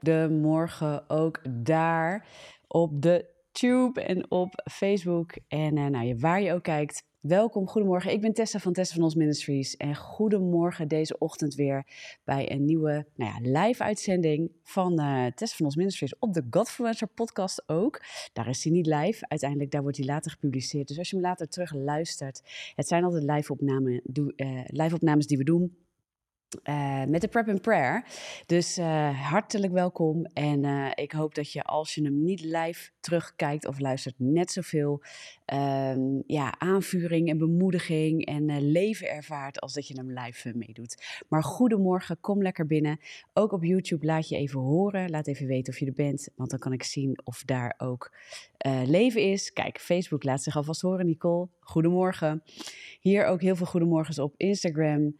Goedemorgen 0.00 1.10
ook 1.10 1.40
daar 1.64 2.26
op 2.66 3.02
de 3.02 3.26
Tube 3.52 4.02
en 4.02 4.30
op 4.30 4.62
Facebook. 4.70 5.32
En 5.48 5.76
uh, 5.76 5.86
nou, 5.86 6.16
waar 6.18 6.42
je 6.42 6.52
ook 6.52 6.62
kijkt, 6.62 7.04
welkom, 7.20 7.68
goedemorgen. 7.68 8.12
Ik 8.12 8.20
ben 8.20 8.32
Tessa 8.32 8.58
van 8.58 8.72
Tessa 8.72 8.94
van 8.94 9.02
Ons 9.04 9.14
Ministries. 9.14 9.76
En 9.76 9.96
goedemorgen 9.96 10.88
deze 10.88 11.18
ochtend 11.18 11.54
weer 11.54 11.86
bij 12.24 12.52
een 12.52 12.64
nieuwe 12.64 13.06
nou 13.14 13.32
ja, 13.32 13.66
live-uitzending 13.66 14.50
van 14.62 15.00
uh, 15.00 15.26
van 15.36 15.66
Ons 15.66 15.76
Ministries 15.76 16.18
op 16.18 16.32
de 16.32 16.46
Godfluencer 16.50 17.08
podcast 17.08 17.62
ook. 17.66 18.02
Daar 18.32 18.48
is 18.48 18.64
hij 18.64 18.72
niet 18.72 18.86
live, 18.86 19.28
uiteindelijk 19.28 19.70
daar 19.70 19.82
wordt 19.82 19.96
hij 19.96 20.06
later 20.06 20.30
gepubliceerd. 20.30 20.88
Dus 20.88 20.98
als 20.98 21.10
je 21.10 21.16
hem 21.16 21.24
later 21.24 21.48
terug 21.48 21.74
luistert, 21.74 22.42
het 22.74 22.88
zijn 22.88 23.04
altijd 23.04 23.22
live-opnames 23.22 24.00
uh, 24.14 24.60
live 24.66 25.26
die 25.26 25.38
we 25.38 25.44
doen 25.44 25.76
uh, 26.68 27.04
met 27.04 27.20
de 27.20 27.28
Prep 27.28 27.48
and 27.48 27.62
Prayer. 27.62 28.04
Dus 28.46 28.78
uh, 28.78 29.30
hartelijk 29.30 29.72
welkom. 29.72 30.24
En 30.24 30.64
uh, 30.64 30.90
ik 30.94 31.12
hoop 31.12 31.34
dat 31.34 31.52
je, 31.52 31.62
als 31.62 31.94
je 31.94 32.02
hem 32.02 32.22
niet 32.22 32.40
live 32.40 32.90
terugkijkt 33.00 33.66
of 33.66 33.78
luistert, 33.78 34.14
net 34.18 34.50
zoveel 34.50 35.02
um, 35.54 36.22
ja, 36.26 36.58
aanvuring 36.58 37.28
en 37.28 37.38
bemoediging 37.38 38.26
en 38.26 38.70
leven 38.70 39.10
ervaart 39.10 39.60
als 39.60 39.72
dat 39.72 39.88
je 39.88 39.94
hem 39.94 40.10
live 40.10 40.52
meedoet. 40.56 41.22
Maar 41.28 41.42
goedemorgen, 41.42 42.20
kom 42.20 42.42
lekker 42.42 42.66
binnen. 42.66 43.00
Ook 43.32 43.52
op 43.52 43.64
YouTube 43.64 44.06
laat 44.06 44.28
je 44.28 44.36
even 44.36 44.60
horen. 44.60 45.10
Laat 45.10 45.26
even 45.26 45.46
weten 45.46 45.72
of 45.72 45.78
je 45.78 45.86
er 45.86 45.92
bent, 45.92 46.28
want 46.36 46.50
dan 46.50 46.58
kan 46.58 46.72
ik 46.72 46.82
zien 46.82 47.20
of 47.24 47.42
daar 47.44 47.74
ook 47.78 48.12
leven 48.84 49.22
is. 49.22 49.52
Kijk, 49.52 49.78
Facebook 49.80 50.24
laat 50.24 50.42
zich 50.42 50.56
alvast 50.56 50.80
horen, 50.80 51.06
Nicole. 51.06 51.48
Goedemorgen. 51.60 52.42
Hier 53.00 53.24
ook 53.24 53.40
heel 53.40 53.56
veel 53.56 53.66
goedemorgens 53.66 54.18
op 54.18 54.34
Instagram. 54.36 55.14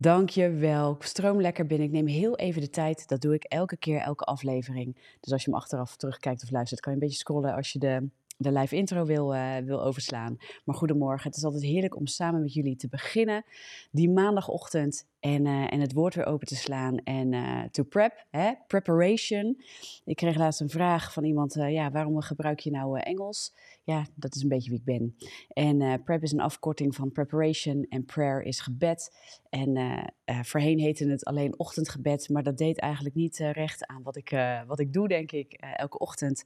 Dank 0.00 0.30
je 0.30 0.50
wel. 0.50 0.96
Stroom 0.98 1.40
lekker 1.40 1.66
binnen. 1.66 1.86
Ik 1.86 1.92
neem 1.92 2.06
heel 2.06 2.36
even 2.36 2.60
de 2.60 2.70
tijd. 2.70 3.08
Dat 3.08 3.20
doe 3.20 3.34
ik 3.34 3.44
elke 3.44 3.76
keer, 3.76 4.00
elke 4.00 4.24
aflevering. 4.24 5.16
Dus 5.20 5.32
als 5.32 5.44
je 5.44 5.50
hem 5.50 5.60
achteraf 5.60 5.96
terugkijkt 5.96 6.42
of 6.42 6.50
luistert, 6.50 6.80
kan 6.80 6.92
je 6.92 6.98
een 6.98 7.04
beetje 7.04 7.20
scrollen 7.20 7.54
als 7.54 7.72
je 7.72 7.78
de, 7.78 8.08
de 8.36 8.52
live 8.52 8.76
intro 8.76 9.04
wil, 9.04 9.34
uh, 9.34 9.56
wil 9.56 9.82
overslaan. 9.82 10.36
Maar 10.64 10.74
goedemorgen. 10.74 11.28
Het 11.28 11.36
is 11.36 11.44
altijd 11.44 11.62
heerlijk 11.62 11.96
om 11.96 12.06
samen 12.06 12.40
met 12.40 12.52
jullie 12.52 12.76
te 12.76 12.88
beginnen. 12.88 13.44
Die 13.90 14.10
maandagochtend 14.10 15.06
en, 15.20 15.46
uh, 15.46 15.72
en 15.72 15.80
het 15.80 15.92
woord 15.92 16.14
weer 16.14 16.26
open 16.26 16.46
te 16.46 16.56
slaan. 16.56 16.96
En 16.96 17.32
uh, 17.32 17.62
to 17.64 17.82
prep, 17.82 18.26
hè? 18.30 18.52
preparation. 18.66 19.62
Ik 20.04 20.16
kreeg 20.16 20.36
laatst 20.36 20.60
een 20.60 20.70
vraag 20.70 21.12
van 21.12 21.24
iemand, 21.24 21.54
ja, 21.54 21.90
waarom 21.90 22.20
gebruik 22.20 22.60
je 22.60 22.70
nou 22.70 23.00
Engels? 23.00 23.52
ja, 23.88 24.06
dat 24.14 24.34
is 24.34 24.42
een 24.42 24.48
beetje 24.48 24.70
wie 24.70 24.78
ik 24.78 24.84
ben. 24.84 25.16
En 25.48 26.02
prep 26.02 26.22
is 26.22 26.32
een 26.32 26.40
afkorting 26.40 26.94
van 26.94 27.12
preparation 27.12 27.86
en 27.88 28.04
prayer 28.04 28.42
is 28.42 28.60
gebed. 28.60 29.16
En 29.48 30.12
voorheen 30.24 30.78
heette 30.78 31.08
het 31.08 31.24
alleen 31.24 31.58
ochtendgebed, 31.58 32.28
maar 32.28 32.42
dat 32.42 32.58
deed 32.58 32.78
eigenlijk 32.78 33.14
niet 33.14 33.38
recht 33.38 33.86
aan 33.86 34.02
wat 34.02 34.16
ik, 34.16 34.36
wat 34.66 34.80
ik 34.80 34.92
doe, 34.92 35.08
denk 35.08 35.32
ik, 35.32 35.52
elke 35.52 35.98
ochtend. 35.98 36.44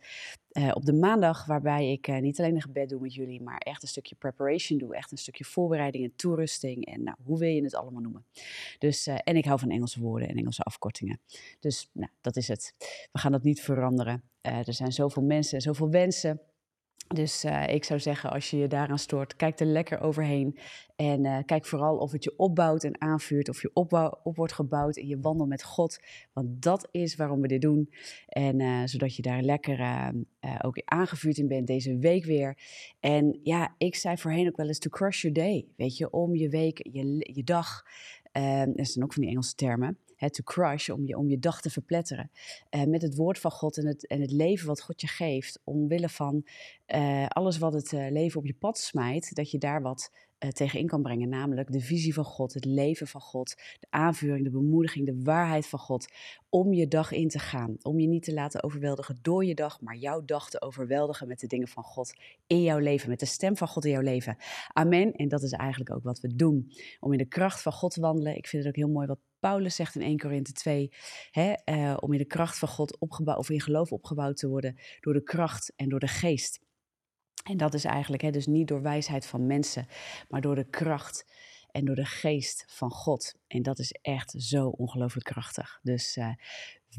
op 0.72 0.84
de 0.84 0.92
maandag, 0.92 1.46
waarbij 1.46 1.92
ik 1.92 2.20
niet 2.20 2.38
alleen 2.38 2.54
een 2.54 2.62
gebed 2.62 2.88
doe 2.88 3.00
met 3.00 3.14
jullie, 3.14 3.42
maar 3.42 3.58
echt 3.58 3.82
een 3.82 3.88
stukje 3.88 4.14
preparation 4.14 4.78
doe. 4.78 4.96
Echt 4.96 5.12
een 5.12 5.18
stukje 5.18 5.44
voorbereiding 5.44 6.04
en 6.04 6.16
toerusting. 6.16 6.86
En 6.86 7.02
nou, 7.02 7.16
hoe 7.24 7.38
wil 7.38 7.48
je 7.48 7.62
het 7.62 7.74
allemaal 7.74 8.02
noemen? 8.02 8.24
Dus, 8.78 9.06
en 9.06 9.36
ik 9.36 9.44
hou 9.44 9.58
van 9.58 9.70
Engelse 9.70 10.00
woorden 10.00 10.28
en 10.28 10.36
Engelse 10.36 10.62
afkortingen. 10.62 11.20
Dus 11.60 11.90
nou, 11.92 12.10
dat 12.20 12.36
is 12.36 12.48
het. 12.48 12.74
We 13.12 13.18
gaan 13.18 13.32
dat 13.32 13.42
niet 13.42 13.60
veranderen. 13.60 14.22
er 14.40 14.74
zijn 14.74 14.92
zoveel 14.92 15.22
mensen 15.22 15.56
en 15.56 15.62
zoveel 15.62 15.90
wensen. 15.90 16.40
Dus 17.08 17.44
uh, 17.44 17.68
ik 17.68 17.84
zou 17.84 18.00
zeggen, 18.00 18.30
als 18.30 18.50
je 18.50 18.56
je 18.56 18.66
daaraan 18.66 18.98
stoort, 18.98 19.36
kijk 19.36 19.60
er 19.60 19.66
lekker 19.66 20.00
overheen. 20.00 20.58
En 20.96 21.44
kijk 21.44 21.66
vooral 21.66 21.96
of 21.96 22.12
het 22.12 22.24
je 22.24 22.38
opbouwt 22.38 22.84
en 22.84 23.00
aanvuurt, 23.00 23.48
of 23.48 23.62
je 23.62 23.70
opbouw, 23.72 24.20
op 24.22 24.36
wordt 24.36 24.52
gebouwd 24.52 24.96
in 24.96 25.06
je 25.06 25.20
wandel 25.20 25.46
met 25.46 25.62
God. 25.62 25.98
Want 26.32 26.62
dat 26.62 26.88
is 26.90 27.16
waarom 27.16 27.40
we 27.40 27.48
dit 27.48 27.60
doen. 27.60 27.92
En 28.26 28.88
zodat 28.88 29.16
je 29.16 29.22
daar 29.22 29.42
lekker 29.42 30.12
ook 30.62 30.82
aangevuurd 30.84 31.38
in 31.38 31.48
bent 31.48 31.66
deze 31.66 31.98
week 31.98 32.24
weer. 32.24 32.58
En 33.00 33.40
ja, 33.42 33.74
ik 33.78 33.94
zei 33.94 34.16
voorheen 34.16 34.48
ook 34.48 34.56
wel 34.56 34.66
eens 34.66 34.78
to 34.78 34.90
crush 34.90 35.22
your 35.22 35.36
day. 35.36 35.66
Weet 35.76 35.96
je, 35.96 36.10
om 36.10 36.36
je 36.36 36.48
week, 36.48 36.88
je, 36.92 37.30
je 37.34 37.44
dag. 37.44 37.82
Dat 38.74 38.88
zijn 38.88 39.04
ook 39.04 39.12
van 39.12 39.22
die 39.22 39.30
Engelse 39.30 39.54
termen 39.54 39.98
to 40.30 40.42
crush, 40.42 40.88
om 40.88 41.06
je, 41.06 41.16
om 41.16 41.28
je 41.28 41.38
dag 41.38 41.60
te 41.60 41.70
verpletteren. 41.70 42.30
Uh, 42.70 42.84
met 42.84 43.02
het 43.02 43.16
woord 43.16 43.38
van 43.38 43.50
God 43.50 43.76
en 43.76 43.86
het, 43.86 44.06
en 44.06 44.20
het 44.20 44.30
leven 44.30 44.66
wat 44.66 44.82
God 44.82 45.00
je 45.00 45.06
geeft. 45.06 45.60
Omwille 45.64 46.08
van 46.08 46.46
uh, 46.86 47.26
alles 47.26 47.58
wat 47.58 47.72
het 47.72 47.92
uh, 47.92 48.10
leven 48.10 48.40
op 48.40 48.46
je 48.46 48.54
pad 48.54 48.78
smijt, 48.78 49.34
dat 49.34 49.50
je 49.50 49.58
daar 49.58 49.82
wat 49.82 50.10
tegenin 50.48 50.86
kan 50.86 51.02
brengen. 51.02 51.28
Namelijk 51.28 51.72
de 51.72 51.80
visie 51.80 52.14
van 52.14 52.24
God, 52.24 52.54
het 52.54 52.64
leven 52.64 53.06
van 53.06 53.20
God, 53.20 53.54
de 53.80 53.86
aanvuring, 53.90 54.44
de 54.44 54.50
bemoediging, 54.50 55.06
de 55.06 55.22
waarheid 55.22 55.66
van 55.66 55.78
God. 55.78 56.12
Om 56.48 56.72
je 56.72 56.88
dag 56.88 57.12
in 57.12 57.28
te 57.28 57.38
gaan. 57.38 57.76
Om 57.82 58.00
je 58.00 58.06
niet 58.06 58.22
te 58.22 58.32
laten 58.32 58.62
overweldigen 58.62 59.18
door 59.22 59.44
je 59.44 59.54
dag, 59.54 59.80
maar 59.80 59.96
jouw 59.96 60.24
dag 60.24 60.50
te 60.50 60.60
overweldigen 60.60 61.28
met 61.28 61.40
de 61.40 61.46
dingen 61.46 61.68
van 61.68 61.82
God 61.82 62.12
in 62.46 62.62
jouw 62.62 62.78
leven. 62.78 63.08
Met 63.08 63.20
de 63.20 63.26
stem 63.26 63.56
van 63.56 63.68
God 63.68 63.84
in 63.84 63.90
jouw 63.90 64.00
leven. 64.00 64.36
Amen. 64.72 65.12
En 65.12 65.28
dat 65.28 65.42
is 65.42 65.52
eigenlijk 65.52 65.90
ook 65.90 66.02
wat 66.02 66.20
we 66.20 66.36
doen. 66.36 66.72
Om 67.00 67.12
in 67.12 67.18
de 67.18 67.28
kracht 67.28 67.62
van 67.62 67.72
God 67.72 67.92
te 67.92 68.00
wandelen. 68.00 68.36
Ik 68.36 68.46
vind 68.46 68.64
het 68.64 68.72
ook 68.72 68.82
heel 68.82 68.92
mooi 68.92 69.06
wat 69.06 69.18
Paulus 69.42 69.74
zegt 69.74 69.94
in 69.94 70.02
1 70.02 70.18
Korinthe 70.18 70.52
2, 70.52 70.92
hè, 71.30 71.54
uh, 71.64 71.96
om 72.00 72.12
in 72.12 72.18
de 72.18 72.24
kracht 72.24 72.58
van 72.58 72.68
God 72.68 72.98
opgebouwd, 72.98 73.38
of 73.38 73.50
in 73.50 73.60
geloof 73.60 73.92
opgebouwd 73.92 74.36
te 74.36 74.48
worden 74.48 74.78
door 75.00 75.12
de 75.12 75.22
kracht 75.22 75.72
en 75.76 75.88
door 75.88 76.00
de 76.00 76.08
geest. 76.08 76.60
En 77.42 77.56
dat 77.56 77.74
is 77.74 77.84
eigenlijk 77.84 78.22
hè, 78.22 78.30
dus 78.30 78.46
niet 78.46 78.68
door 78.68 78.82
wijsheid 78.82 79.26
van 79.26 79.46
mensen, 79.46 79.86
maar 80.28 80.40
door 80.40 80.54
de 80.54 80.68
kracht 80.68 81.24
en 81.70 81.84
door 81.84 81.94
de 81.94 82.04
geest 82.04 82.64
van 82.68 82.90
God. 82.90 83.34
En 83.46 83.62
dat 83.62 83.78
is 83.78 83.92
echt 84.02 84.34
zo 84.38 84.68
ongelooflijk 84.68 85.26
krachtig. 85.26 85.78
Dus 85.82 86.16
uh, 86.16 86.34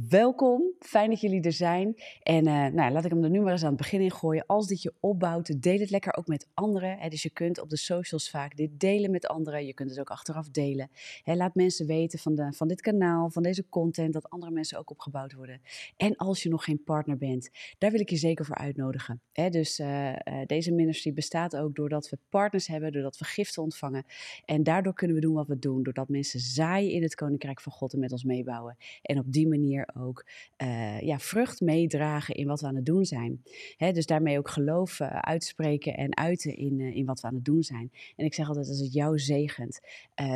Welkom, 0.02 0.74
fijn 0.80 1.10
dat 1.10 1.22
jullie 1.22 1.42
er 1.42 1.52
zijn. 1.52 1.96
En 2.24 2.48
uh, 2.48 2.66
nou, 2.66 2.92
laat 2.92 3.06
ik 3.06 3.12
hem 3.12 3.24
er 3.24 3.30
nu 3.30 3.42
maar 3.42 3.52
eens 3.52 3.64
aan 3.64 3.68
het 3.68 3.78
begin 3.78 4.02
in 4.02 4.12
gooien. 4.12 4.46
Als 4.46 4.68
dit 4.68 4.82
je 4.82 4.94
opbouwt, 5.00 5.62
deel 5.62 5.80
het 5.80 5.90
lekker 5.90 6.16
ook 6.18 6.28
met 6.28 6.48
anderen. 6.54 6.98
Hè. 6.98 7.10
Dus 7.10 7.24
je 7.24 7.30
kunt 7.30 7.60
op 7.60 7.70
de 7.70 7.78
socials 7.78 8.30
vaak 8.30 8.58
dit 8.58 8.80
delen 8.80 9.12
met 9.12 9.28
anderen. 9.28 9.66
Je 9.66 9.74
kunt 9.74 9.90
het 9.90 10.00
ook 10.00 10.10
achteraf 10.10 10.50
delen. 10.50 10.90
Hè, 11.24 11.36
laat 11.36 11.56
mensen 11.56 11.86
weten 11.86 12.20
van, 12.20 12.36
de, 12.36 12.54
van 12.54 12.68
dit 12.68 12.82
kanaal, 12.82 13.30
van 13.30 13.44
deze 13.44 13.70
content, 13.70 14.14
dat 14.14 14.30
andere 14.30 14.52
mensen 14.52 14.80
ook 14.80 14.90
opgebouwd 14.90 15.34
worden. 15.34 15.62
En 15.98 16.16
als 16.16 16.44
je 16.44 16.50
nog 16.50 16.64
geen 16.64 16.84
partner 16.84 17.18
bent, 17.18 17.50
daar 17.78 17.92
wil 17.92 18.00
ik 18.00 18.10
je 18.10 18.18
zeker 18.18 18.46
voor 18.46 18.56
uitnodigen. 18.56 19.22
Hè. 19.32 19.50
Dus 19.50 19.80
uh, 19.80 20.10
uh, 20.10 20.16
deze 20.46 20.72
ministry 20.72 21.14
bestaat 21.14 21.56
ook 21.56 21.76
doordat 21.76 22.10
we 22.10 22.18
partners 22.30 22.68
hebben, 22.68 22.92
doordat 22.92 23.18
we 23.18 23.26
giften 23.26 23.64
ontvangen. 23.64 24.06
En 24.46 24.64
daardoor 24.64 24.94
kunnen 24.94 25.16
we 25.16 25.22
doen 25.22 25.34
wat 25.34 25.48
we 25.48 25.60
doen. 25.60 25.84
Doordat 25.84 26.10
mensen 26.10 26.40
zaaien 26.40 26.92
in 26.92 27.02
het 27.04 27.16
koninkrijk 27.16 27.62
van 27.62 27.72
God 27.72 27.94
en 27.94 28.00
met 28.00 28.12
ons 28.12 28.24
meebouwen. 28.24 28.78
En 29.02 29.20
op 29.20 29.32
die 29.32 29.48
manier 29.48 29.82
ook 29.96 30.26
uh, 30.58 31.02
ja, 31.02 31.20
vrucht 31.20 31.62
meedragen 31.62 32.36
in 32.36 32.48
wat 32.48 32.62
we 32.62 32.68
aan 32.68 32.76
het 32.76 32.86
doen 32.86 33.06
zijn. 33.06 33.44
Hè, 33.78 33.92
dus 33.92 34.06
daarmee 34.06 34.38
ook 34.38 34.50
geloof 34.50 35.00
uh, 35.00 35.08
uitspreken 35.08 35.98
en 35.98 36.18
uiten 36.18 36.56
in, 36.56 36.80
uh, 36.80 36.96
in 36.96 37.06
wat 37.06 37.22
we 37.22 37.28
aan 37.28 37.36
het 37.36 37.46
doen 37.46 37.64
zijn. 37.64 37.92
En 38.16 38.26
ik 38.26 38.34
zeg 38.34 38.48
altijd, 38.48 38.68
als 38.68 38.80
het 38.80 38.94
jou 38.94 39.20
zegent, 39.20 39.80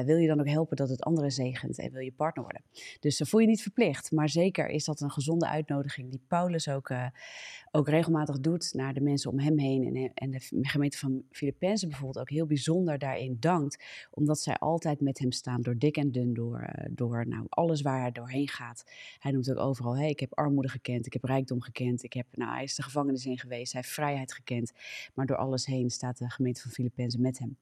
wil 0.06 0.18
je 0.18 0.28
dan 0.28 0.40
ook 0.40 0.50
helpen 0.50 0.78
dat 0.78 0.90
het 0.90 1.03
anderen 1.03 1.31
zegent 1.31 1.80
en 1.80 1.91
wil 1.91 2.02
je 2.02 2.12
partner 2.12 2.44
worden. 2.44 2.62
Dus 3.00 3.22
voel 3.25 3.40
je 3.40 3.47
niet 3.47 3.62
verplicht, 3.62 4.12
maar 4.12 4.30
zeker 4.30 4.68
is 4.68 4.85
dat 4.85 5.02
een 5.02 5.12
gezonde 5.12 5.47
uitnodiging 5.47 6.09
die 6.09 6.22
Paulus 6.28 6.69
ook, 6.69 6.91
ook 7.78 7.90
regelmatig 7.90 8.40
doet 8.40 8.74
naar 8.74 8.94
de 8.94 9.02
mensen 9.02 9.32
om 9.32 9.40
hem 9.40 9.58
heen. 9.58 9.96
En, 9.96 10.12
en 10.14 10.32
de 10.32 10.68
gemeente 10.70 10.98
van 10.98 11.24
Filippenzen 11.32 11.90
bijvoorbeeld 11.90 12.20
ook 12.20 12.30
heel 12.30 12.46
bijzonder 12.46 12.98
daarin 12.98 13.38
dankt, 13.40 13.84
omdat 14.12 14.40
zij 14.40 14.56
altijd 14.56 15.02
met 15.02 15.20
hem 15.20 15.32
staan 15.32 15.62
door 15.62 15.78
dik 15.78 15.98
en 15.98 16.12
dun, 16.12 16.34
door, 16.34 16.70
door 16.92 17.28
nou, 17.28 17.46
alles 17.50 17.82
waar 17.82 18.02
hij 18.02 18.12
doorheen 18.12 18.48
gaat. 18.48 18.84
Hij 19.20 19.32
noemt 19.32 19.52
ook 19.52 19.58
overal, 19.58 19.98
hey, 19.98 20.10
ik 20.10 20.20
heb 20.20 20.34
armoede 20.34 20.70
gekend, 20.70 21.06
ik 21.06 21.14
heb 21.14 21.24
rijkdom 21.24 21.62
gekend, 21.62 22.04
ik 22.04 22.14
heb, 22.14 22.26
nou, 22.32 22.54
hij 22.54 22.64
is 22.64 22.76
de 22.76 22.84
gevangenis 22.84 23.26
in 23.26 23.40
geweest, 23.40 23.72
hij 23.72 23.82
heeft 23.82 23.94
vrijheid 23.94 24.34
gekend. 24.34 24.72
Maar 25.14 25.26
door 25.26 25.38
alles 25.38 25.66
heen 25.66 25.90
staat 25.90 26.18
de 26.18 26.30
gemeente 26.30 26.62
van 26.62 26.72
Filippenzen 26.72 27.22
met 27.22 27.40
hem. 27.40 27.58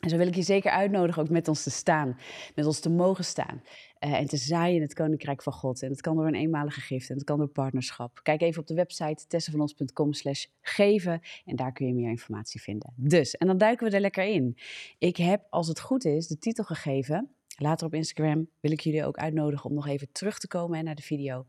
En 0.00 0.10
zo 0.10 0.16
wil 0.16 0.26
ik 0.26 0.34
je 0.34 0.42
zeker 0.42 0.70
uitnodigen 0.70 1.22
ook 1.22 1.28
met 1.28 1.48
ons 1.48 1.62
te 1.62 1.70
staan, 1.70 2.18
met 2.54 2.66
ons 2.66 2.80
te 2.80 2.90
mogen 2.90 3.24
staan 3.24 3.62
uh, 4.00 4.12
en 4.12 4.26
te 4.26 4.36
zaaien 4.36 4.76
in 4.76 4.82
het 4.82 4.94
Koninkrijk 4.94 5.42
van 5.42 5.52
God. 5.52 5.82
En 5.82 5.88
dat 5.88 6.00
kan 6.00 6.16
door 6.16 6.26
een 6.26 6.34
eenmalige 6.34 6.80
gift 6.80 7.10
en 7.10 7.16
dat 7.16 7.24
kan 7.24 7.38
door 7.38 7.48
partnerschap. 7.48 8.20
Kijk 8.22 8.40
even 8.40 8.60
op 8.60 8.66
de 8.66 8.74
website 8.74 9.26
tessenvanons.com 9.26 10.12
slash 10.12 10.46
geven 10.60 11.20
en 11.44 11.56
daar 11.56 11.72
kun 11.72 11.86
je 11.86 11.94
meer 11.94 12.10
informatie 12.10 12.60
vinden. 12.60 12.92
Dus, 12.96 13.36
en 13.36 13.46
dan 13.46 13.58
duiken 13.58 13.88
we 13.88 13.94
er 13.94 14.00
lekker 14.00 14.24
in. 14.24 14.58
Ik 14.98 15.16
heb, 15.16 15.46
als 15.50 15.68
het 15.68 15.80
goed 15.80 16.04
is, 16.04 16.26
de 16.26 16.38
titel 16.38 16.64
gegeven 16.64 17.34
Later 17.62 17.86
op 17.86 17.94
Instagram 17.94 18.48
wil 18.60 18.70
ik 18.70 18.80
jullie 18.80 19.04
ook 19.04 19.16
uitnodigen 19.16 19.70
om 19.70 19.74
nog 19.74 19.86
even 19.86 20.12
terug 20.12 20.38
te 20.38 20.48
komen 20.48 20.84
naar 20.84 20.94
de 20.94 21.02
video. 21.02 21.46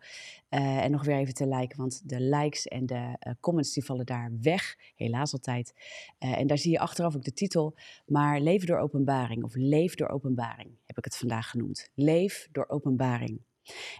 Uh, 0.49 0.83
en 0.83 0.91
nog 0.91 1.05
weer 1.05 1.17
even 1.17 1.33
te 1.33 1.47
liken, 1.47 1.77
want 1.77 2.09
de 2.09 2.21
likes 2.21 2.67
en 2.67 2.85
de 2.85 3.15
uh, 3.27 3.33
comments 3.39 3.73
die 3.73 3.85
vallen 3.85 4.05
daar 4.05 4.31
weg. 4.41 4.75
Helaas 4.95 5.33
altijd. 5.33 5.73
Uh, 6.19 6.37
en 6.37 6.47
daar 6.47 6.57
zie 6.57 6.71
je 6.71 6.79
achteraf 6.79 7.15
ook 7.15 7.23
de 7.23 7.33
titel. 7.33 7.75
Maar 8.05 8.39
Leven 8.39 8.67
door 8.67 8.77
openbaring 8.77 9.43
of 9.43 9.55
Leef 9.55 9.95
door 9.95 10.09
openbaring 10.09 10.77
heb 10.85 10.97
ik 10.97 11.03
het 11.03 11.17
vandaag 11.17 11.49
genoemd. 11.49 11.89
Leef 11.93 12.47
door 12.51 12.67
openbaring. 12.67 13.41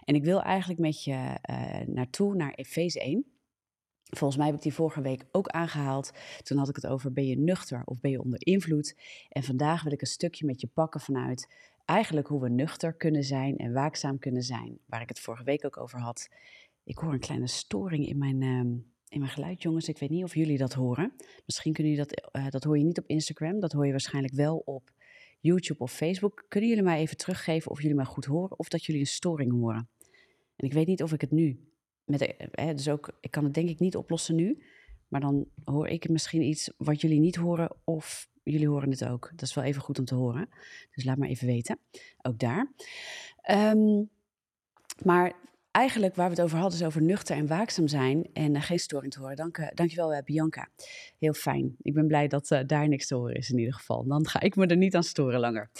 En 0.04 0.14
ik 0.14 0.24
wil 0.24 0.42
eigenlijk 0.42 0.80
met 0.80 1.04
je 1.04 1.38
naartoe 1.86 2.34
naar 2.34 2.52
Efeze 2.54 3.00
1. 3.00 3.26
Volgens 4.16 4.38
mij 4.38 4.46
heb 4.46 4.56
ik 4.56 4.62
die 4.62 4.74
vorige 4.74 5.00
week 5.00 5.24
ook 5.30 5.48
aangehaald. 5.48 6.12
Toen 6.42 6.58
had 6.58 6.68
ik 6.68 6.76
het 6.76 6.86
over 6.86 7.12
ben 7.12 7.26
je 7.26 7.38
nuchter 7.38 7.82
of 7.84 8.00
ben 8.00 8.10
je 8.10 8.22
onder 8.22 8.46
invloed. 8.46 8.96
En 9.28 9.42
vandaag 9.42 9.82
wil 9.82 9.92
ik 9.92 10.00
een 10.00 10.06
stukje 10.06 10.46
met 10.46 10.60
je 10.60 10.66
pakken 10.66 11.00
vanuit 11.00 11.48
eigenlijk 11.84 12.26
hoe 12.26 12.40
we 12.40 12.48
nuchter 12.48 12.94
kunnen 12.94 13.24
zijn 13.24 13.56
en 13.56 13.72
waakzaam 13.72 14.18
kunnen 14.18 14.42
zijn. 14.42 14.78
Waar 14.86 15.00
ik 15.00 15.08
het 15.08 15.20
vorige 15.20 15.44
week 15.44 15.64
ook 15.64 15.76
over 15.76 15.98
had. 16.00 16.28
Ik 16.84 16.98
hoor 16.98 17.12
een 17.12 17.20
kleine 17.20 17.46
storing 17.46 18.06
in 18.06 18.18
mijn, 18.18 18.42
ehm, 18.42 18.70
in 19.08 19.18
mijn 19.18 19.30
geluid, 19.30 19.62
jongens. 19.62 19.88
Ik 19.88 19.98
weet 19.98 20.10
niet 20.10 20.24
of 20.24 20.34
jullie 20.34 20.58
dat 20.58 20.72
horen. 20.72 21.12
Misschien 21.46 21.72
kunnen 21.72 21.92
jullie 21.92 22.06
dat, 22.08 22.30
uh, 22.36 22.48
dat 22.48 22.64
hoor 22.64 22.78
je 22.78 22.84
niet 22.84 22.98
op 22.98 23.06
Instagram. 23.06 23.60
Dat 23.60 23.72
hoor 23.72 23.84
je 23.84 23.90
waarschijnlijk 23.90 24.34
wel 24.34 24.56
op 24.56 24.92
YouTube 25.40 25.82
of 25.82 25.92
Facebook. 25.92 26.44
Kunnen 26.48 26.68
jullie 26.68 26.84
mij 26.84 26.98
even 26.98 27.16
teruggeven 27.16 27.70
of 27.70 27.80
jullie 27.80 27.96
mij 27.96 28.04
goed 28.04 28.24
horen 28.24 28.58
of 28.58 28.68
dat 28.68 28.84
jullie 28.84 29.00
een 29.00 29.06
storing 29.06 29.52
horen? 29.52 29.88
En 30.56 30.66
ik 30.66 30.72
weet 30.72 30.86
niet 30.86 31.02
of 31.02 31.12
ik 31.12 31.20
het 31.20 31.30
nu 31.30 31.72
met, 32.04 32.34
hè, 32.50 32.74
dus 32.74 32.88
ook, 32.88 33.16
ik 33.20 33.30
kan 33.30 33.44
het 33.44 33.54
denk 33.54 33.68
ik 33.68 33.78
niet 33.78 33.96
oplossen 33.96 34.34
nu. 34.34 34.62
Maar 35.08 35.20
dan 35.20 35.46
hoor 35.64 35.88
ik 35.88 36.08
misschien 36.08 36.42
iets 36.42 36.72
wat 36.76 37.00
jullie 37.00 37.20
niet 37.20 37.36
horen 37.36 37.76
of 37.84 38.28
jullie 38.42 38.68
horen 38.68 38.90
het 38.90 39.04
ook. 39.04 39.30
Dat 39.30 39.48
is 39.48 39.54
wel 39.54 39.64
even 39.64 39.82
goed 39.82 39.98
om 39.98 40.04
te 40.04 40.14
horen. 40.14 40.48
Dus 40.94 41.04
laat 41.04 41.16
maar 41.16 41.28
even 41.28 41.46
weten. 41.46 41.78
Ook 42.22 42.38
daar. 42.38 42.72
Um, 43.50 44.10
maar 45.04 45.32
eigenlijk 45.70 46.14
waar 46.14 46.28
we 46.28 46.34
het 46.34 46.42
over 46.42 46.58
hadden 46.58 46.78
is 46.78 46.86
over 46.86 47.02
nuchter 47.02 47.36
en 47.36 47.46
waakzaam 47.46 47.88
zijn 47.88 48.28
en 48.32 48.54
uh, 48.54 48.62
geen 48.62 48.78
storing 48.78 49.12
te 49.12 49.20
horen. 49.20 49.36
Dank, 49.36 49.58
uh, 49.58 49.66
dankjewel 49.74 50.14
uh, 50.14 50.18
Bianca. 50.24 50.68
Heel 51.18 51.32
fijn. 51.32 51.76
Ik 51.82 51.94
ben 51.94 52.06
blij 52.06 52.28
dat 52.28 52.62
daar 52.66 52.88
niks 52.88 53.06
te 53.06 53.14
horen 53.14 53.36
is 53.36 53.50
in 53.50 53.58
ieder 53.58 53.74
geval. 53.74 54.04
Dan 54.04 54.26
ga 54.26 54.40
ik 54.40 54.56
me 54.56 54.66
er 54.66 54.76
niet 54.76 54.94
aan 54.94 55.02
storen 55.02 55.40
langer. 55.40 55.70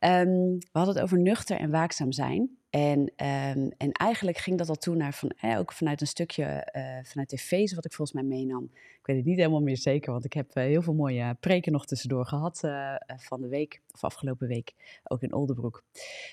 Um, 0.00 0.58
we 0.58 0.68
hadden 0.72 0.94
het 0.94 1.02
over 1.02 1.18
nuchter 1.18 1.56
en 1.56 1.70
waakzaam 1.70 2.12
zijn. 2.12 2.55
En, 2.76 3.00
um, 3.00 3.72
en 3.76 3.92
eigenlijk 3.92 4.38
ging 4.38 4.58
dat 4.58 4.68
al 4.68 4.74
toe 4.74 4.96
naar 4.96 5.14
van, 5.14 5.30
eh, 5.30 5.58
ook 5.58 5.72
vanuit 5.72 6.00
een 6.00 6.06
stukje 6.06 6.68
uh, 6.76 6.98
vanuit 7.02 7.28
tv, 7.28 7.74
wat 7.74 7.84
ik 7.84 7.92
volgens 7.92 8.12
mij 8.12 8.36
meenam. 8.36 8.70
Ik 8.72 9.06
weet 9.06 9.16
het 9.16 9.24
niet 9.24 9.36
helemaal 9.36 9.62
meer 9.62 9.76
zeker, 9.76 10.12
want 10.12 10.24
ik 10.24 10.32
heb 10.32 10.56
uh, 10.56 10.64
heel 10.64 10.82
veel 10.82 10.94
mooie 10.94 11.36
preken 11.40 11.72
nog 11.72 11.86
tussendoor 11.86 12.26
gehad 12.26 12.60
van 13.06 13.40
de 13.40 13.48
week, 13.48 13.82
of 13.94 14.04
afgelopen 14.04 14.48
week, 14.48 14.74
ook 15.04 15.22
in 15.22 15.32
Oldenbroek. 15.32 15.84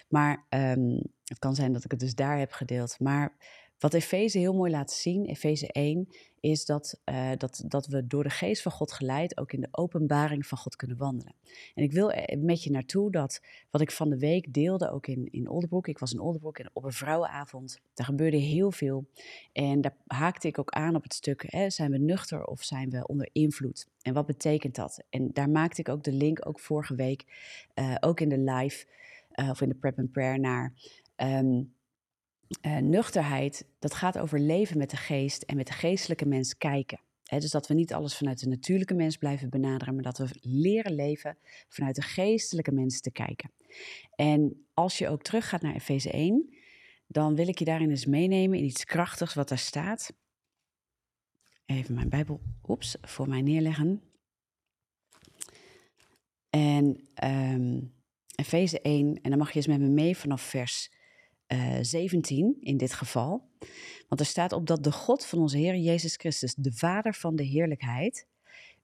Maar 0.08 0.46
um, 0.50 1.02
het 1.26 1.40
kan 1.40 1.56
zijn 1.56 1.74
dat 1.74 1.84
ik 1.84 1.92
het 1.92 2.00
dus 2.00 2.16
daar 2.16 2.40
heb 2.40 2.52
gedeeld. 2.52 3.00
Maar 3.00 3.36
wat 3.80 3.94
Efeze 3.94 4.38
heel 4.38 4.54
mooi 4.54 4.72
laat 4.72 4.92
zien, 4.92 5.26
Efeze 5.26 5.68
1, 5.68 6.08
is 6.40 6.66
dat, 6.66 7.00
uh, 7.06 7.32
dat, 7.38 7.64
dat 7.68 7.88
we 7.88 8.08
door 8.08 8.24
de 8.24 8.30
geest 8.30 8.62
van 8.62 8.72
God 8.72 8.92
geleid 8.92 9.38
ook 9.38 9.54
in 9.54 9.62
de 9.62 9.68
openbaring 9.72 10.46
van 10.46 10.58
God 10.58 10.76
kunnen 10.76 10.98
wandelen. 10.98 11.36
En 11.76 11.84
ik 11.84 11.92
wil 11.92 12.14
met 12.40 12.64
je 12.64 12.72
naartoe 12.72 13.12
dat 13.12 13.42
wat 13.70 13.82
ik 13.82 13.92
van 13.92 14.10
de 14.10 14.18
week 14.18 14.54
deelde, 14.54 14.92
ook 14.92 15.08
in, 15.08 15.28
in 15.32 15.50
Oldenbroek. 15.50 15.88
Ik 15.88 16.00
was 16.00 16.14
in 16.14 16.20
Oldenbroek 16.20 16.58
en 16.58 16.70
op 16.74 16.84
een 16.84 16.92
vrouwenavond. 16.92 17.82
Daar 17.94 18.06
gebeurde 18.06 18.38
heel 18.38 18.72
veel. 18.72 19.06
En 19.54 19.82
daar 19.82 19.96
haakte 20.08 20.48
ik 20.48 20.60
ook 20.60 20.72
aan 20.72 20.96
op 20.96 21.04
het 21.04 21.14
stuk, 21.14 21.44
hè, 21.48 21.70
zijn 21.70 21.92
we 21.92 21.98
nuchter 21.98 22.46
of 22.46 22.64
zijn 22.64 22.90
we 22.90 23.08
onder 23.08 23.30
invloed? 23.32 23.88
En 24.02 24.14
wat 24.14 24.26
betekent 24.26 24.76
dat? 24.76 25.04
En 25.10 25.30
daar 25.34 25.50
maakte 25.50 25.82
ik 25.82 25.90
ook 25.90 26.04
de 26.04 26.14
link, 26.14 26.48
ook 26.48 26.60
vorige 26.60 26.96
week, 26.96 27.26
uh, 27.76 27.96
ook 28.00 28.20
in 28.20 28.30
de 28.30 28.40
live, 28.40 28.86
uh, 29.36 29.50
of 29.50 29.62
in 29.62 29.70
de 29.70 29.76
prep 29.76 30.00
and 30.00 30.12
prayer, 30.12 30.40
naar... 30.40 30.74
Um, 31.18 31.73
uh, 32.62 32.78
nuchterheid, 32.78 33.66
dat 33.80 33.94
gaat 33.94 34.18
over 34.18 34.40
leven 34.40 34.78
met 34.78 34.90
de 34.90 34.98
geest 34.98 35.44
en 35.44 35.56
met 35.56 35.68
de 35.68 35.74
geestelijke 35.74 36.26
mens 36.26 36.58
kijken. 36.58 37.00
Dus 37.24 37.52
dat 37.52 37.68
we 37.68 37.74
niet 37.74 37.94
alles 37.94 38.18
vanuit 38.18 38.40
de 38.40 38.48
natuurlijke 38.48 38.94
mens 38.94 39.18
blijven 39.18 39.50
benaderen, 39.50 39.94
maar 39.94 40.04
dat 40.04 40.18
we 40.18 40.28
leren 40.42 40.96
leven 40.96 41.38
vanuit 41.68 41.96
de 41.96 42.02
geestelijke 42.02 42.72
mens 42.72 43.02
te 43.02 43.12
kijken. 43.12 43.52
En 44.16 44.66
als 44.74 44.98
je 44.98 45.10
ook 45.10 45.22
teruggaat 45.22 45.62
naar 45.62 45.76
Efeze 45.76 46.12
1, 46.12 46.54
dan 47.08 47.36
wil 47.36 47.48
ik 47.48 47.60
je 47.60 47.66
daarin 47.66 47.90
eens 47.90 48.06
meenemen 48.06 48.58
in 48.58 48.64
iets 48.64 48.86
krachtigs 48.86 49.34
wat 49.34 49.50
daar 49.50 49.58
staat. 49.58 50.14
Even 51.66 51.96
mijn 51.96 52.10
Bijbel 52.10 52.42
oeps, 52.68 52.98
voor 53.02 53.30
mij 53.30 53.42
neerleggen. 53.42 54.02
En 56.50 57.08
um, 57.24 57.94
Efeze 58.36 58.82
1, 58.82 59.22
en 59.22 59.30
dan 59.30 59.40
mag 59.40 59.50
je 59.50 59.56
eens 59.56 59.68
met 59.68 59.80
me 59.80 59.88
mee 59.88 60.18
vanaf 60.18 60.42
vers 60.42 60.92
uh, 61.48 61.78
eh, 61.78 61.84
17 61.84 62.58
in 62.60 62.78
dit 62.78 62.94
geval. 62.94 63.50
Want 64.08 64.22
er 64.22 64.28
staat 64.28 64.52
op 64.52 64.68
dat 64.68 64.84
de 64.84 64.92
God 64.92 65.26
van 65.26 65.40
onze 65.40 65.58
Heer 65.58 65.76
Jezus 65.76 66.16
Christus, 66.16 66.56
de 66.56 66.72
Vader 66.72 67.14
van 67.14 67.36
de 67.36 67.44
heerlijkheid, 67.44 68.28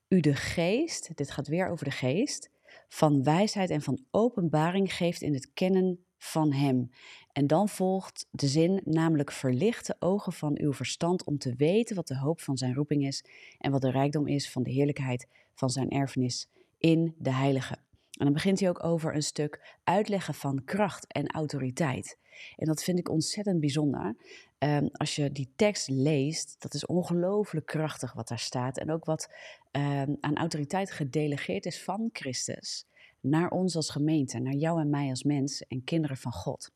u 0.08 0.20
de 0.20 0.34
geest, 0.34 1.16
dit 1.16 1.30
gaat 1.30 1.48
weer 1.48 1.68
over 1.68 1.84
de 1.84 1.90
geest, 1.90 2.50
van 2.88 3.22
wijsheid 3.22 3.70
en 3.70 3.82
van 3.82 4.04
openbaring 4.10 4.94
geeft 4.94 5.22
in 5.22 5.34
het 5.34 5.52
kennen 5.52 6.04
van 6.18 6.52
Hem. 6.52 6.90
En 7.32 7.46
dan 7.46 7.68
volgt 7.68 8.26
de 8.30 8.48
zin, 8.48 8.80
namelijk 8.84 9.32
verlicht 9.32 9.86
de 9.86 9.96
ogen 9.98 10.32
van 10.32 10.58
uw 10.58 10.72
verstand 10.72 11.24
om 11.24 11.38
te 11.38 11.54
weten 11.56 11.96
wat 11.96 12.06
de 12.06 12.18
hoop 12.18 12.40
van 12.40 12.56
zijn 12.56 12.74
roeping 12.74 13.06
is 13.06 13.24
en 13.58 13.70
wat 13.70 13.80
de 13.80 13.90
rijkdom 13.90 14.26
is 14.26 14.50
van 14.50 14.62
de 14.62 14.70
heerlijkheid 14.70 15.28
van 15.54 15.70
zijn 15.70 15.90
erfenis 15.90 16.48
in 16.78 17.14
de 17.18 17.32
heilige. 17.32 17.76
En 18.20 18.26
dan 18.26 18.34
begint 18.34 18.60
hij 18.60 18.68
ook 18.68 18.84
over 18.84 19.14
een 19.14 19.22
stuk 19.22 19.76
uitleggen 19.84 20.34
van 20.34 20.64
kracht 20.64 21.12
en 21.12 21.26
autoriteit. 21.26 22.18
En 22.56 22.66
dat 22.66 22.82
vind 22.82 22.98
ik 22.98 23.08
ontzettend 23.08 23.60
bijzonder. 23.60 24.16
Um, 24.58 24.88
als 24.92 25.16
je 25.16 25.32
die 25.32 25.52
tekst 25.56 25.88
leest, 25.88 26.56
dat 26.58 26.74
is 26.74 26.86
ongelooflijk 26.86 27.66
krachtig 27.66 28.12
wat 28.12 28.28
daar 28.28 28.38
staat. 28.38 28.78
En 28.78 28.90
ook 28.90 29.04
wat 29.04 29.32
um, 29.72 30.16
aan 30.20 30.36
autoriteit 30.36 30.90
gedelegeerd 30.90 31.66
is 31.66 31.82
van 31.82 32.08
Christus 32.12 32.86
naar 33.20 33.50
ons 33.50 33.76
als 33.76 33.90
gemeente, 33.90 34.38
naar 34.38 34.54
jou 34.54 34.80
en 34.80 34.90
mij 34.90 35.08
als 35.08 35.22
mens 35.22 35.66
en 35.66 35.84
kinderen 35.84 36.16
van 36.16 36.32
God. 36.32 36.70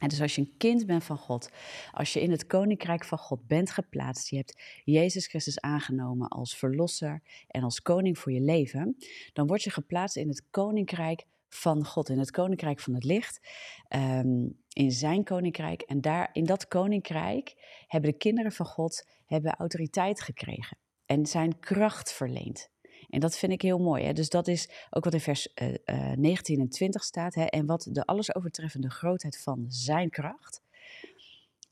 En 0.00 0.08
dus 0.08 0.20
als 0.20 0.34
je 0.34 0.40
een 0.40 0.54
kind 0.56 0.86
bent 0.86 1.04
van 1.04 1.18
God, 1.18 1.50
als 1.92 2.12
je 2.12 2.20
in 2.20 2.30
het 2.30 2.46
koninkrijk 2.46 3.04
van 3.04 3.18
God 3.18 3.46
bent 3.46 3.70
geplaatst, 3.70 4.28
je 4.28 4.36
hebt 4.36 4.62
Jezus 4.84 5.26
Christus 5.26 5.60
aangenomen 5.60 6.28
als 6.28 6.56
verlosser 6.56 7.22
en 7.48 7.62
als 7.62 7.82
koning 7.82 8.18
voor 8.18 8.32
je 8.32 8.40
leven, 8.40 8.96
dan 9.32 9.46
word 9.46 9.62
je 9.62 9.70
geplaatst 9.70 10.16
in 10.16 10.28
het 10.28 10.46
koninkrijk 10.50 11.24
van 11.48 11.84
God, 11.84 12.08
in 12.08 12.18
het 12.18 12.30
koninkrijk 12.30 12.80
van 12.80 12.94
het 12.94 13.04
licht, 13.04 13.40
um, 13.88 14.62
in 14.72 14.90
zijn 14.90 15.24
koninkrijk. 15.24 15.82
En 15.82 16.00
daar, 16.00 16.30
in 16.32 16.44
dat 16.44 16.68
koninkrijk 16.68 17.54
hebben 17.86 18.10
de 18.10 18.16
kinderen 18.16 18.52
van 18.52 18.66
God 18.66 19.08
hebben 19.26 19.54
autoriteit 19.54 20.20
gekregen 20.20 20.78
en 21.06 21.26
zijn 21.26 21.58
kracht 21.58 22.12
verleend. 22.12 22.69
En 23.10 23.20
dat 23.20 23.36
vind 23.36 23.52
ik 23.52 23.62
heel 23.62 23.78
mooi. 23.78 24.04
Hè? 24.04 24.12
Dus 24.12 24.28
dat 24.28 24.48
is 24.48 24.70
ook 24.90 25.04
wat 25.04 25.14
in 25.14 25.20
vers 25.20 25.48
uh, 25.62 25.68
uh, 25.68 26.12
19 26.12 26.60
en 26.60 26.68
20 26.68 27.04
staat. 27.04 27.34
Hè? 27.34 27.44
En 27.44 27.66
wat 27.66 27.88
de 27.90 28.04
alles 28.04 28.34
overtreffende 28.34 28.90
grootheid 28.90 29.38
van 29.38 29.64
zijn 29.68 30.10
kracht 30.10 30.62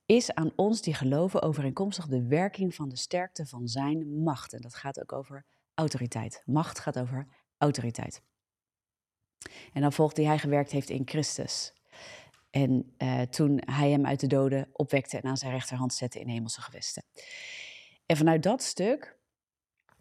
is 0.07 0.35
aan 0.35 0.53
ons 0.57 0.81
die 0.81 0.95
geloven 0.95 1.43
overeenkomstig 1.43 2.07
de 2.07 2.27
werking 2.27 2.75
van 2.75 2.89
de 2.89 2.97
sterkte 2.97 3.47
van 3.47 3.69
zijn 3.69 4.23
macht. 4.23 4.53
En 4.53 4.61
dat 4.61 4.75
gaat 4.75 5.01
ook 5.01 5.13
over 5.13 5.45
autoriteit. 5.75 6.43
Macht 6.47 6.79
gaat 6.79 6.99
over 6.99 7.29
autoriteit. 7.59 8.23
En 9.73 9.81
dan 9.81 9.93
volgt 9.93 10.17
die 10.17 10.27
hij 10.27 10.39
gewerkt 10.39 10.71
heeft 10.71 10.91
in 10.91 11.03
Christus. 11.05 11.73
En 12.51 12.95
uh, 12.99 13.21
toen 13.21 13.63
hij 13.65 13.91
hem 13.91 14.07
uit 14.07 14.21
de 14.21 14.27
doden 14.27 14.69
opwekte 14.73 15.17
en 15.17 15.29
aan 15.29 15.37
zijn 15.37 15.53
rechterhand 15.53 15.95
zette 15.95 16.21
in 16.21 16.29
hemelse 16.29 16.61
gewesten. 16.61 17.05
En 18.07 18.17
vanuit 18.17 18.43
dat 18.43 18.63
stuk 18.63 19.18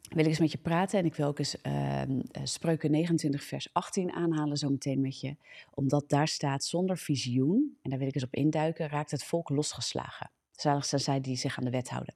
wil 0.10 0.24
ik 0.24 0.30
eens 0.30 0.40
met 0.40 0.52
je 0.52 0.58
praten. 0.58 1.00
En 1.00 1.06
ik 1.06 1.16
wil 1.16 1.28
ook 1.28 1.40
eens 1.40 1.56
uh, 1.64 2.02
Spreuken 2.44 2.92
29, 2.92 3.44
vers 3.44 3.70
18 3.74 4.12
aanhalen 4.12 4.58
zo 4.58 4.70
meteen 4.70 5.02
met 5.02 5.20
je. 5.20 5.36
Omdat 5.74 6.10
daar 6.10 6.28
staat, 6.28 6.64
zonder 6.64 6.98
visioen, 6.98 7.78
en 7.82 7.90
daar 7.90 8.00
wil 8.00 8.08
ik 8.08 8.16
eens 8.16 8.24
op 8.24 8.34
induiken, 8.34 8.90
raakt 8.90 9.12
het 9.12 9.24
volk 9.24 9.50
losgeslagen. 9.50 10.32
Zalig 10.52 10.86
zijn 10.86 11.02
zij 11.02 11.22
die 11.22 11.36
zich 11.36 11.58
aan 11.58 11.64
de 11.64 11.72
wet 11.72 11.90
houden. 11.90 12.16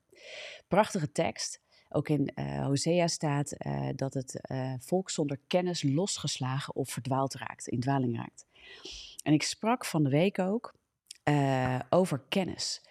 Prachtige 0.68 1.12
tekst. 1.12 1.62
Ook 1.94 2.10
in 2.10 2.32
uh, 2.36 2.66
Hosea 2.66 3.08
staat 3.08 3.54
uh, 3.58 3.90
dat 3.96 4.14
het 4.14 4.42
volk 4.80 5.10
zonder 5.10 5.40
kennis 5.48 5.84
losgeslagen 5.84 6.76
of 6.76 6.90
verdwaald 6.90 7.34
raakt, 7.34 7.68
in 7.68 7.80
dwaling 7.80 8.18
raakt. 8.18 8.46
En 9.24 9.34
ik 9.34 9.44
sprak 9.44 9.86
van 9.86 10.04
de 10.04 10.10
week 10.10 10.40
ook 10.40 10.74
over 11.90 12.22
kennis. 12.30 12.82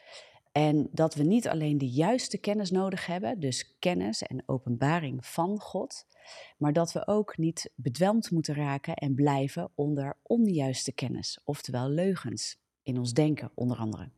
En 0.53 0.89
dat 0.93 1.15
we 1.15 1.23
niet 1.23 1.49
alleen 1.49 1.79
de 1.79 1.89
juiste 1.89 2.39
kennis 2.39 2.71
nodig 2.71 3.07
hebben, 3.07 3.41
dus 3.41 3.77
kennis 3.79 4.23
en 4.23 4.43
openbaring 4.47 5.27
van 5.27 5.61
God, 5.61 6.07
maar 6.57 6.73
dat 6.73 6.93
we 6.93 7.07
ook 7.07 7.37
niet 7.37 7.73
bedwelmd 7.75 8.31
moeten 8.31 8.55
raken 8.55 8.95
en 8.95 9.15
blijven 9.15 9.71
onder 9.75 10.17
onjuiste 10.23 10.93
kennis, 10.93 11.41
oftewel 11.45 11.89
leugens 11.89 12.59
in 12.83 12.99
ons 12.99 13.13
denken 13.13 13.51
onder 13.55 13.77
andere. 13.77 14.11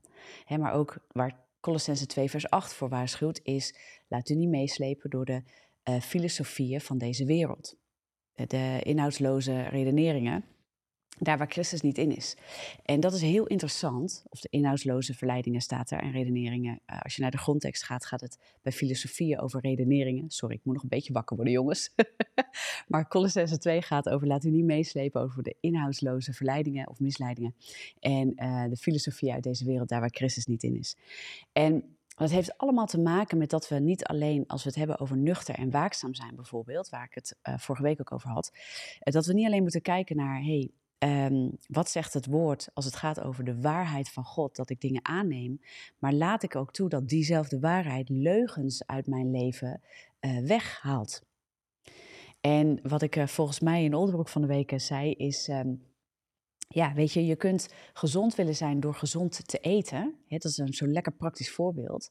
maar 0.59 0.73
ook 0.73 1.07
waar 1.13 1.41
Colossense 1.61 2.07
2 2.07 2.31
vers 2.31 2.51
8 2.51 2.73
voor 2.73 2.89
waarschuwt 2.89 3.41
is, 3.43 3.75
laat 4.09 4.29
u 4.29 4.35
niet 4.35 4.49
meeslepen 4.49 5.11
door 5.11 5.25
de 5.25 5.43
uh, 5.85 6.01
filosofieën 6.01 6.81
van 6.81 6.99
deze 6.99 7.25
wereld. 7.25 7.77
De 8.35 8.81
inhoudsloze 8.83 9.63
redeneringen 9.63 10.45
daar 11.19 11.39
waar 11.39 11.51
Christus 11.51 11.81
niet 11.81 11.99
in 11.99 12.17
is. 12.17 12.37
En 12.85 13.01
dat 13.01 13.13
is 13.13 13.21
heel 13.21 13.47
interessant, 13.47 14.25
of 14.29 14.41
de 14.41 14.49
inhoudsloze 14.51 15.15
verleidingen 15.15 15.61
staat 15.61 15.91
er 15.91 16.01
en 16.01 16.11
redeneringen. 16.11 16.81
Uh, 16.87 17.01
als 17.01 17.17
je 17.17 17.23
naar 17.23 17.31
de 17.31 17.39
grondtekst 17.39 17.85
gaat, 17.85 18.07
gaat 18.07 18.21
het 18.21 18.39
bij 18.63 18.73
filosofieën 18.73 19.41
over 19.41 19.61
redeneringen. 19.61 20.31
Sorry, 20.31 20.55
ik 20.55 20.65
moet 20.65 20.75
nog 20.75 20.83
een 20.83 20.89
beetje 20.89 21.13
wakker 21.13 21.37
worden, 21.37 21.55
jongens. 21.55 21.95
maar 22.89 23.09
Colossense 23.09 23.59
2 23.59 23.83
gaat 23.83 24.09
over, 24.09 24.27
laat 24.27 24.45
u 24.45 24.51
niet 24.51 24.65
meeslepen 24.65 25.21
over 25.21 25.43
de 25.43 25.57
inhoudsloze 25.61 26.33
verleidingen 26.33 26.89
of 26.89 27.01
misleidingen. 27.01 27.55
En 28.01 28.33
uh, 28.37 28.65
de 28.69 28.77
filosofie 28.77 29.33
uit 29.33 29.43
deze 29.43 29.65
wereld, 29.65 29.89
daar 29.89 30.01
waar 30.01 30.11
Christus 30.13 30.47
niet 30.47 30.63
in 30.63 30.77
is. 30.77 30.97
En 31.53 31.97
dat 32.17 32.31
heeft 32.31 32.59
allemaal 32.59 32.87
te 32.87 33.01
maken 33.01 33.39
met 33.39 33.51
dat 33.51 33.69
we 33.69 33.79
niet 33.79 34.05
alleen, 34.05 34.47
als 34.47 34.63
we 34.63 34.69
het 34.69 34.79
hebben 34.79 34.99
over 34.99 35.17
nuchter 35.17 35.55
en 35.55 35.71
waakzaam 35.71 36.15
zijn 36.15 36.35
bijvoorbeeld, 36.35 36.89
waar 36.89 37.05
ik 37.05 37.15
het 37.15 37.39
uh, 37.49 37.59
vorige 37.59 37.85
week 37.85 38.01
ook 38.01 38.13
over 38.13 38.31
had, 38.31 38.53
dat 39.01 39.27
we 39.27 39.33
niet 39.33 39.47
alleen 39.47 39.63
moeten 39.63 39.83
kijken 39.83 40.17
naar, 40.17 40.43
hey, 40.43 40.71
um, 41.05 41.59
wat 41.69 41.91
zegt 41.91 42.15
het 42.15 42.27
woord 42.27 42.69
als 42.75 42.85
het 42.85 42.97
gaat 42.97 43.21
over 43.21 43.45
de 43.45 43.61
waarheid 43.61 44.09
van 44.09 44.25
God, 44.25 44.57
dat 44.57 44.71
ik 44.71 44.81
dingen 44.81 45.05
aanneem, 45.05 45.61
maar 45.99 46.13
laat 46.13 46.43
ik 46.43 46.57
ook 46.57 46.73
toe 46.73 46.89
dat 46.89 47.09
diezelfde 47.09 47.61
waarheid 47.61 48.09
leugens 48.09 48.87
uit 48.87 49.07
mijn 49.07 49.31
leven 49.31 49.81
uh, 50.21 50.39
weghaalt. 50.39 51.23
En 52.41 52.79
wat 52.83 53.03
ik 53.03 53.29
volgens 53.29 53.61
mij 53.61 53.85
in 53.85 53.95
Oldenbroek 53.95 54.29
van 54.29 54.41
de 54.41 54.49
week 54.49 54.73
zei, 54.77 55.13
is 55.13 55.49
um, 55.49 55.83
ja, 56.69 56.95
weet 56.95 57.13
je, 57.13 57.27
je 57.27 57.37
kunt 57.37 57.69
gezond 57.93 58.35
willen 58.35 58.57
zijn 58.57 58.81
door 58.81 58.95
gezond 58.95 59.49
te 59.49 59.59
eten. 59.59 60.15
dat 60.29 60.45
is 60.45 60.59
een 60.59 60.75
zo'n 60.75 60.93
lekker 60.93 61.13
praktisch 61.13 61.51
voorbeeld. 61.51 62.11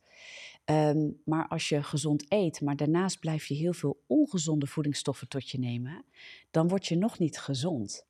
Ehm, 0.66 1.10
maar 1.26 1.48
als 1.48 1.70
je 1.70 1.84
gezond 1.84 2.26
eet, 2.28 2.62
maar 2.62 2.76
daarnaast 2.76 3.20
blijf 3.20 3.46
je 3.46 3.54
heel 3.54 3.74
veel 3.74 4.04
ongezonde 4.08 4.68
voedingsstoffen 4.68 5.28
tot 5.28 5.50
je 5.50 5.60
nemen, 5.60 6.06
dan 6.52 6.68
word 6.68 6.86
je 6.86 6.96
nog 6.96 7.20
niet 7.20 7.40
gezond. 7.40 8.10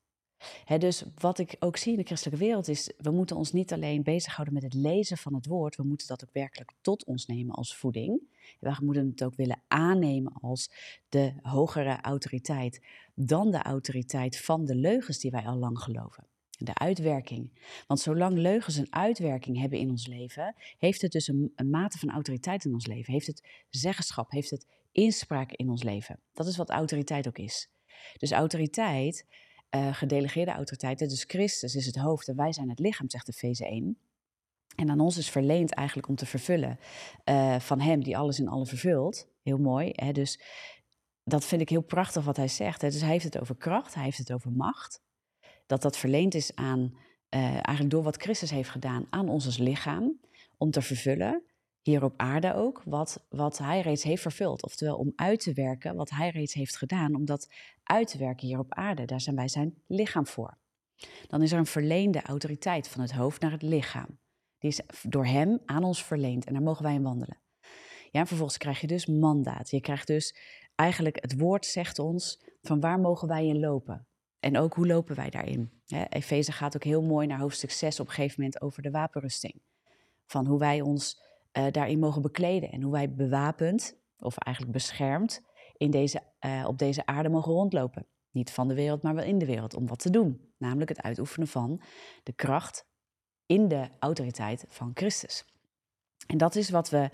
Dus 0.78 1.04
wat 1.18 1.40
ik 1.40 1.56
ook 1.60 1.78
zie 1.78 1.92
in 1.92 1.98
de 1.98 2.06
christelijke 2.06 2.44
wereld 2.44 2.68
is, 2.68 2.92
we 2.98 3.12
moeten 3.12 3.36
ons 3.36 3.52
niet 3.52 3.74
alleen 3.74 4.04
bezighouden 4.04 4.54
met 4.54 4.64
het 4.64 4.74
lezen 4.74 5.18
van 5.18 5.34
het 5.34 5.46
woord, 5.46 5.76
we 5.76 5.84
moeten 5.84 6.08
dat 6.08 6.24
ook 6.24 6.34
werkelijk 6.34 6.72
tot 6.82 7.06
ons 7.06 7.26
nemen 7.26 7.56
als 7.56 7.76
voeding. 7.76 8.22
We 8.60 8.78
moeten 8.82 9.08
het 9.08 9.24
ook 9.24 9.36
willen 9.36 9.62
aannemen 9.68 10.34
als 10.42 10.72
de 11.10 11.34
hogere 11.42 12.02
autoriteit 12.02 12.82
dan 13.16 13.52
de 13.52 13.62
autoriteit 13.62 14.38
van 14.38 14.66
de 14.66 14.76
leugens 14.76 15.20
die 15.20 15.32
wij 15.32 15.46
al 15.46 15.58
lang 15.58 15.80
geloven 15.80 16.30
de 16.66 16.76
uitwerking. 16.76 17.52
Want 17.88 18.00
zolang 18.00 18.38
leugens 18.38 18.76
een 18.76 18.94
uitwerking 18.94 19.60
hebben 19.60 19.80
in 19.80 19.90
ons 19.90 20.08
leven, 20.08 20.56
heeft 20.78 21.02
het 21.02 21.12
dus 21.12 21.28
een, 21.28 21.52
een, 21.56 21.70
mate 21.70 21.98
van 21.98 22.10
autoriteit 22.10 22.66
in 22.66 22.74
ons 22.74 22.88
leven. 22.88 23.14
Heeft 23.14 23.28
het 23.28 23.66
zeggenschap, 23.70 24.32
heeft 24.32 24.50
het 24.50 24.68
inspraak 24.92 25.52
in 25.52 25.70
ons 25.70 25.84
leven. 25.84 26.20
Dat 26.34 26.48
is 26.48 26.58
wat 26.58 26.70
autoriteit 26.70 27.28
ook 27.28 27.38
is. 27.38 27.70
Dus 28.18 28.32
autoriteit, 28.32 29.26
uh, 29.76 29.94
gedelegeerde 29.94 30.52
autoriteit, 30.52 31.00
dus 31.00 31.24
Christus 31.24 31.76
is 31.76 31.86
het 31.86 31.96
hoofd 31.96 32.28
en 32.28 32.36
wij 32.36 32.54
zijn 32.54 32.70
het 32.70 32.80
lichaam, 32.80 33.10
zegt 33.10 33.26
de 33.26 33.34
Feze 33.34 33.66
1. 33.66 33.98
En 34.76 34.90
aan 34.90 35.00
ons 35.00 35.18
is 35.18 35.30
verleend 35.30 35.74
eigenlijk 35.74 36.08
om 36.08 36.16
te 36.16 36.26
vervullen 36.26 36.80
uh, 37.26 37.60
van 37.60 37.80
Hem 37.80 38.04
die 38.04 38.18
alles 38.18 38.40
in 38.40 38.48
alle 38.48 38.66
vervult. 38.66 39.28
Heel 39.44 39.58
mooi. 39.58 39.92
Hè? 39.96 40.12
Dus 40.12 40.40
dat 41.24 41.46
vind 41.46 41.62
ik 41.62 41.70
heel 41.70 41.82
prachtig 41.82 42.24
wat 42.24 42.38
hij 42.38 42.48
zegt. 42.48 42.82
Hè? 42.82 42.90
Dus 42.90 43.02
hij 43.02 43.10
heeft 43.10 43.24
het 43.24 43.40
over 43.40 43.56
kracht, 43.56 43.94
hij 43.94 44.04
heeft 44.04 44.18
het 44.18 44.34
over 44.34 44.52
macht 44.52 45.02
dat 45.66 45.82
dat 45.82 45.98
verleend 45.98 46.34
is 46.34 46.56
aan, 46.56 46.80
uh, 46.80 47.42
eigenlijk 47.44 47.90
door 47.90 48.04
wat 48.04 48.22
Christus 48.22 48.52
heeft 48.52 48.70
gedaan 48.70 49.08
aan 49.10 49.30
ons 49.30 49.46
als 49.46 49.58
lichaam, 49.58 50.20
om 50.58 50.72
te 50.72 50.82
vervullen, 50.82 51.44
hier 51.82 52.04
op 52.04 52.14
aarde 52.18 52.54
ook, 52.54 52.82
wat, 52.86 53.26
wat 53.30 53.58
hij 53.58 53.82
reeds 53.82 54.04
heeft 54.04 54.22
vervuld. 54.22 54.64
Oftewel 54.64 54.98
om 54.98 55.14
uit 55.16 55.40
te 55.40 55.54
werken 55.54 55.96
wat 55.96 56.10
hij 56.10 56.30
reeds 56.30 56.54
heeft 56.54 56.78
gedaan, 56.78 57.16
om 57.16 57.26
dat 57.26 57.50
uit 57.84 58.08
te 58.08 58.18
werken 58.18 58.48
hier 58.48 58.60
op 58.60 58.74
aarde. 58.74 59.06
Daar 59.06 59.22
zijn 59.22 59.36
wij 59.36 59.48
zijn 59.48 59.74
lichaam 59.88 60.28
voor. 60.28 60.58
Dan 61.28 61.42
is 61.42 61.52
er 61.52 61.58
een 61.58 61.66
verleende 61.66 62.22
autoriteit 62.22 62.88
van 62.88 63.02
het 63.02 63.12
hoofd 63.12 63.42
naar 63.42 63.52
het 63.52 63.62
lichaam. 63.62 64.20
Die 64.58 64.70
is 64.70 64.82
door 65.02 65.26
hem 65.26 65.60
aan 65.66 65.84
ons 65.84 66.04
verleend 66.04 66.46
en 66.46 66.54
daar 66.54 66.62
mogen 66.62 66.84
wij 66.84 66.94
in 66.94 67.04
wandelen. 67.04 67.40
Ja, 68.12 68.20
en 68.20 68.28
vervolgens 68.28 68.58
krijg 68.58 68.82
je 68.82 68.88
dus 68.88 69.06
mandaat. 69.06 69.70
Je 69.70 69.82
krijgt 69.82 70.08
dus 70.08 70.36
eigenlijk, 70.76 71.18
het 71.22 71.38
woord 71.38 71.66
zegt 71.66 72.00
ons 72.00 72.44
van 72.62 72.80
waar 72.80 73.00
mogen 73.00 73.28
wij 73.28 73.48
in 73.48 73.60
lopen. 73.60 74.08
En 74.40 74.58
ook 74.58 74.74
hoe 74.74 74.88
lopen 74.88 75.16
wij 75.16 75.30
daarin? 75.30 75.82
Efeze 76.10 76.52
gaat 76.52 76.76
ook 76.76 76.84
heel 76.84 77.02
mooi 77.02 77.28
naar 77.28 77.40
hoofdstuk 77.40 77.72
6 77.72 78.00
op 78.00 78.08
een 78.08 78.14
gegeven 78.14 78.42
moment 78.42 78.62
over 78.62 78.82
de 78.82 78.92
wapenrusting. 78.92 79.62
Van 80.26 80.46
hoe 80.46 80.60
wij 80.60 80.82
ons 80.82 81.22
uh, 81.58 81.66
daarin 81.72 82.00
mogen 82.00 82.22
bekleden 82.22 82.72
en 82.72 82.82
hoe 82.82 82.92
wij 82.92 83.14
bewapend, 83.14 83.98
of 84.20 84.38
eigenlijk 84.38 84.76
beschermd, 84.76 85.42
in 85.78 85.92
deze, 85.92 86.22
uh, 86.46 86.66
op 86.68 86.78
deze 86.78 87.06
aarde 87.06 87.30
mogen 87.30 87.54
rondlopen. 87.54 88.06
Niet 88.32 88.52
van 88.52 88.68
de 88.68 88.74
wereld, 88.74 89.02
maar 89.02 89.16
wel 89.16 89.24
in 89.24 89.38
de 89.38 89.46
wereld, 89.46 89.74
om 89.74 89.88
wat 89.88 90.00
te 90.00 90.10
doen. 90.10 90.54
Namelijk 90.58 90.90
het 90.90 91.02
uitoefenen 91.02 91.48
van 91.48 91.82
de 92.24 92.34
kracht 92.34 92.86
in 93.46 93.68
de 93.68 93.90
autoriteit 94.00 94.66
van 94.68 94.92
Christus. 94.94 95.46
En 96.28 96.38
dat 96.38 96.56
is 96.56 96.70
wat 96.70 96.90
we, 96.90 97.10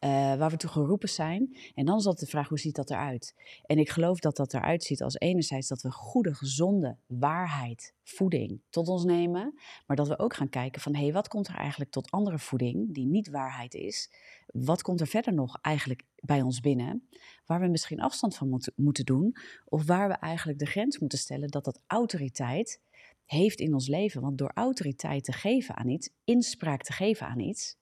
uh, 0.00 0.34
waar 0.34 0.50
we 0.50 0.56
toe 0.56 0.70
geroepen 0.70 1.08
zijn. 1.08 1.56
En 1.74 1.84
dan 1.84 1.96
is 1.96 2.04
de 2.04 2.26
vraag, 2.26 2.48
hoe 2.48 2.58
ziet 2.58 2.74
dat 2.74 2.90
eruit? 2.90 3.34
En 3.66 3.78
ik 3.78 3.88
geloof 3.88 4.18
dat 4.18 4.36
dat 4.36 4.54
eruit 4.54 4.84
ziet 4.84 5.02
als 5.02 5.14
enerzijds 5.14 5.68
dat 5.68 5.82
we 5.82 5.90
goede, 5.90 6.34
gezonde 6.34 6.96
waarheid, 7.06 7.94
voeding 8.02 8.60
tot 8.70 8.88
ons 8.88 9.04
nemen. 9.04 9.54
Maar 9.86 9.96
dat 9.96 10.08
we 10.08 10.18
ook 10.18 10.34
gaan 10.34 10.48
kijken 10.48 10.80
van, 10.80 10.94
hé, 10.94 11.02
hey, 11.02 11.12
wat 11.12 11.28
komt 11.28 11.48
er 11.48 11.54
eigenlijk 11.54 11.90
tot 11.90 12.10
andere 12.10 12.38
voeding 12.38 12.94
die 12.94 13.06
niet 13.06 13.30
waarheid 13.30 13.74
is? 13.74 14.10
Wat 14.46 14.82
komt 14.82 15.00
er 15.00 15.06
verder 15.06 15.34
nog 15.34 15.58
eigenlijk 15.60 16.02
bij 16.16 16.42
ons 16.42 16.60
binnen? 16.60 17.08
Waar 17.44 17.60
we 17.60 17.66
misschien 17.66 18.00
afstand 18.00 18.36
van 18.36 18.48
moeten, 18.48 18.72
moeten 18.76 19.04
doen. 19.04 19.36
Of 19.64 19.86
waar 19.86 20.08
we 20.08 20.14
eigenlijk 20.14 20.58
de 20.58 20.66
grens 20.66 20.98
moeten 20.98 21.18
stellen 21.18 21.48
dat 21.48 21.64
dat 21.64 21.80
autoriteit 21.86 22.80
heeft 23.24 23.60
in 23.60 23.74
ons 23.74 23.88
leven. 23.88 24.20
Want 24.20 24.38
door 24.38 24.50
autoriteit 24.54 25.24
te 25.24 25.32
geven 25.32 25.76
aan 25.76 25.88
iets, 25.88 26.10
inspraak 26.24 26.82
te 26.82 26.92
geven 26.92 27.26
aan 27.26 27.40
iets 27.40 27.76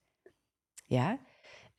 ja? 0.85 1.19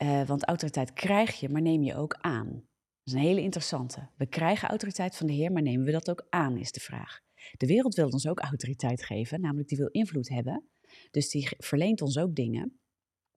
Uh, 0.02 0.26
want 0.26 0.44
autoriteit 0.44 0.92
krijg 0.92 1.40
je, 1.40 1.48
maar 1.48 1.62
neem 1.62 1.82
je 1.82 1.94
ook 1.94 2.18
aan. 2.20 2.48
Dat 2.48 3.04
is 3.04 3.12
een 3.12 3.28
hele 3.28 3.40
interessante. 3.40 4.08
We 4.16 4.26
krijgen 4.26 4.68
autoriteit 4.68 5.16
van 5.16 5.26
de 5.26 5.32
Heer, 5.32 5.52
maar 5.52 5.62
nemen 5.62 5.86
we 5.86 5.92
dat 5.92 6.10
ook 6.10 6.26
aan, 6.30 6.56
is 6.56 6.72
de 6.72 6.80
vraag. 6.80 7.20
De 7.56 7.66
wereld 7.66 7.94
wil 7.94 8.08
ons 8.08 8.26
ook 8.28 8.40
autoriteit 8.40 9.04
geven, 9.04 9.40
namelijk 9.40 9.68
die 9.68 9.78
wil 9.78 9.88
invloed 9.90 10.28
hebben. 10.28 10.64
Dus 11.10 11.30
die 11.30 11.48
verleent 11.58 12.02
ons 12.02 12.18
ook 12.18 12.34
dingen. 12.34 12.80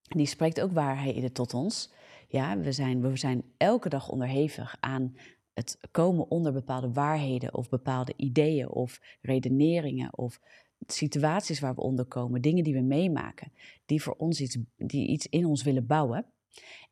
Die 0.01 0.25
spreekt 0.25 0.61
ook 0.61 0.71
waarheden 0.71 1.33
tot 1.33 1.53
ons. 1.53 1.93
Ja, 2.27 2.59
we 2.59 2.71
zijn, 2.71 3.01
we 3.01 3.17
zijn 3.17 3.43
elke 3.57 3.89
dag 3.89 4.09
onderhevig 4.09 4.77
aan 4.79 5.15
het 5.53 5.77
komen 5.91 6.29
onder 6.29 6.53
bepaalde 6.53 6.91
waarheden 6.91 7.53
of 7.53 7.69
bepaalde 7.69 8.13
ideeën 8.15 8.69
of 8.69 8.99
redeneringen 9.21 10.17
of 10.17 10.39
situaties 10.87 11.59
waar 11.59 11.75
we 11.75 11.81
onder 11.81 12.05
komen, 12.05 12.41
dingen 12.41 12.63
die 12.63 12.73
we 12.73 12.81
meemaken, 12.81 13.51
die 13.85 14.01
voor 14.01 14.15
ons 14.17 14.41
iets, 14.41 14.57
die 14.77 15.07
iets 15.07 15.27
in 15.27 15.45
ons 15.45 15.63
willen 15.63 15.85
bouwen. 15.85 16.25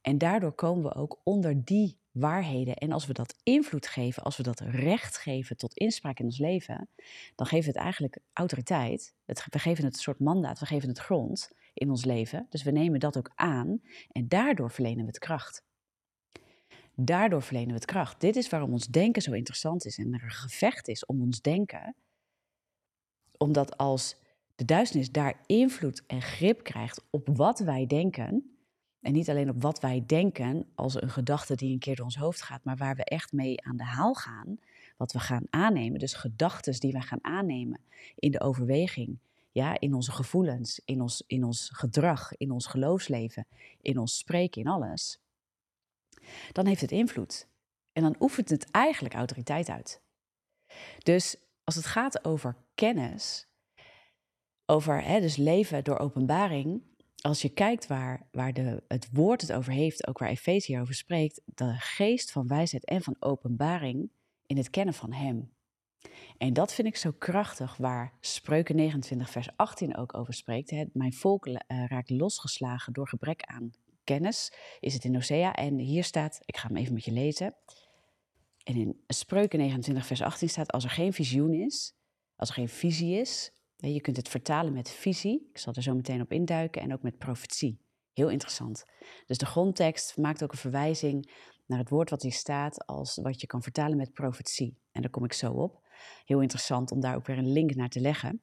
En 0.01 0.17
daardoor 0.17 0.53
komen 0.53 0.83
we 0.83 0.95
ook 0.95 1.21
onder 1.23 1.63
die 1.65 1.99
waarheden. 2.11 2.75
En 2.75 2.91
als 2.91 3.05
we 3.05 3.13
dat 3.13 3.35
invloed 3.43 3.87
geven, 3.87 4.23
als 4.23 4.37
we 4.37 4.43
dat 4.43 4.59
recht 4.59 5.17
geven 5.17 5.57
tot 5.57 5.73
inspraak 5.73 6.19
in 6.19 6.25
ons 6.25 6.37
leven, 6.37 6.89
dan 7.35 7.47
geven 7.47 7.65
we 7.65 7.71
het 7.71 7.83
eigenlijk 7.83 8.19
autoriteit. 8.33 9.15
we 9.25 9.59
geven 9.59 9.83
het 9.85 9.93
een 9.93 9.99
soort 9.99 10.19
mandaat, 10.19 10.59
we 10.59 10.65
geven 10.65 10.89
het 10.89 10.99
grond 10.99 11.51
in 11.73 11.89
ons 11.89 12.05
leven. 12.05 12.45
Dus 12.49 12.63
we 12.63 12.71
nemen 12.71 12.99
dat 12.99 13.17
ook 13.17 13.31
aan 13.35 13.81
en 14.11 14.27
daardoor 14.27 14.71
verlenen 14.71 15.01
we 15.01 15.07
het 15.07 15.19
kracht. 15.19 15.65
Daardoor 16.95 17.41
verlenen 17.41 17.69
we 17.69 17.73
het 17.73 17.85
kracht. 17.85 18.21
Dit 18.21 18.35
is 18.35 18.49
waarom 18.49 18.71
ons 18.71 18.87
denken 18.87 19.21
zo 19.21 19.31
interessant 19.31 19.85
is 19.85 19.97
en 19.97 20.13
er 20.13 20.23
een 20.23 20.29
gevecht 20.29 20.87
is 20.87 21.05
om 21.05 21.21
ons 21.21 21.41
denken 21.41 21.95
omdat 23.37 23.77
als 23.77 24.15
de 24.55 24.65
duisternis 24.65 25.11
daar 25.11 25.39
invloed 25.45 26.03
en 26.07 26.21
grip 26.21 26.63
krijgt 26.63 27.03
op 27.09 27.27
wat 27.33 27.59
wij 27.59 27.85
denken, 27.85 28.57
en 29.01 29.13
niet 29.13 29.29
alleen 29.29 29.49
op 29.49 29.61
wat 29.61 29.79
wij 29.79 30.03
denken 30.05 30.65
als 30.75 31.01
een 31.01 31.09
gedachte 31.09 31.55
die 31.55 31.71
een 31.71 31.79
keer 31.79 31.95
door 31.95 32.05
ons 32.05 32.17
hoofd 32.17 32.41
gaat, 32.41 32.63
maar 32.63 32.77
waar 32.77 32.95
we 32.95 33.03
echt 33.03 33.31
mee 33.31 33.65
aan 33.65 33.77
de 33.77 33.83
haal 33.83 34.13
gaan, 34.13 34.59
wat 34.97 35.11
we 35.11 35.19
gaan 35.19 35.45
aannemen, 35.49 35.99
dus 35.99 36.13
gedachten 36.13 36.79
die 36.79 36.91
we 36.91 37.01
gaan 37.01 37.23
aannemen 37.23 37.79
in 38.15 38.31
de 38.31 38.41
overweging, 38.41 39.19
ja, 39.51 39.79
in 39.79 39.93
onze 39.93 40.11
gevoelens, 40.11 40.81
in 40.85 41.01
ons, 41.01 41.23
in 41.27 41.43
ons 41.43 41.69
gedrag, 41.73 42.33
in 42.37 42.51
ons 42.51 42.65
geloofsleven, 42.65 43.47
in 43.81 43.97
ons 43.97 44.17
spreken, 44.17 44.61
in 44.61 44.67
alles, 44.67 45.19
dan 46.51 46.65
heeft 46.65 46.81
het 46.81 46.91
invloed. 46.91 47.47
En 47.93 48.03
dan 48.03 48.15
oefent 48.19 48.49
het 48.49 48.71
eigenlijk 48.71 49.13
autoriteit 49.13 49.69
uit. 49.69 50.01
Dus 51.03 51.35
als 51.67 51.75
het 51.75 51.85
gaat 51.85 52.25
over 52.25 52.55
kennis, 52.75 53.47
over 54.65 55.03
hè, 55.03 55.19
dus 55.19 55.35
leven 55.35 55.83
door 55.83 55.97
openbaring, 55.97 56.81
als 57.21 57.41
je 57.41 57.49
kijkt 57.49 57.87
waar, 57.87 58.27
waar 58.31 58.53
de, 58.53 58.83
het 58.87 59.09
woord 59.11 59.41
het 59.41 59.53
over 59.53 59.73
heeft, 59.73 60.07
ook 60.07 60.17
waar 60.17 60.29
Efezië 60.29 60.79
over 60.79 60.93
spreekt, 60.93 61.41
de 61.45 61.73
geest 61.77 62.31
van 62.31 62.47
wijsheid 62.47 62.85
en 62.85 63.01
van 63.01 63.15
openbaring 63.19 64.09
in 64.45 64.57
het 64.57 64.69
kennen 64.69 64.93
van 64.93 65.13
Hem. 65.13 65.51
En 66.37 66.53
dat 66.53 66.73
vind 66.73 66.87
ik 66.87 66.95
zo 66.95 67.11
krachtig, 67.11 67.77
waar 67.77 68.13
Spreuken 68.19 68.75
29, 68.75 69.29
vers 69.29 69.49
18 69.55 69.97
ook 69.97 70.17
over 70.17 70.33
spreekt. 70.33 70.69
Hè. 70.69 70.85
Mijn 70.93 71.13
volk 71.13 71.47
uh, 71.47 71.55
raakt 71.67 72.09
losgeslagen 72.09 72.93
door 72.93 73.07
gebrek 73.07 73.43
aan 73.43 73.71
kennis, 74.03 74.53
is 74.79 74.93
het 74.93 75.03
in 75.03 75.15
Osea. 75.17 75.55
En 75.55 75.77
hier 75.77 76.03
staat, 76.03 76.39
ik 76.45 76.57
ga 76.57 76.67
hem 76.67 76.77
even 76.77 76.93
met 76.93 77.05
je 77.05 77.11
lezen. 77.11 77.55
En 78.67 78.75
in 78.75 79.03
Spreuken 79.07 79.59
29, 79.59 80.05
vers 80.05 80.21
18 80.21 80.49
staat: 80.49 80.71
Als 80.71 80.83
er 80.83 80.89
geen 80.89 81.13
visioen 81.13 81.53
is, 81.53 81.93
als 82.35 82.49
er 82.49 82.55
geen 82.55 82.69
visie 82.69 83.19
is, 83.19 83.51
je 83.75 84.01
kunt 84.01 84.17
het 84.17 84.29
vertalen 84.29 84.73
met 84.73 84.89
visie, 84.89 85.47
ik 85.49 85.57
zal 85.57 85.73
er 85.73 85.81
zo 85.81 85.95
meteen 85.95 86.21
op 86.21 86.31
induiken, 86.31 86.81
en 86.81 86.93
ook 86.93 87.01
met 87.01 87.17
profetie. 87.17 87.79
Heel 88.13 88.29
interessant. 88.29 88.85
Dus 89.25 89.37
de 89.37 89.45
grondtekst 89.45 90.17
maakt 90.17 90.43
ook 90.43 90.51
een 90.51 90.57
verwijzing 90.57 91.31
naar 91.65 91.79
het 91.79 91.89
woord 91.89 92.09
wat 92.09 92.21
hier 92.21 92.33
staat, 92.33 92.85
als 92.85 93.15
wat 93.15 93.41
je 93.41 93.47
kan 93.47 93.63
vertalen 93.63 93.97
met 93.97 94.13
profetie. 94.13 94.77
En 94.91 95.01
daar 95.01 95.11
kom 95.11 95.23
ik 95.23 95.33
zo 95.33 95.51
op. 95.51 95.87
Heel 96.25 96.41
interessant 96.41 96.91
om 96.91 96.99
daar 96.99 97.15
ook 97.15 97.25
weer 97.25 97.37
een 97.37 97.51
link 97.51 97.75
naar 97.75 97.89
te 97.89 97.99
leggen. 97.99 98.41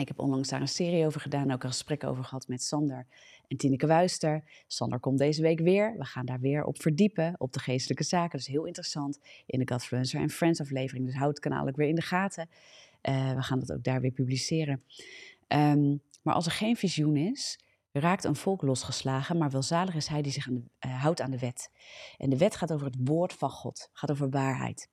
Ik 0.00 0.08
heb 0.08 0.18
onlangs 0.18 0.48
daar 0.48 0.60
een 0.60 0.68
serie 0.68 1.06
over 1.06 1.20
gedaan, 1.20 1.50
ook 1.50 1.62
een 1.62 1.68
gesprek 1.68 2.04
over 2.04 2.24
gehad 2.24 2.48
met 2.48 2.62
Sander 2.62 3.06
en 3.48 3.56
Tineke 3.56 3.86
Wuister. 3.86 4.42
Sander 4.66 5.00
komt 5.00 5.18
deze 5.18 5.42
week 5.42 5.60
weer. 5.60 5.94
We 5.98 6.04
gaan 6.04 6.26
daar 6.26 6.40
weer 6.40 6.64
op 6.64 6.80
verdiepen, 6.80 7.34
op 7.38 7.52
de 7.52 7.58
geestelijke 7.58 8.04
zaken. 8.04 8.38
Dus 8.38 8.46
heel 8.46 8.64
interessant 8.64 9.18
in 9.46 9.58
de 9.58 9.72
Godfluencer 9.72 10.20
en 10.20 10.30
Friends 10.30 10.60
aflevering. 10.60 11.06
Dus 11.06 11.14
houd 11.14 11.28
het 11.28 11.38
kanaal 11.38 11.68
ook 11.68 11.76
weer 11.76 11.88
in 11.88 11.94
de 11.94 12.02
gaten. 12.02 12.48
Uh, 13.02 13.34
we 13.34 13.42
gaan 13.42 13.58
dat 13.58 13.72
ook 13.72 13.84
daar 13.84 14.00
weer 14.00 14.10
publiceren. 14.10 14.82
Um, 15.48 16.00
maar 16.22 16.34
als 16.34 16.46
er 16.46 16.52
geen 16.52 16.76
visioen 16.76 17.16
is, 17.16 17.58
raakt 17.92 18.24
een 18.24 18.36
volk 18.36 18.62
losgeslagen, 18.62 19.38
maar 19.38 19.50
welzalig 19.50 19.94
is 19.94 20.06
hij 20.06 20.22
die 20.22 20.32
zich 20.32 20.46
aan 20.46 20.54
de, 20.54 20.86
uh, 20.86 21.02
houdt 21.02 21.20
aan 21.20 21.30
de 21.30 21.38
wet. 21.38 21.70
En 22.16 22.30
de 22.30 22.38
wet 22.38 22.56
gaat 22.56 22.72
over 22.72 22.86
het 22.86 22.96
woord 23.04 23.32
van 23.32 23.50
God, 23.50 23.90
gaat 23.92 24.10
over 24.10 24.30
waarheid. 24.30 24.88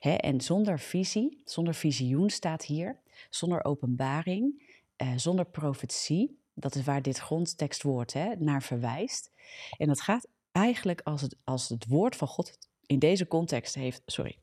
En 0.00 0.40
zonder 0.40 0.78
visie, 0.78 1.40
zonder 1.44 1.74
visioen 1.74 2.30
staat 2.30 2.64
hier, 2.64 3.00
zonder 3.30 3.64
openbaring, 3.64 4.62
uh, 4.96 5.12
zonder 5.16 5.44
profetie, 5.44 6.38
dat 6.54 6.74
is 6.74 6.84
waar 6.84 7.02
dit 7.02 7.18
grondtekstwoord 7.18 8.14
naar 8.38 8.62
verwijst. 8.62 9.30
En 9.76 9.86
dat 9.86 10.00
gaat 10.00 10.28
eigenlijk 10.52 11.00
als 11.00 11.20
het, 11.20 11.36
als 11.44 11.68
het 11.68 11.86
woord 11.86 12.16
van 12.16 12.28
God 12.28 12.58
in 12.86 12.98
deze 12.98 13.26
context 13.26 13.74
heeft, 13.74 14.02
sorry, 14.06 14.38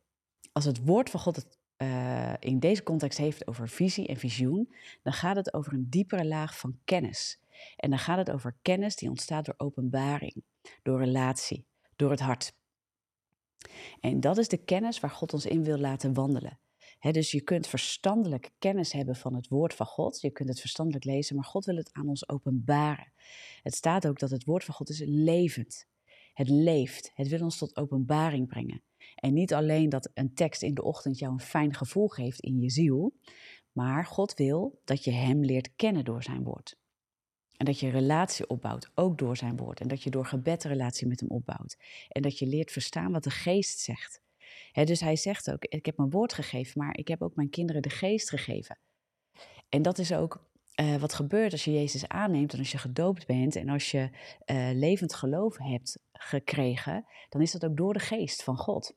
als 0.51 0.65
het 0.65 0.85
woord 0.85 1.09
van 1.09 1.19
God 1.19 1.35
het 1.35 1.57
uh, 1.77 2.33
in 2.39 2.59
deze 2.59 2.83
context 2.83 3.17
heeft 3.17 3.47
over 3.47 3.69
visie 3.69 4.07
en 4.07 4.17
visioen, 4.17 4.73
dan 5.03 5.13
gaat 5.13 5.35
het 5.35 5.53
over 5.53 5.73
een 5.73 5.89
diepere 5.89 6.25
laag 6.25 6.57
van 6.57 6.79
kennis. 6.85 7.39
En 7.75 7.89
dan 7.89 7.99
gaat 7.99 8.17
het 8.17 8.31
over 8.31 8.55
kennis 8.61 8.95
die 8.95 9.09
ontstaat 9.09 9.45
door 9.45 9.53
openbaring, 9.57 10.43
door 10.83 10.99
relatie, 10.99 11.65
door 11.95 12.11
het 12.11 12.19
hart. 12.19 12.56
En 13.99 14.19
dat 14.19 14.37
is 14.37 14.47
de 14.47 14.57
kennis 14.63 14.99
waar 14.99 15.11
God 15.11 15.33
ons 15.33 15.45
in 15.45 15.63
wil 15.63 15.77
laten 15.77 16.13
wandelen. 16.13 16.59
dus 16.99 17.31
je 17.31 17.41
kunt 17.41 17.67
verstandelijk 17.67 18.51
kennis 18.59 18.91
hebben 18.91 19.15
van 19.15 19.33
het 19.35 19.47
woord 19.47 19.73
van 19.73 19.85
God. 19.85 20.21
Je 20.21 20.31
kunt 20.31 20.49
het 20.49 20.59
verstandelijk 20.59 21.05
lezen, 21.05 21.35
maar 21.35 21.45
God 21.45 21.65
wil 21.65 21.75
het 21.75 21.89
aan 21.93 22.07
ons 22.07 22.29
openbaren. 22.29 23.11
Het 23.61 23.75
staat 23.75 24.07
ook 24.07 24.19
dat 24.19 24.29
het 24.29 24.43
woord 24.43 24.63
van 24.63 24.73
God 24.73 24.89
is 24.89 25.01
levend. 25.05 25.87
Het 26.33 26.49
leeft. 26.49 27.11
Het 27.13 27.27
wil 27.27 27.43
ons 27.43 27.57
tot 27.57 27.77
openbaring 27.77 28.47
brengen. 28.47 28.81
En 29.15 29.33
niet 29.33 29.53
alleen 29.53 29.89
dat 29.89 30.11
een 30.13 30.33
tekst 30.33 30.61
in 30.61 30.73
de 30.73 30.83
ochtend 30.83 31.19
jou 31.19 31.33
een 31.33 31.39
fijn 31.39 31.73
gevoel 31.73 32.07
geeft 32.07 32.39
in 32.39 32.59
je 32.59 32.69
ziel, 32.69 33.13
maar 33.71 34.05
God 34.05 34.33
wil 34.33 34.81
dat 34.83 35.03
je 35.03 35.11
Hem 35.11 35.43
leert 35.43 35.75
kennen 35.75 36.05
door 36.05 36.23
Zijn 36.23 36.43
woord. 36.43 36.77
En 37.57 37.65
dat 37.65 37.79
je 37.79 37.89
relatie 37.89 38.47
opbouwt, 38.47 38.91
ook 38.95 39.17
door 39.17 39.37
Zijn 39.37 39.57
woord. 39.57 39.79
En 39.79 39.87
dat 39.87 40.03
je 40.03 40.09
door 40.09 40.25
gebed 40.25 40.63
een 40.63 40.71
relatie 40.71 41.07
met 41.07 41.19
Hem 41.19 41.29
opbouwt. 41.29 41.77
En 42.09 42.21
dat 42.21 42.39
je 42.39 42.45
leert 42.45 42.71
verstaan 42.71 43.11
wat 43.11 43.23
de 43.23 43.29
geest 43.29 43.79
zegt. 43.79 44.21
dus 44.71 44.99
hij 44.99 45.15
zegt 45.15 45.51
ook, 45.51 45.63
ik 45.63 45.85
heb 45.85 45.97
mijn 45.97 46.09
woord 46.09 46.33
gegeven, 46.33 46.81
maar 46.81 46.97
ik 46.97 47.07
heb 47.07 47.21
ook 47.21 47.35
mijn 47.35 47.49
kinderen 47.49 47.81
de 47.81 47.89
geest 47.89 48.29
gegeven. 48.29 48.79
En 49.69 49.81
dat 49.81 49.97
is 49.97 50.13
ook 50.13 50.45
uh, 50.81 50.95
wat 50.95 51.13
gebeurt 51.13 51.51
als 51.51 51.63
je 51.63 51.71
Jezus 51.73 52.07
aanneemt 52.07 52.53
en 52.53 52.59
als 52.59 52.71
je 52.71 52.77
gedoopt 52.77 53.25
bent 53.25 53.55
en 53.55 53.69
als 53.69 53.91
je 53.91 54.09
uh, 54.45 54.69
levend 54.73 55.13
geloof 55.13 55.57
hebt 55.57 55.99
gekregen, 56.11 57.05
dan 57.29 57.41
is 57.41 57.51
dat 57.51 57.65
ook 57.65 57.77
door 57.77 57.93
de 57.93 57.99
geest 57.99 58.43
van 58.43 58.57
God. 58.57 58.95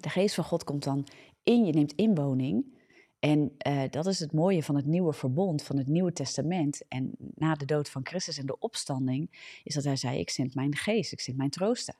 De 0.00 0.08
geest 0.08 0.34
van 0.34 0.44
God 0.44 0.64
komt 0.64 0.84
dan 0.84 1.06
in 1.42 1.64
je, 1.64 1.72
neemt 1.72 1.92
inwoning. 1.92 2.77
En 3.18 3.56
uh, 3.66 3.82
dat 3.90 4.06
is 4.06 4.20
het 4.20 4.32
mooie 4.32 4.62
van 4.62 4.76
het 4.76 4.86
nieuwe 4.86 5.12
verbond, 5.12 5.62
van 5.62 5.76
het 5.76 5.86
Nieuwe 5.86 6.12
Testament. 6.12 6.88
En 6.88 7.14
na 7.34 7.54
de 7.54 7.64
dood 7.64 7.88
van 7.88 8.06
Christus 8.06 8.38
en 8.38 8.46
de 8.46 8.58
opstanding, 8.58 9.30
is 9.64 9.74
dat 9.74 9.84
hij 9.84 9.96
zei: 9.96 10.18
Ik 10.18 10.30
zend 10.30 10.54
mijn 10.54 10.76
geest, 10.76 11.12
ik 11.12 11.20
zend 11.20 11.36
mijn 11.36 11.50
troosten. 11.50 11.96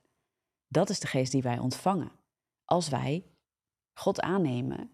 Dat 0.68 0.90
is 0.90 1.00
de 1.00 1.06
geest 1.06 1.32
die 1.32 1.42
wij 1.42 1.58
ontvangen. 1.58 2.12
Als 2.64 2.88
wij 2.88 3.25
God 3.94 4.20
aannemen 4.20 4.90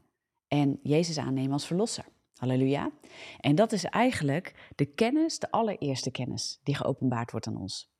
en 0.49 0.78
Jezus 0.83 1.19
aannemen 1.19 1.52
als 1.52 1.66
verlosser. 1.66 2.04
Halleluja. 2.35 2.90
En 3.40 3.54
dat 3.54 3.73
is 3.73 3.85
eigenlijk 3.85 4.73
de 4.75 4.85
kennis, 4.85 5.38
de 5.38 5.50
allereerste 5.50 6.11
kennis 6.11 6.61
die 6.62 6.75
geopenbaard 6.75 7.31
wordt 7.31 7.47
aan 7.47 7.57
ons. 7.57 7.93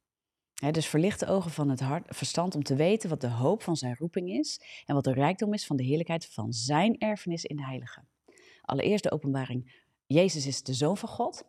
Dus 0.71 0.87
verlicht 0.87 1.21
de 1.21 1.27
ogen 1.27 1.51
van 1.51 1.69
het 1.69 1.81
hart, 1.81 2.17
verstand 2.17 2.55
om 2.55 2.63
te 2.63 2.75
weten 2.75 3.09
wat 3.09 3.21
de 3.21 3.29
hoop 3.29 3.63
van 3.63 3.77
zijn 3.77 3.97
roeping 3.97 4.31
is 4.31 4.61
en 4.87 4.95
wat 4.95 5.05
de 5.05 5.13
rijkdom 5.13 5.53
is 5.53 5.67
van 5.67 5.77
de 5.77 5.83
heerlijkheid 5.83 6.27
van 6.27 6.53
zijn 6.53 6.99
erfenis 6.99 7.45
in 7.45 7.57
de 7.57 7.65
heilige. 7.65 8.05
Allereerst 8.65 9.05
de 9.05 9.11
openbaring, 9.11 9.83
Jezus 10.07 10.47
is 10.47 10.63
de 10.63 10.75
Zoon 10.75 10.97
van 10.97 11.09
God. 11.09 11.45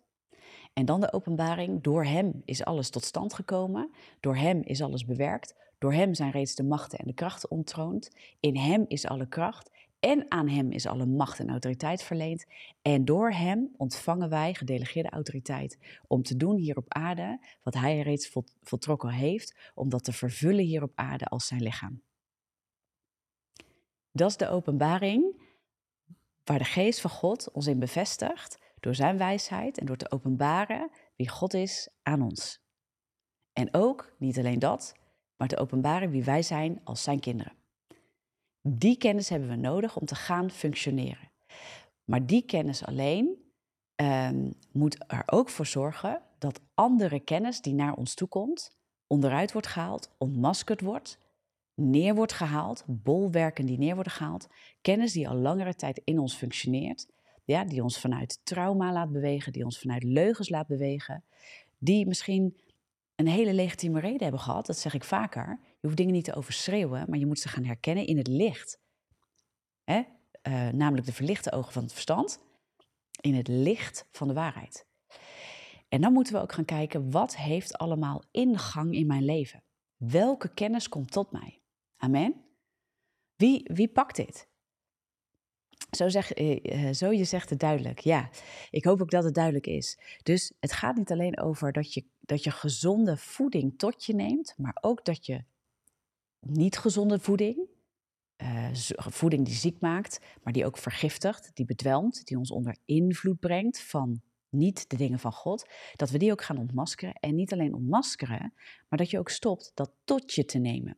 En 0.73 0.85
dan 0.85 1.01
de 1.01 1.13
openbaring, 1.13 1.83
door 1.83 2.05
Hem 2.05 2.41
is 2.45 2.63
alles 2.63 2.89
tot 2.89 3.03
stand 3.03 3.33
gekomen, 3.33 3.91
door 4.19 4.35
Hem 4.35 4.61
is 4.61 4.81
alles 4.81 5.05
bewerkt, 5.05 5.55
door 5.77 5.93
Hem 5.93 6.13
zijn 6.13 6.31
reeds 6.31 6.55
de 6.55 6.63
machten 6.63 6.99
en 6.99 7.07
de 7.07 7.13
krachten 7.13 7.51
ontroond, 7.51 8.09
in 8.39 8.57
Hem 8.57 8.85
is 8.87 9.05
alle 9.07 9.27
kracht 9.27 9.71
en 9.99 10.31
aan 10.31 10.47
Hem 10.47 10.71
is 10.71 10.85
alle 10.85 11.05
macht 11.05 11.39
en 11.39 11.49
autoriteit 11.49 12.03
verleend. 12.03 12.45
En 12.81 13.05
door 13.05 13.31
Hem 13.31 13.73
ontvangen 13.77 14.29
wij 14.29 14.53
gedelegeerde 14.53 15.09
autoriteit 15.09 15.77
om 16.07 16.23
te 16.23 16.35
doen 16.35 16.57
hier 16.57 16.77
op 16.77 16.93
aarde 16.93 17.39
wat 17.63 17.73
Hij 17.73 18.01
reeds 18.01 18.31
voltrokken 18.61 19.09
heeft, 19.09 19.71
om 19.73 19.89
dat 19.89 20.03
te 20.03 20.11
vervullen 20.11 20.65
hier 20.65 20.83
op 20.83 20.91
aarde 20.95 21.25
als 21.25 21.47
zijn 21.47 21.61
lichaam. 21.61 22.01
Dat 24.11 24.29
is 24.29 24.37
de 24.37 24.49
openbaring 24.49 25.44
waar 26.45 26.57
de 26.57 26.63
geest 26.63 27.01
van 27.01 27.09
God 27.09 27.51
ons 27.51 27.67
in 27.67 27.79
bevestigt 27.79 28.57
door 28.79 28.95
zijn 28.95 29.17
wijsheid 29.17 29.77
en 29.77 29.85
door 29.85 29.97
te 29.97 30.11
openbaren 30.11 30.91
wie 31.15 31.29
God 31.29 31.53
is 31.53 31.89
aan 32.03 32.21
ons. 32.21 32.63
En 33.53 33.73
ook, 33.73 34.15
niet 34.17 34.37
alleen 34.37 34.59
dat, 34.59 34.93
maar 35.37 35.47
te 35.47 35.57
openbaren 35.57 36.09
wie 36.09 36.23
wij 36.23 36.41
zijn 36.41 36.81
als 36.83 37.03
zijn 37.03 37.19
kinderen. 37.19 37.53
Die 38.61 38.97
kennis 38.97 39.29
hebben 39.29 39.49
we 39.49 39.55
nodig 39.55 39.97
om 39.97 40.05
te 40.05 40.15
gaan 40.15 40.51
functioneren. 40.51 41.31
Maar 42.03 42.25
die 42.25 42.45
kennis 42.45 42.85
alleen 42.85 43.45
um, 43.95 44.53
moet 44.71 45.03
er 45.07 45.23
ook 45.25 45.49
voor 45.49 45.65
zorgen 45.65 46.21
dat 46.37 46.61
andere 46.73 47.19
kennis 47.19 47.61
die 47.61 47.73
naar 47.73 47.93
ons 47.93 48.13
toe 48.13 48.27
komt, 48.27 48.77
onderuit 49.07 49.51
wordt 49.51 49.67
gehaald, 49.67 50.15
ontmaskerd 50.17 50.81
wordt, 50.81 51.19
neer 51.75 52.15
wordt 52.15 52.33
gehaald, 52.33 52.83
bolwerken 52.87 53.65
die 53.65 53.77
neer 53.77 53.93
worden 53.93 54.13
gehaald, 54.13 54.47
kennis 54.81 55.13
die 55.13 55.29
al 55.29 55.35
langere 55.35 55.75
tijd 55.75 56.01
in 56.03 56.19
ons 56.19 56.35
functioneert, 56.35 57.07
ja, 57.43 57.65
die 57.65 57.83
ons 57.83 57.99
vanuit 57.99 58.39
trauma 58.43 58.91
laat 58.93 59.11
bewegen, 59.11 59.51
die 59.51 59.63
ons 59.63 59.79
vanuit 59.79 60.03
leugens 60.03 60.49
laat 60.49 60.67
bewegen, 60.67 61.23
die 61.77 62.07
misschien 62.07 62.57
een 63.15 63.27
hele 63.27 63.53
legitieme 63.53 63.99
reden 63.99 64.21
hebben 64.21 64.39
gehad, 64.39 64.65
dat 64.65 64.77
zeg 64.77 64.93
ik 64.93 65.03
vaker. 65.03 65.59
Je 65.61 65.87
hoeft 65.87 65.97
dingen 65.97 66.13
niet 66.13 66.25
te 66.25 66.35
overschreeuwen, 66.35 67.05
maar 67.09 67.19
je 67.19 67.25
moet 67.25 67.39
ze 67.39 67.47
gaan 67.47 67.63
herkennen 67.63 68.07
in 68.07 68.17
het 68.17 68.27
licht. 68.27 68.79
Hè? 69.83 70.01
Uh, 70.47 70.69
namelijk 70.69 71.05
de 71.05 71.13
verlichte 71.13 71.51
ogen 71.51 71.73
van 71.73 71.83
het 71.83 71.93
verstand, 71.93 72.39
in 73.21 73.35
het 73.35 73.47
licht 73.47 74.07
van 74.11 74.27
de 74.27 74.33
waarheid. 74.33 74.85
En 75.89 76.01
dan 76.01 76.13
moeten 76.13 76.33
we 76.33 76.39
ook 76.39 76.53
gaan 76.53 76.65
kijken, 76.65 77.11
wat 77.11 77.35
heeft 77.35 77.77
allemaal 77.77 78.23
ingang 78.31 78.93
in 78.93 79.07
mijn 79.07 79.25
leven? 79.25 79.63
Welke 79.97 80.53
kennis 80.53 80.89
komt 80.89 81.11
tot 81.11 81.31
mij? 81.31 81.59
Amen? 82.05 82.35
Wie, 83.35 83.69
wie 83.73 83.87
pakt 83.87 84.15
dit? 84.15 84.47
Zo, 85.91 86.09
zeg, 86.09 86.31
eh, 86.31 86.87
eh, 86.87 86.93
zo 86.93 87.11
je 87.11 87.23
zegt 87.23 87.49
het 87.49 87.59
duidelijk. 87.59 87.99
Ja, 87.99 88.29
ik 88.69 88.85
hoop 88.85 89.01
ook 89.01 89.09
dat 89.09 89.23
het 89.23 89.33
duidelijk 89.33 89.67
is. 89.67 89.99
Dus 90.23 90.53
het 90.59 90.71
gaat 90.71 90.95
niet 90.95 91.11
alleen 91.11 91.39
over 91.39 91.71
dat 91.71 91.93
je, 91.93 92.05
dat 92.19 92.43
je 92.43 92.51
gezonde 92.51 93.17
voeding 93.17 93.77
tot 93.77 94.05
je 94.05 94.13
neemt, 94.15 94.53
maar 94.57 94.77
ook 94.81 95.05
dat 95.05 95.25
je 95.25 95.43
niet 96.39 96.77
gezonde 96.77 97.19
voeding, 97.19 97.67
uh, 98.37 98.69
voeding 98.95 99.45
die 99.45 99.55
ziek 99.55 99.79
maakt, 99.79 100.19
maar 100.43 100.53
die 100.53 100.65
ook 100.65 100.77
vergiftigt, 100.77 101.55
die 101.55 101.65
bedwelmt, 101.65 102.25
die 102.25 102.37
ons 102.37 102.51
onder 102.51 102.77
invloed 102.85 103.39
brengt 103.39 103.81
van 103.81 104.21
niet 104.49 104.89
de 104.89 104.97
dingen 104.97 105.19
van 105.19 105.33
God, 105.33 105.69
dat 105.95 106.09
we 106.09 106.17
die 106.17 106.31
ook 106.31 106.43
gaan 106.43 106.57
ontmaskeren. 106.57 107.13
En 107.13 107.35
niet 107.35 107.53
alleen 107.53 107.73
ontmaskeren, 107.73 108.53
maar 108.89 108.99
dat 108.99 109.09
je 109.09 109.19
ook 109.19 109.29
stopt 109.29 109.71
dat 109.73 109.91
tot 110.03 110.33
je 110.33 110.45
te 110.45 110.57
nemen. 110.57 110.97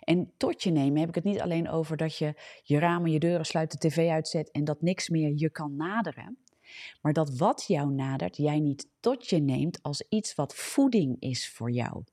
En 0.00 0.32
tot 0.36 0.62
je 0.62 0.70
nemen 0.70 1.00
heb 1.00 1.08
ik 1.08 1.14
het 1.14 1.24
niet 1.24 1.40
alleen 1.40 1.68
over 1.68 1.96
dat 1.96 2.16
je 2.16 2.34
je 2.62 2.78
ramen, 2.78 3.10
je 3.10 3.18
deuren 3.18 3.46
sluit, 3.46 3.70
de 3.70 3.88
tv 3.88 4.10
uitzet 4.10 4.50
en 4.50 4.64
dat 4.64 4.82
niks 4.82 5.08
meer 5.08 5.32
je 5.36 5.50
kan 5.50 5.76
naderen. 5.76 6.38
Maar 7.00 7.12
dat 7.12 7.36
wat 7.36 7.64
jou 7.66 7.92
nadert, 7.92 8.36
jij 8.36 8.60
niet 8.60 8.88
tot 9.00 9.28
je 9.28 9.38
neemt 9.38 9.82
als 9.82 10.04
iets 10.08 10.34
wat 10.34 10.54
voeding 10.54 11.16
is 11.18 11.48
voor 11.48 11.70
jou. 11.70 12.04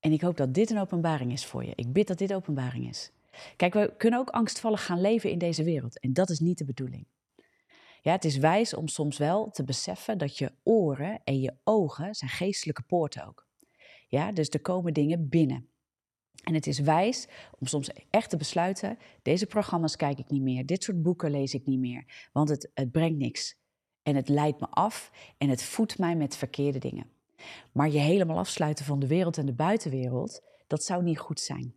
En 0.00 0.12
ik 0.12 0.20
hoop 0.20 0.36
dat 0.36 0.54
dit 0.54 0.70
een 0.70 0.78
openbaring 0.78 1.32
is 1.32 1.46
voor 1.46 1.64
je. 1.64 1.72
Ik 1.74 1.92
bid 1.92 2.06
dat 2.06 2.18
dit 2.18 2.34
openbaring 2.34 2.88
is. 2.88 3.10
Kijk, 3.56 3.74
we 3.74 3.94
kunnen 3.96 4.20
ook 4.20 4.30
angstvallig 4.30 4.84
gaan 4.84 5.00
leven 5.00 5.30
in 5.30 5.38
deze 5.38 5.64
wereld. 5.64 6.00
En 6.00 6.12
dat 6.12 6.30
is 6.30 6.40
niet 6.40 6.58
de 6.58 6.64
bedoeling. 6.64 7.06
Ja, 8.02 8.12
het 8.12 8.24
is 8.24 8.36
wijs 8.36 8.74
om 8.74 8.88
soms 8.88 9.18
wel 9.18 9.50
te 9.50 9.64
beseffen 9.64 10.18
dat 10.18 10.38
je 10.38 10.52
oren 10.62 11.20
en 11.24 11.40
je 11.40 11.54
ogen 11.64 12.14
zijn 12.14 12.30
geestelijke 12.30 12.82
poorten 12.82 13.26
ook. 13.26 13.46
Ja, 14.08 14.32
dus 14.32 14.48
er 14.48 14.60
komen 14.60 14.94
dingen 14.94 15.28
binnen. 15.28 15.69
En 16.44 16.54
het 16.54 16.66
is 16.66 16.78
wijs 16.78 17.28
om 17.58 17.66
soms 17.66 17.90
echt 18.10 18.30
te 18.30 18.36
besluiten: 18.36 18.98
deze 19.22 19.46
programma's 19.46 19.96
kijk 19.96 20.18
ik 20.18 20.30
niet 20.30 20.42
meer, 20.42 20.66
dit 20.66 20.82
soort 20.82 21.02
boeken 21.02 21.30
lees 21.30 21.54
ik 21.54 21.66
niet 21.66 21.78
meer, 21.78 22.28
want 22.32 22.48
het, 22.48 22.70
het 22.74 22.90
brengt 22.90 23.18
niks. 23.18 23.58
En 24.02 24.16
het 24.16 24.28
leidt 24.28 24.60
me 24.60 24.66
af 24.68 25.10
en 25.38 25.48
het 25.48 25.62
voedt 25.62 25.98
mij 25.98 26.16
met 26.16 26.36
verkeerde 26.36 26.78
dingen. 26.78 27.10
Maar 27.72 27.90
je 27.90 27.98
helemaal 27.98 28.38
afsluiten 28.38 28.84
van 28.84 28.98
de 28.98 29.06
wereld 29.06 29.38
en 29.38 29.46
de 29.46 29.52
buitenwereld, 29.52 30.42
dat 30.66 30.84
zou 30.84 31.02
niet 31.02 31.18
goed 31.18 31.40
zijn. 31.40 31.74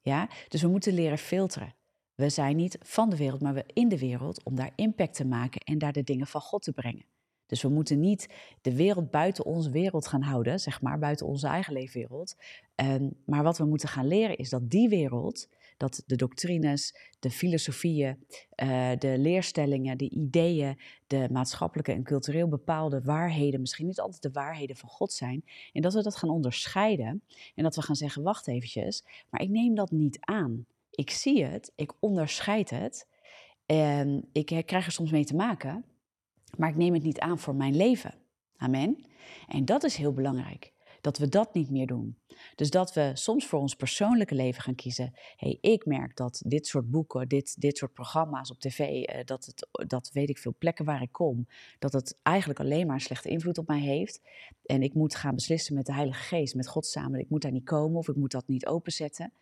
Ja? 0.00 0.28
Dus 0.48 0.62
we 0.62 0.68
moeten 0.68 0.92
leren 0.92 1.18
filteren. 1.18 1.74
We 2.14 2.28
zijn 2.28 2.56
niet 2.56 2.78
van 2.80 3.10
de 3.10 3.16
wereld, 3.16 3.40
maar 3.40 3.54
we 3.54 3.64
in 3.66 3.88
de 3.88 3.98
wereld 3.98 4.44
om 4.44 4.54
daar 4.54 4.72
impact 4.74 5.14
te 5.14 5.24
maken 5.24 5.60
en 5.60 5.78
daar 5.78 5.92
de 5.92 6.02
dingen 6.02 6.26
van 6.26 6.40
God 6.40 6.62
te 6.62 6.72
brengen. 6.72 7.04
Dus 7.52 7.62
we 7.62 7.68
moeten 7.68 8.00
niet 8.00 8.28
de 8.60 8.76
wereld 8.76 9.10
buiten 9.10 9.44
onze 9.44 9.70
wereld 9.70 10.06
gaan 10.06 10.22
houden, 10.22 10.60
zeg 10.60 10.80
maar, 10.80 10.98
buiten 10.98 11.26
onze 11.26 11.46
eigen 11.46 11.72
leefwereld. 11.72 12.36
Ehm, 12.74 13.10
maar 13.24 13.42
wat 13.42 13.58
we 13.58 13.64
moeten 13.64 13.88
gaan 13.88 14.06
leren 14.06 14.36
is 14.36 14.50
dat 14.50 14.70
die 14.70 14.88
wereld, 14.88 15.48
dat 15.76 16.02
de 16.06 16.16
doctrines, 16.16 16.96
de 17.18 17.30
filosofieën, 17.30 18.26
uh, 18.62 18.90
de 18.98 19.18
leerstellingen, 19.18 19.98
de 19.98 20.10
ideeën, 20.10 20.78
de 21.06 21.28
maatschappelijke 21.30 21.92
en 21.92 22.02
cultureel 22.02 22.48
bepaalde 22.48 23.02
waarheden, 23.02 23.60
misschien 23.60 23.86
niet 23.86 24.00
altijd 24.00 24.22
de 24.22 24.30
waarheden 24.30 24.76
van 24.76 24.88
God 24.88 25.12
zijn, 25.12 25.44
en 25.72 25.82
dat 25.82 25.94
we 25.94 26.02
dat 26.02 26.16
gaan 26.16 26.30
onderscheiden 26.30 27.22
en 27.54 27.62
dat 27.62 27.74
we 27.74 27.82
gaan 27.82 27.96
zeggen, 27.96 28.22
wacht 28.22 28.48
eventjes, 28.48 29.04
maar 29.30 29.40
ik 29.40 29.48
neem 29.48 29.74
dat 29.74 29.90
niet 29.90 30.18
aan. 30.20 30.66
Ik 30.90 31.10
zie 31.10 31.44
het, 31.44 31.72
ik 31.74 31.92
onderscheid 32.00 32.70
het 32.70 33.06
en 33.66 34.28
ik 34.32 34.46
krijg 34.46 34.86
er 34.86 34.92
soms 34.92 35.10
mee 35.10 35.24
te 35.24 35.34
maken, 35.34 35.84
maar 36.58 36.68
ik 36.68 36.76
neem 36.76 36.94
het 36.94 37.02
niet 37.02 37.20
aan 37.20 37.38
voor 37.38 37.54
mijn 37.54 37.76
leven. 37.76 38.14
Amen. 38.56 39.06
En 39.48 39.64
dat 39.64 39.84
is 39.84 39.96
heel 39.96 40.12
belangrijk, 40.12 40.72
dat 41.00 41.18
we 41.18 41.28
dat 41.28 41.54
niet 41.54 41.70
meer 41.70 41.86
doen. 41.86 42.16
Dus 42.54 42.70
dat 42.70 42.94
we 42.94 43.10
soms 43.14 43.46
voor 43.46 43.60
ons 43.60 43.74
persoonlijke 43.74 44.34
leven 44.34 44.62
gaan 44.62 44.74
kiezen. 44.74 45.12
hey, 45.36 45.58
ik 45.60 45.86
merk 45.86 46.16
dat 46.16 46.42
dit 46.46 46.66
soort 46.66 46.90
boeken, 46.90 47.28
dit, 47.28 47.60
dit 47.60 47.78
soort 47.78 47.92
programma's 47.92 48.50
op 48.50 48.60
tv, 48.60 48.78
eh, 49.02 49.24
dat, 49.24 49.44
het, 49.44 49.88
dat 49.88 50.10
weet 50.12 50.28
ik 50.28 50.38
veel 50.38 50.54
plekken 50.58 50.84
waar 50.84 51.02
ik 51.02 51.12
kom, 51.12 51.46
dat 51.78 51.92
het 51.92 52.18
eigenlijk 52.22 52.60
alleen 52.60 52.86
maar 52.86 52.94
een 52.94 53.00
slechte 53.00 53.28
invloed 53.28 53.58
op 53.58 53.68
mij 53.68 53.80
heeft. 53.80 54.20
En 54.64 54.82
ik 54.82 54.94
moet 54.94 55.14
gaan 55.14 55.34
beslissen 55.34 55.74
met 55.74 55.86
de 55.86 55.94
Heilige 55.94 56.22
Geest, 56.22 56.54
met 56.54 56.68
God 56.68 56.86
samen. 56.86 57.20
Ik 57.20 57.30
moet 57.30 57.42
daar 57.42 57.52
niet 57.52 57.64
komen 57.64 57.98
of 57.98 58.08
ik 58.08 58.16
moet 58.16 58.32
dat 58.32 58.48
niet 58.48 58.66
openzetten. 58.66 59.32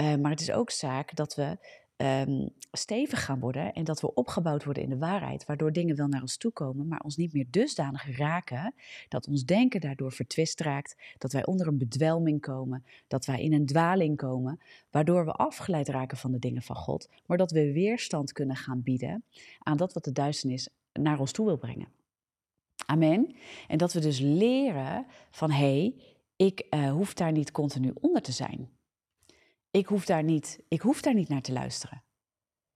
Uh, 0.00 0.14
maar 0.14 0.30
het 0.30 0.40
is 0.40 0.50
ook 0.50 0.70
zaak 0.70 1.16
dat 1.16 1.34
we 1.34 1.58
um, 2.02 2.48
stevig 2.72 3.24
gaan 3.24 3.40
worden 3.40 3.72
en 3.72 3.84
dat 3.84 4.00
we 4.00 4.14
opgebouwd 4.14 4.64
worden 4.64 4.82
in 4.82 4.88
de 4.88 4.98
waarheid, 4.98 5.46
waardoor 5.46 5.72
dingen 5.72 5.96
wel 5.96 6.06
naar 6.06 6.20
ons 6.20 6.36
toe 6.36 6.52
komen, 6.52 6.88
maar 6.88 7.00
ons 7.00 7.16
niet 7.16 7.32
meer 7.32 7.46
dusdanig 7.50 8.16
raken 8.16 8.74
dat 9.08 9.26
ons 9.26 9.44
denken 9.44 9.80
daardoor 9.80 10.12
vertwist 10.12 10.60
raakt, 10.60 10.96
dat 11.18 11.32
wij 11.32 11.46
onder 11.46 11.66
een 11.66 11.78
bedwelming 11.78 12.40
komen, 12.40 12.84
dat 13.06 13.24
wij 13.24 13.42
in 13.42 13.52
een 13.52 13.66
dwaling 13.66 14.16
komen, 14.16 14.60
waardoor 14.90 15.24
we 15.24 15.32
afgeleid 15.32 15.88
raken 15.88 16.16
van 16.16 16.32
de 16.32 16.38
dingen 16.38 16.62
van 16.62 16.76
God, 16.76 17.08
maar 17.26 17.36
dat 17.36 17.50
we 17.50 17.72
weerstand 17.72 18.32
kunnen 18.32 18.56
gaan 18.56 18.82
bieden 18.82 19.24
aan 19.58 19.76
dat 19.76 19.92
wat 19.92 20.04
de 20.04 20.12
duisternis 20.12 20.68
naar 20.92 21.20
ons 21.20 21.32
toe 21.32 21.46
wil 21.46 21.58
brengen. 21.58 21.88
Amen. 22.86 23.34
En 23.68 23.78
dat 23.78 23.92
we 23.92 24.00
dus 24.00 24.18
leren 24.18 25.06
van 25.30 25.50
hé, 25.50 25.56
hey, 25.56 25.94
ik 26.36 26.66
uh, 26.70 26.90
hoef 26.90 27.14
daar 27.14 27.32
niet 27.32 27.50
continu 27.50 27.92
onder 28.00 28.22
te 28.22 28.32
zijn. 28.32 28.77
Ik 29.70 29.86
hoef, 29.86 30.04
daar 30.04 30.22
niet, 30.22 30.60
ik 30.68 30.80
hoef 30.80 31.02
daar 31.02 31.14
niet 31.14 31.28
naar 31.28 31.42
te 31.42 31.52
luisteren. 31.52 32.02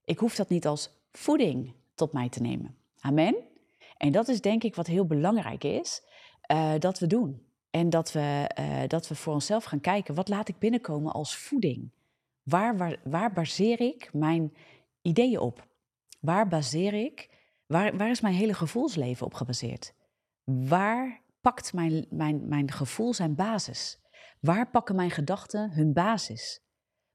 Ik 0.03 0.19
hoef 0.19 0.35
dat 0.35 0.49
niet 0.49 0.67
als 0.67 0.89
voeding 1.11 1.73
tot 1.95 2.13
mij 2.13 2.29
te 2.29 2.41
nemen. 2.41 2.77
Amen. 2.99 3.35
En 3.97 4.11
dat 4.11 4.27
is 4.27 4.41
denk 4.41 4.63
ik 4.63 4.75
wat 4.75 4.87
heel 4.87 5.05
belangrijk 5.05 5.63
is 5.63 6.03
uh, 6.51 6.73
dat 6.79 6.99
we 6.99 7.07
doen. 7.07 7.45
En 7.69 7.89
dat 7.89 8.11
we, 8.11 8.49
uh, 8.59 8.87
dat 8.87 9.07
we 9.07 9.15
voor 9.15 9.33
onszelf 9.33 9.63
gaan 9.63 9.81
kijken, 9.81 10.15
wat 10.15 10.27
laat 10.27 10.47
ik 10.47 10.59
binnenkomen 10.59 11.11
als 11.11 11.35
voeding? 11.37 11.91
Waar, 12.43 12.77
waar, 12.77 12.99
waar 13.03 13.33
baseer 13.33 13.81
ik 13.81 14.09
mijn 14.13 14.53
ideeën 15.01 15.39
op? 15.39 15.67
Waar 16.19 16.47
baseer 16.47 16.93
ik, 16.93 17.29
waar, 17.65 17.97
waar 17.97 18.09
is 18.09 18.21
mijn 18.21 18.33
hele 18.33 18.53
gevoelsleven 18.53 19.25
op 19.25 19.33
gebaseerd? 19.33 19.93
Waar 20.43 21.21
pakt 21.41 21.73
mijn, 21.73 22.05
mijn, 22.09 22.47
mijn 22.47 22.71
gevoel 22.71 23.13
zijn 23.13 23.35
basis? 23.35 23.99
Waar 24.39 24.69
pakken 24.69 24.95
mijn 24.95 25.11
gedachten 25.11 25.71
hun 25.71 25.93
basis? 25.93 26.62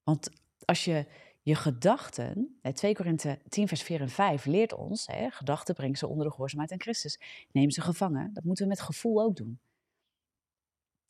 Want 0.09 0.31
als 0.65 0.85
je 0.85 1.07
je 1.43 1.55
gedachten, 1.55 2.59
2 2.73 2.95
Korinthe 2.95 3.39
10 3.49 3.69
vers 3.69 3.83
4 3.83 4.01
en 4.01 4.09
5 4.09 4.45
leert 4.45 4.73
ons, 4.73 5.07
hè, 5.07 5.31
gedachten 5.31 5.75
brengen 5.75 5.97
ze 5.97 6.07
onder 6.07 6.25
de 6.25 6.31
gehoorzaamheid 6.31 6.73
aan 6.73 6.81
Christus. 6.81 7.21
Neem 7.53 7.71
ze 7.71 7.81
gevangen, 7.81 8.31
dat 8.33 8.45
moeten 8.45 8.65
we 8.65 8.71
met 8.71 8.81
gevoel 8.81 9.23
ook 9.23 9.37
doen. 9.37 9.59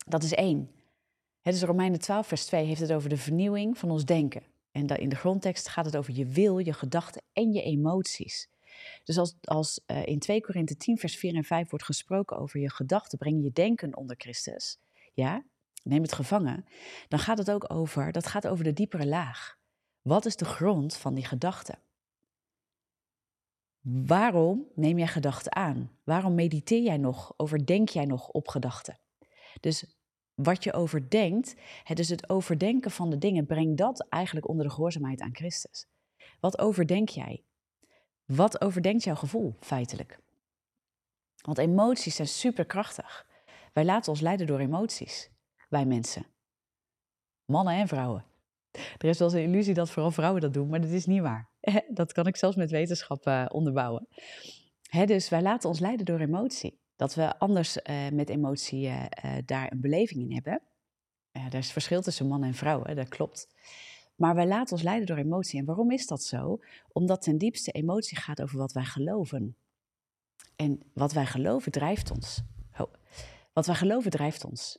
Dat 0.06 0.22
is 0.22 0.34
één. 0.34 0.70
Het 1.40 1.54
is 1.54 1.62
Romeinen 1.62 2.00
12 2.00 2.26
vers 2.26 2.44
2 2.46 2.64
heeft 2.64 2.80
het 2.80 2.92
over 2.92 3.08
de 3.08 3.16
vernieuwing 3.16 3.78
van 3.78 3.90
ons 3.90 4.04
denken. 4.04 4.42
En 4.70 4.86
in 4.86 5.08
de 5.08 5.16
grondtekst 5.16 5.68
gaat 5.68 5.84
het 5.84 5.96
over 5.96 6.14
je 6.14 6.26
wil, 6.26 6.58
je 6.58 6.72
gedachten 6.72 7.22
en 7.32 7.52
je 7.52 7.62
emoties. 7.62 8.48
Dus 9.04 9.18
als, 9.18 9.36
als 9.40 9.80
uh, 9.86 10.06
in 10.06 10.18
2 10.18 10.40
Korinthe 10.40 10.76
10 10.76 10.98
vers 10.98 11.16
4 11.16 11.34
en 11.34 11.44
5 11.44 11.70
wordt 11.70 11.84
gesproken 11.84 12.38
over 12.38 12.60
je 12.60 12.70
gedachten, 12.70 13.18
breng 13.18 13.42
je 13.42 13.52
denken 13.52 13.96
onder 13.96 14.16
Christus. 14.18 14.78
Ja, 15.12 15.44
neem 15.82 16.02
het 16.02 16.12
gevangen, 16.12 16.64
dan 17.08 17.18
gaat 17.18 17.38
het 17.38 17.50
ook 17.50 17.72
over, 17.72 18.12
dat 18.12 18.26
gaat 18.26 18.46
over 18.46 18.64
de 18.64 18.72
diepere 18.72 19.06
laag. 19.06 19.58
Wat 20.02 20.26
is 20.26 20.36
de 20.36 20.44
grond 20.44 20.96
van 20.96 21.14
die 21.14 21.24
gedachte? 21.24 21.78
Waarom 23.80 24.66
neem 24.74 24.98
jij 24.98 25.06
gedachten 25.06 25.54
aan? 25.54 25.98
Waarom 26.04 26.34
mediteer 26.34 26.82
jij 26.82 26.96
nog, 26.96 27.34
overdenk 27.36 27.88
jij 27.88 28.04
nog 28.04 28.28
op 28.28 28.48
gedachten? 28.48 28.98
Dus 29.60 29.98
wat 30.34 30.64
je 30.64 30.72
overdenkt, 30.72 31.54
het 31.82 31.98
is 31.98 32.08
het 32.08 32.28
overdenken 32.28 32.90
van 32.90 33.10
de 33.10 33.18
dingen, 33.18 33.46
breng 33.46 33.76
dat 33.76 34.06
eigenlijk 34.08 34.48
onder 34.48 34.66
de 34.66 34.72
gehoorzaamheid 34.72 35.20
aan 35.20 35.34
Christus. 35.34 35.86
Wat 36.40 36.58
overdenk 36.58 37.08
jij? 37.08 37.44
Wat 38.24 38.60
overdenkt 38.60 39.04
jouw 39.04 39.14
gevoel 39.14 39.56
feitelijk? 39.60 40.18
Want 41.42 41.58
emoties 41.58 42.16
zijn 42.16 42.28
superkrachtig. 42.28 43.26
Wij 43.72 43.84
laten 43.84 44.12
ons 44.12 44.20
leiden 44.20 44.46
door 44.46 44.58
emoties 44.58 45.30
bij 45.68 45.86
mensen. 45.86 46.26
Mannen 47.44 47.74
en 47.74 47.88
vrouwen. 47.88 48.24
Er 48.72 49.08
is 49.08 49.18
wel 49.18 49.28
eens 49.28 49.36
een 49.36 49.44
illusie 49.44 49.74
dat 49.74 49.90
vooral 49.90 50.10
vrouwen 50.10 50.40
dat 50.40 50.52
doen, 50.52 50.68
maar 50.68 50.80
dat 50.80 50.90
is 50.90 51.06
niet 51.06 51.20
waar. 51.20 51.50
Dat 51.88 52.12
kan 52.12 52.26
ik 52.26 52.36
zelfs 52.36 52.56
met 52.56 52.70
wetenschap 52.70 53.26
uh, 53.26 53.44
onderbouwen. 53.48 54.08
Hè, 54.82 55.04
dus 55.04 55.28
wij 55.28 55.42
laten 55.42 55.68
ons 55.68 55.78
leiden 55.78 56.06
door 56.06 56.20
emotie. 56.20 56.80
Dat 56.96 57.14
we 57.14 57.38
anders 57.38 57.76
uh, 57.76 58.08
met 58.08 58.28
emotie 58.28 58.86
uh, 58.86 59.04
daar 59.44 59.72
een 59.72 59.80
beleving 59.80 60.20
in 60.20 60.32
hebben. 60.32 60.62
er 61.32 61.54
is 61.54 61.72
verschil 61.72 62.02
tussen 62.02 62.26
mannen 62.26 62.48
en 62.48 62.54
vrouwen, 62.54 62.96
dat 62.96 63.08
klopt. 63.08 63.48
Maar 64.16 64.34
wij 64.34 64.46
laten 64.46 64.72
ons 64.72 64.82
leiden 64.82 65.06
door 65.06 65.16
emotie. 65.16 65.58
En 65.58 65.64
waarom 65.64 65.90
is 65.90 66.06
dat 66.06 66.22
zo? 66.22 66.58
Omdat 66.88 67.22
ten 67.22 67.38
diepste 67.38 67.70
emotie 67.70 68.18
gaat 68.18 68.42
over 68.42 68.58
wat 68.58 68.72
wij 68.72 68.84
geloven. 68.84 69.56
En 70.56 70.82
wat 70.94 71.12
wij 71.12 71.26
geloven 71.26 71.72
drijft 71.72 72.10
ons. 72.10 72.42
Wat 73.52 73.66
wij 73.66 73.74
geloven 73.74 74.10
drijft 74.10 74.44
ons. 74.44 74.78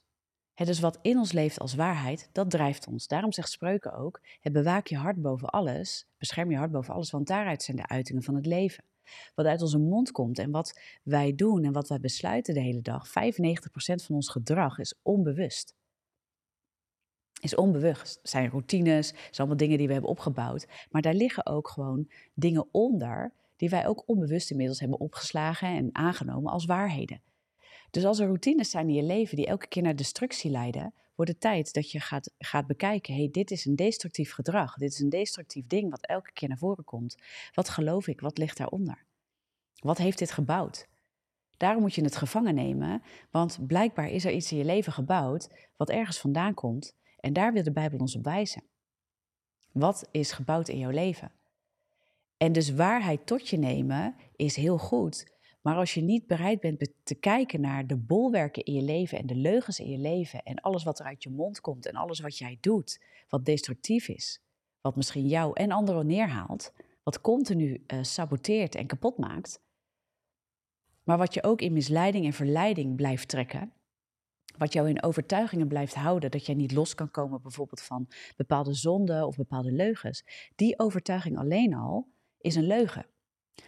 Het 0.59 0.67
is 0.67 0.79
wat 0.79 0.99
in 1.01 1.17
ons 1.17 1.31
leeft 1.31 1.59
als 1.59 1.75
waarheid, 1.75 2.29
dat 2.31 2.49
drijft 2.49 2.87
ons. 2.87 3.07
Daarom 3.07 3.31
zegt 3.31 3.49
Spreuken 3.49 3.93
ook, 3.93 4.21
het 4.39 4.53
bewaak 4.53 4.87
je 4.87 4.97
hart 4.97 5.21
boven 5.21 5.49
alles, 5.49 6.07
bescherm 6.17 6.51
je 6.51 6.57
hart 6.57 6.71
boven 6.71 6.93
alles, 6.93 7.11
want 7.11 7.27
daaruit 7.27 7.63
zijn 7.63 7.77
de 7.77 7.87
uitingen 7.87 8.23
van 8.23 8.35
het 8.35 8.45
leven. 8.45 8.83
Wat 9.35 9.45
uit 9.45 9.61
onze 9.61 9.77
mond 9.77 10.11
komt 10.11 10.39
en 10.39 10.51
wat 10.51 10.79
wij 11.03 11.35
doen 11.35 11.63
en 11.63 11.71
wat 11.71 11.89
wij 11.89 11.99
besluiten 11.99 12.53
de 12.53 12.59
hele 12.59 12.81
dag, 12.81 13.07
95% 13.07 13.11
van 14.05 14.15
ons 14.15 14.29
gedrag 14.29 14.79
is 14.79 14.99
onbewust. 15.01 15.75
Is 17.41 17.55
onbewust. 17.55 18.19
Zijn 18.23 18.49
routines, 18.49 19.07
zijn 19.07 19.31
allemaal 19.33 19.57
dingen 19.57 19.77
die 19.77 19.87
we 19.87 19.93
hebben 19.93 20.11
opgebouwd. 20.11 20.67
Maar 20.89 21.01
daar 21.01 21.13
liggen 21.13 21.45
ook 21.45 21.67
gewoon 21.67 22.11
dingen 22.33 22.67
onder 22.71 23.33
die 23.55 23.69
wij 23.69 23.87
ook 23.87 24.03
onbewust 24.05 24.51
inmiddels 24.51 24.79
hebben 24.79 24.99
opgeslagen 24.99 25.67
en 25.67 25.89
aangenomen 25.91 26.51
als 26.51 26.65
waarheden. 26.65 27.21
Dus 27.91 28.06
als 28.06 28.19
er 28.19 28.25
routines 28.25 28.69
zijn 28.69 28.88
in 28.88 28.95
je 28.95 29.04
leven 29.04 29.36
die 29.36 29.45
elke 29.45 29.67
keer 29.67 29.84
naar 29.84 29.95
destructie 29.95 30.52
leiden, 30.52 30.93
wordt 31.15 31.32
het 31.32 31.41
tijd 31.41 31.73
dat 31.73 31.91
je 31.91 31.99
gaat, 31.99 32.32
gaat 32.38 32.67
bekijken: 32.67 33.13
hey, 33.13 33.30
dit 33.32 33.52
is 33.52 33.65
een 33.65 33.75
destructief 33.75 34.32
gedrag, 34.32 34.75
dit 34.75 34.91
is 34.91 34.99
een 34.99 35.10
destructief 35.10 35.67
ding 35.67 35.89
wat 35.89 36.06
elke 36.06 36.32
keer 36.32 36.47
naar 36.47 36.58
voren 36.58 36.84
komt. 36.84 37.17
Wat 37.54 37.69
geloof 37.69 38.08
ik? 38.08 38.21
Wat 38.21 38.38
ligt 38.38 38.58
daaronder? 38.58 39.06
Wat 39.75 39.97
heeft 39.97 40.17
dit 40.17 40.32
gebouwd? 40.32 40.88
Daarom 41.58 41.82
moet 41.82 41.95
je 41.95 42.04
het 42.04 42.15
gevangen 42.15 42.56
nemen, 42.56 43.02
want 43.32 43.67
blijkbaar 43.67 44.10
is 44.10 44.25
er 44.25 44.32
iets 44.32 44.52
in 44.52 44.58
je 44.58 44.65
leven 44.65 44.93
gebouwd 44.93 45.49
wat 45.75 45.89
ergens 45.89 46.19
vandaan 46.19 46.54
komt 46.54 46.95
en 47.19 47.34
daar 47.34 47.54
wil 47.54 47.63
de 47.63 47.71
Bijbel 47.71 47.99
ons 47.99 48.15
op 48.15 48.23
wijzen. 48.23 48.63
Wat 49.71 50.08
is 50.12 50.32
gebouwd 50.32 50.67
in 50.67 50.78
jouw 50.78 50.89
leven? 50.89 51.32
En 52.38 52.52
dus 52.52 52.73
waarheid 52.73 53.25
tot 53.25 53.49
je 53.49 53.58
nemen 53.58 54.15
is 54.36 54.56
heel 54.56 54.78
goed, 54.78 55.38
maar 55.61 55.75
als 55.75 55.93
je 55.93 56.01
niet 56.01 56.27
bereid 56.27 56.59
bent 56.59 56.89
te 57.03 57.15
kijken 57.15 57.61
naar 57.61 57.87
de 57.87 57.97
bolwerken 57.97 58.63
in 58.63 58.73
je 58.73 58.81
leven 58.81 59.17
en 59.17 59.27
de 59.27 59.35
leugens 59.35 59.79
in 59.79 59.89
je 59.89 59.97
leven 59.97 60.43
en 60.43 60.61
alles 60.61 60.83
wat 60.83 60.99
er 60.99 61.05
uit 61.05 61.23
je 61.23 61.29
mond 61.29 61.61
komt 61.61 61.85
en 61.85 61.95
alles 61.95 62.19
wat 62.19 62.37
jij 62.37 62.57
doet, 62.61 63.03
wat 63.27 63.45
destructief 63.45 64.07
is, 64.07 64.41
wat 64.81 64.95
misschien 64.95 65.27
jou 65.27 65.51
en 65.53 65.71
anderen 65.71 66.07
neerhaalt, 66.07 66.73
wat 67.03 67.21
continu 67.21 67.83
uh, 67.87 68.03
saboteert 68.03 68.75
en 68.75 68.87
kapot 68.87 69.17
maakt, 69.17 69.61
maar 71.03 71.17
wat 71.17 71.33
je 71.33 71.43
ook 71.43 71.61
in 71.61 71.73
misleiding 71.73 72.25
en 72.25 72.33
verleiding 72.33 72.95
blijft 72.95 73.27
trekken, 73.27 73.73
wat 74.57 74.73
jou 74.73 74.89
in 74.89 75.03
overtuigingen 75.03 75.67
blijft 75.67 75.95
houden 75.95 76.31
dat 76.31 76.45
jij 76.45 76.55
niet 76.55 76.71
los 76.71 76.95
kan 76.95 77.11
komen 77.11 77.41
bijvoorbeeld 77.41 77.81
van 77.81 78.07
bepaalde 78.35 78.73
zonden 78.73 79.27
of 79.27 79.35
bepaalde 79.35 79.71
leugens, 79.71 80.23
die 80.55 80.79
overtuiging 80.79 81.37
alleen 81.37 81.73
al 81.73 82.07
is 82.37 82.55
een 82.55 82.67
leugen. 82.67 83.05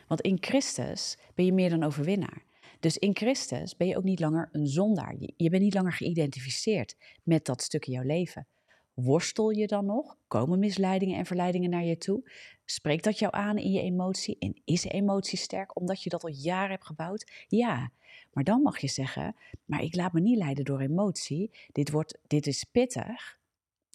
Want 0.07 0.21
in 0.21 0.37
Christus 0.39 1.17
ben 1.35 1.45
je 1.45 1.53
meer 1.53 1.69
dan 1.69 1.83
overwinnaar. 1.83 2.43
Dus 2.79 2.97
in 2.97 3.15
Christus 3.15 3.77
ben 3.77 3.87
je 3.87 3.97
ook 3.97 4.03
niet 4.03 4.19
langer 4.19 4.49
een 4.51 4.67
zondaar. 4.67 5.15
Je 5.35 5.49
bent 5.49 5.63
niet 5.63 5.73
langer 5.73 5.93
geïdentificeerd 5.93 6.95
met 7.23 7.45
dat 7.45 7.61
stuk 7.61 7.85
in 7.85 7.93
jouw 7.93 8.03
leven. 8.03 8.47
Worstel 8.93 9.49
je 9.49 9.67
dan 9.67 9.85
nog? 9.85 10.17
Komen 10.27 10.59
misleidingen 10.59 11.17
en 11.17 11.25
verleidingen 11.25 11.69
naar 11.69 11.83
je 11.83 11.97
toe? 11.97 12.29
Spreekt 12.65 13.03
dat 13.03 13.19
jou 13.19 13.33
aan 13.35 13.57
in 13.57 13.71
je 13.71 13.81
emotie? 13.81 14.35
En 14.39 14.61
is 14.65 14.83
emotie 14.83 15.37
sterk 15.37 15.79
omdat 15.79 16.03
je 16.03 16.09
dat 16.09 16.23
al 16.23 16.29
jaren 16.29 16.69
hebt 16.69 16.85
gebouwd? 16.85 17.45
Ja, 17.47 17.91
maar 18.31 18.43
dan 18.43 18.61
mag 18.61 18.77
je 18.77 18.87
zeggen: 18.87 19.35
Maar 19.65 19.81
ik 19.81 19.95
laat 19.95 20.13
me 20.13 20.19
niet 20.19 20.37
leiden 20.37 20.65
door 20.65 20.79
emotie. 20.79 21.51
Dit, 21.71 21.91
wordt, 21.91 22.17
dit 22.27 22.47
is 22.47 22.63
pittig. 22.63 23.39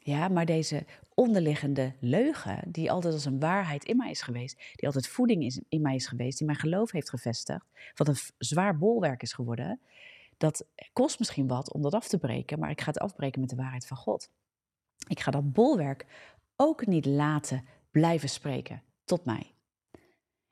Ja, 0.06 0.28
maar 0.28 0.46
deze 0.46 0.84
onderliggende 1.14 1.92
leugen, 2.00 2.62
die 2.66 2.90
altijd 2.90 3.14
als 3.14 3.24
een 3.24 3.40
waarheid 3.40 3.84
in 3.84 3.96
mij 3.96 4.10
is 4.10 4.22
geweest, 4.22 4.56
die 4.74 4.86
altijd 4.86 5.08
voeding 5.08 5.44
is, 5.44 5.60
in 5.68 5.80
mij 5.82 5.94
is 5.94 6.06
geweest, 6.06 6.38
die 6.38 6.46
mijn 6.46 6.58
geloof 6.58 6.90
heeft 6.90 7.10
gevestigd, 7.10 7.66
wat 7.94 8.08
een 8.08 8.16
zwaar 8.38 8.78
bolwerk 8.78 9.22
is 9.22 9.32
geworden, 9.32 9.80
dat 10.36 10.66
kost 10.92 11.18
misschien 11.18 11.46
wat 11.46 11.72
om 11.72 11.82
dat 11.82 11.94
af 11.94 12.08
te 12.08 12.18
breken, 12.18 12.58
maar 12.58 12.70
ik 12.70 12.80
ga 12.80 12.86
het 12.86 12.98
afbreken 12.98 13.40
met 13.40 13.50
de 13.50 13.56
waarheid 13.56 13.86
van 13.86 13.96
God. 13.96 14.30
Ik 15.08 15.20
ga 15.20 15.30
dat 15.30 15.52
bolwerk 15.52 16.06
ook 16.56 16.86
niet 16.86 17.06
laten 17.06 17.66
blijven 17.90 18.28
spreken 18.28 18.82
tot 19.04 19.24
mij. 19.24 19.54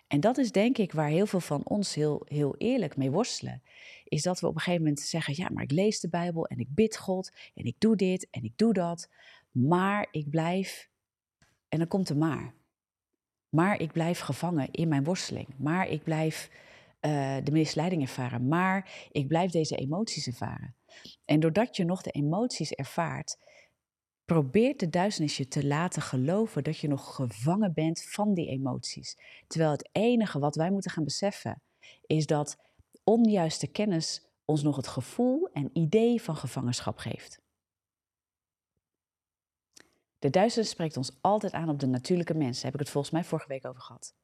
En 0.06 0.20
dat 0.20 0.38
is 0.38 0.52
denk 0.52 0.78
ik 0.78 0.92
waar 0.92 1.08
heel 1.08 1.26
veel 1.26 1.40
van 1.40 1.60
ons 1.64 1.94
heel, 1.94 2.22
heel 2.24 2.54
eerlijk 2.56 2.96
mee 2.96 3.10
worstelen. 3.10 3.62
Is 4.04 4.22
dat 4.22 4.40
we 4.40 4.46
op 4.46 4.54
een 4.54 4.60
gegeven 4.60 4.82
moment 4.82 5.00
zeggen: 5.00 5.34
Ja, 5.36 5.48
maar 5.52 5.62
ik 5.62 5.70
lees 5.70 6.00
de 6.00 6.08
Bijbel 6.08 6.46
en 6.46 6.58
ik 6.58 6.68
bid 6.70 6.96
God 6.96 7.32
en 7.54 7.64
ik 7.64 7.74
doe 7.78 7.96
dit 7.96 8.26
en 8.30 8.44
ik 8.44 8.52
doe 8.56 8.72
dat. 8.72 9.08
Maar 9.54 10.08
ik 10.10 10.30
blijf. 10.30 10.90
En 11.68 11.78
dan 11.78 11.88
komt 11.88 12.08
er 12.08 12.16
maar. 12.16 12.54
Maar 13.48 13.80
ik 13.80 13.92
blijf 13.92 14.20
gevangen 14.20 14.70
in 14.70 14.88
mijn 14.88 15.04
worsteling. 15.04 15.48
Maar 15.58 15.88
ik 15.88 16.02
blijf 16.02 16.50
uh, 17.00 17.36
de 17.44 17.52
misleiding 17.52 18.02
ervaren. 18.02 18.48
Maar 18.48 19.08
ik 19.12 19.28
blijf 19.28 19.50
deze 19.50 19.76
emoties 19.76 20.26
ervaren. 20.26 20.74
En 21.24 21.40
doordat 21.40 21.76
je 21.76 21.84
nog 21.84 22.02
de 22.02 22.10
emoties 22.10 22.72
ervaart, 22.72 23.38
probeert 24.24 24.80
de 24.80 24.90
duisternis 24.90 25.36
je 25.36 25.48
te 25.48 25.66
laten 25.66 26.02
geloven 26.02 26.64
dat 26.64 26.78
je 26.78 26.88
nog 26.88 27.14
gevangen 27.14 27.72
bent 27.74 28.02
van 28.02 28.34
die 28.34 28.48
emoties. 28.48 29.16
Terwijl 29.46 29.70
het 29.70 29.88
enige 29.92 30.38
wat 30.38 30.56
wij 30.56 30.70
moeten 30.70 30.90
gaan 30.90 31.04
beseffen 31.04 31.62
is 32.06 32.26
dat 32.26 32.56
onjuiste 33.04 33.66
kennis 33.66 34.26
ons 34.44 34.62
nog 34.62 34.76
het 34.76 34.86
gevoel 34.86 35.48
en 35.52 35.70
idee 35.72 36.22
van 36.22 36.36
gevangenschap 36.36 36.98
geeft. 36.98 37.43
De 40.24 40.30
duisternis 40.30 40.70
spreekt 40.70 40.96
ons 40.96 41.10
altijd 41.20 41.52
aan 41.52 41.68
op 41.68 41.78
de 41.78 41.86
natuurlijke 41.86 42.34
mens. 42.34 42.54
Daar 42.54 42.64
heb 42.64 42.74
ik 42.74 42.80
het 42.80 42.90
volgens 42.90 43.12
mij 43.12 43.24
vorige 43.24 43.48
week 43.48 43.66
over 43.66 43.82
gehad. 43.82 44.14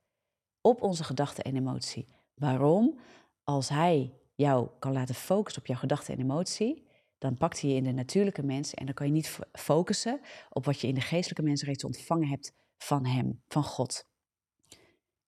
Op 0.60 0.82
onze 0.82 1.04
gedachten 1.04 1.44
en 1.44 1.56
emotie. 1.56 2.08
Waarom? 2.34 2.98
Als 3.44 3.68
hij 3.68 4.12
jou 4.34 4.68
kan 4.78 4.92
laten 4.92 5.14
focussen 5.14 5.62
op 5.62 5.68
jouw 5.68 5.78
gedachten 5.78 6.14
en 6.14 6.20
emotie, 6.20 6.86
dan 7.18 7.36
pakt 7.36 7.60
hij 7.60 7.70
je 7.70 7.76
in 7.76 7.84
de 7.84 7.92
natuurlijke 7.92 8.42
mens 8.42 8.74
en 8.74 8.84
dan 8.84 8.94
kan 8.94 9.06
je 9.06 9.12
niet 9.12 9.38
focussen 9.52 10.20
op 10.50 10.64
wat 10.64 10.80
je 10.80 10.86
in 10.86 10.94
de 10.94 11.00
geestelijke 11.00 11.42
mens 11.42 11.62
reeds 11.62 11.84
ontvangen 11.84 12.28
hebt 12.28 12.52
van 12.78 13.06
hem, 13.06 13.42
van 13.48 13.64
God. 13.64 14.08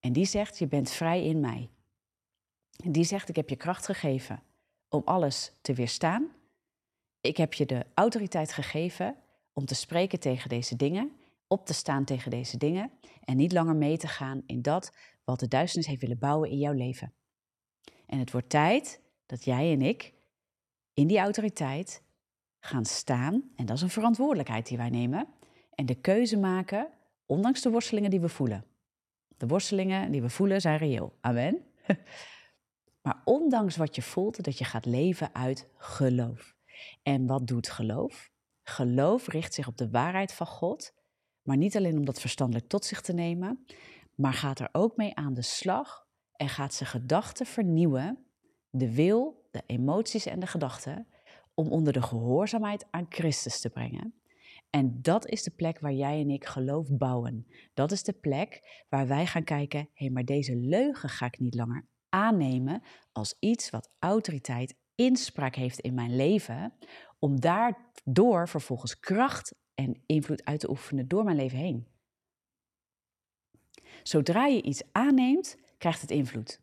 En 0.00 0.12
die 0.12 0.26
zegt, 0.26 0.58
je 0.58 0.66
bent 0.66 0.90
vrij 0.90 1.24
in 1.24 1.40
mij. 1.40 1.70
Die 2.70 3.04
zegt, 3.04 3.28
ik 3.28 3.36
heb 3.36 3.48
je 3.48 3.56
kracht 3.56 3.86
gegeven 3.86 4.42
om 4.88 5.02
alles 5.04 5.52
te 5.60 5.74
weerstaan. 5.74 6.32
Ik 7.20 7.36
heb 7.36 7.54
je 7.54 7.66
de 7.66 7.86
autoriteit 7.94 8.52
gegeven 8.52 9.21
om 9.52 9.64
te 9.64 9.74
spreken 9.74 10.20
tegen 10.20 10.48
deze 10.48 10.76
dingen, 10.76 11.12
op 11.46 11.66
te 11.66 11.72
staan 11.72 12.04
tegen 12.04 12.30
deze 12.30 12.56
dingen 12.56 12.90
en 13.24 13.36
niet 13.36 13.52
langer 13.52 13.76
mee 13.76 13.96
te 13.96 14.08
gaan 14.08 14.42
in 14.46 14.62
dat 14.62 14.92
wat 15.24 15.40
de 15.40 15.48
duisternis 15.48 15.88
heeft 15.88 16.00
willen 16.00 16.18
bouwen 16.18 16.50
in 16.50 16.58
jouw 16.58 16.72
leven. 16.72 17.12
En 18.06 18.18
het 18.18 18.32
wordt 18.32 18.48
tijd 18.48 19.00
dat 19.26 19.44
jij 19.44 19.72
en 19.72 19.82
ik 19.82 20.14
in 20.94 21.06
die 21.06 21.18
autoriteit 21.18 22.02
gaan 22.60 22.84
staan, 22.84 23.50
en 23.56 23.66
dat 23.66 23.76
is 23.76 23.82
een 23.82 23.90
verantwoordelijkheid 23.90 24.66
die 24.66 24.76
wij 24.76 24.90
nemen, 24.90 25.28
en 25.74 25.86
de 25.86 25.94
keuze 25.94 26.38
maken, 26.38 26.88
ondanks 27.26 27.60
de 27.60 27.70
worstelingen 27.70 28.10
die 28.10 28.20
we 28.20 28.28
voelen. 28.28 28.64
De 29.36 29.46
worstelingen 29.46 30.12
die 30.12 30.22
we 30.22 30.30
voelen 30.30 30.60
zijn 30.60 30.78
reëel. 30.78 31.16
Amen. 31.20 31.64
Maar 33.02 33.22
ondanks 33.24 33.76
wat 33.76 33.94
je 33.94 34.02
voelt, 34.02 34.44
dat 34.44 34.58
je 34.58 34.64
gaat 34.64 34.84
leven 34.84 35.34
uit 35.34 35.68
geloof. 35.76 36.56
En 37.02 37.26
wat 37.26 37.46
doet 37.46 37.68
geloof? 37.68 38.31
Geloof 38.62 39.26
richt 39.26 39.54
zich 39.54 39.68
op 39.68 39.76
de 39.76 39.90
waarheid 39.90 40.32
van 40.32 40.46
God, 40.46 40.94
maar 41.42 41.56
niet 41.56 41.76
alleen 41.76 41.96
om 41.96 42.04
dat 42.04 42.20
verstandelijk 42.20 42.68
tot 42.68 42.84
zich 42.84 43.00
te 43.00 43.12
nemen, 43.12 43.64
maar 44.14 44.32
gaat 44.32 44.58
er 44.58 44.68
ook 44.72 44.96
mee 44.96 45.14
aan 45.14 45.34
de 45.34 45.42
slag 45.42 46.06
en 46.32 46.48
gaat 46.48 46.74
zijn 46.74 46.88
gedachten 46.88 47.46
vernieuwen, 47.46 48.24
de 48.70 48.94
wil, 48.94 49.48
de 49.50 49.62
emoties 49.66 50.26
en 50.26 50.40
de 50.40 50.46
gedachten, 50.46 51.06
om 51.54 51.68
onder 51.68 51.92
de 51.92 52.02
gehoorzaamheid 52.02 52.86
aan 52.90 53.06
Christus 53.08 53.60
te 53.60 53.70
brengen. 53.70 54.14
En 54.70 55.02
dat 55.02 55.26
is 55.26 55.42
de 55.42 55.50
plek 55.50 55.80
waar 55.80 55.92
jij 55.92 56.20
en 56.20 56.30
ik 56.30 56.46
geloof 56.46 56.88
bouwen. 56.90 57.46
Dat 57.74 57.92
is 57.92 58.02
de 58.02 58.12
plek 58.12 58.84
waar 58.88 59.06
wij 59.06 59.26
gaan 59.26 59.44
kijken: 59.44 59.80
hé, 59.80 59.88
hey, 59.94 60.10
maar 60.10 60.24
deze 60.24 60.56
leugen 60.56 61.08
ga 61.08 61.26
ik 61.26 61.38
niet 61.38 61.54
langer 61.54 61.86
aannemen 62.08 62.82
als 63.12 63.36
iets 63.38 63.70
wat 63.70 63.90
autoriteit, 63.98 64.76
inspraak 64.94 65.54
heeft 65.54 65.78
in 65.78 65.94
mijn 65.94 66.16
leven, 66.16 66.72
om 67.22 67.40
daardoor 67.40 68.48
vervolgens 68.48 68.98
kracht 68.98 69.54
en 69.74 70.02
invloed 70.06 70.44
uit 70.44 70.60
te 70.60 70.70
oefenen 70.70 71.08
door 71.08 71.24
mijn 71.24 71.36
leven 71.36 71.58
heen. 71.58 71.86
Zodra 74.02 74.46
je 74.46 74.62
iets 74.62 74.82
aanneemt, 74.92 75.56
krijgt 75.78 76.00
het 76.00 76.10
invloed. 76.10 76.60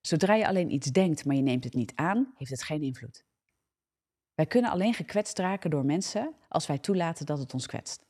Zodra 0.00 0.34
je 0.34 0.46
alleen 0.46 0.72
iets 0.72 0.90
denkt, 0.90 1.24
maar 1.24 1.36
je 1.36 1.42
neemt 1.42 1.64
het 1.64 1.74
niet 1.74 1.92
aan, 1.94 2.32
heeft 2.34 2.50
het 2.50 2.62
geen 2.62 2.82
invloed. 2.82 3.24
Wij 4.34 4.46
kunnen 4.46 4.70
alleen 4.70 4.94
gekwetst 4.94 5.38
raken 5.38 5.70
door 5.70 5.84
mensen 5.84 6.34
als 6.48 6.66
wij 6.66 6.78
toelaten 6.78 7.26
dat 7.26 7.38
het 7.38 7.54
ons 7.54 7.66
kwetst. 7.66 8.06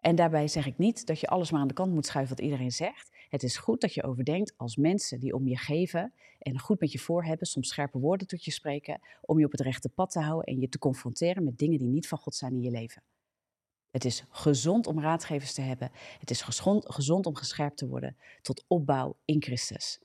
En 0.00 0.16
daarbij 0.16 0.48
zeg 0.48 0.66
ik 0.66 0.78
niet 0.78 1.06
dat 1.06 1.20
je 1.20 1.26
alles 1.26 1.50
maar 1.50 1.60
aan 1.60 1.68
de 1.68 1.74
kant 1.74 1.92
moet 1.92 2.06
schuiven 2.06 2.36
wat 2.36 2.44
iedereen 2.44 2.72
zegt. 2.72 3.15
Het 3.28 3.42
is 3.42 3.56
goed 3.56 3.80
dat 3.80 3.94
je 3.94 4.02
overdenkt 4.02 4.52
als 4.56 4.76
mensen 4.76 5.20
die 5.20 5.34
om 5.34 5.48
je 5.48 5.56
geven 5.56 6.12
en 6.38 6.58
goed 6.58 6.80
met 6.80 6.92
je 6.92 6.98
voor 6.98 7.24
hebben, 7.24 7.46
soms 7.46 7.68
scherpe 7.68 7.98
woorden 7.98 8.26
tot 8.26 8.44
je 8.44 8.50
spreken, 8.50 9.00
om 9.22 9.38
je 9.38 9.44
op 9.44 9.50
het 9.50 9.60
rechte 9.60 9.88
pad 9.88 10.10
te 10.10 10.20
houden 10.20 10.44
en 10.54 10.60
je 10.60 10.68
te 10.68 10.78
confronteren 10.78 11.44
met 11.44 11.58
dingen 11.58 11.78
die 11.78 11.88
niet 11.88 12.08
van 12.08 12.18
God 12.18 12.34
zijn 12.34 12.52
in 12.52 12.62
je 12.62 12.70
leven. 12.70 13.02
Het 13.90 14.04
is 14.04 14.24
gezond 14.30 14.86
om 14.86 15.00
raadgevers 15.00 15.52
te 15.52 15.60
hebben. 15.60 15.90
Het 16.18 16.30
is 16.30 16.42
gezond 16.86 17.26
om 17.26 17.36
gescherpt 17.36 17.76
te 17.76 17.86
worden 17.86 18.16
tot 18.42 18.64
opbouw 18.66 19.16
in 19.24 19.42
Christus. 19.42 20.00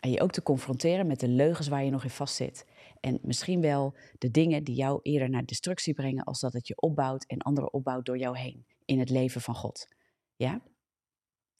En 0.00 0.10
je 0.10 0.20
ook 0.20 0.32
te 0.32 0.42
confronteren 0.42 1.06
met 1.06 1.20
de 1.20 1.28
leugens 1.28 1.68
waar 1.68 1.84
je 1.84 1.90
nog 1.90 2.04
in 2.04 2.10
vastzit. 2.10 2.66
En 3.00 3.18
misschien 3.22 3.60
wel 3.60 3.94
de 4.18 4.30
dingen 4.30 4.64
die 4.64 4.74
jou 4.74 5.00
eerder 5.02 5.30
naar 5.30 5.44
destructie 5.44 5.94
brengen, 5.94 6.24
als 6.24 6.40
dat 6.40 6.52
het 6.52 6.66
je 6.66 6.80
opbouwt 6.80 7.24
en 7.24 7.38
anderen 7.38 7.72
opbouwt 7.72 8.06
door 8.06 8.18
jou 8.18 8.38
heen 8.38 8.66
in 8.84 8.98
het 8.98 9.10
leven 9.10 9.40
van 9.40 9.54
God. 9.54 9.88
Ja? 10.36 10.62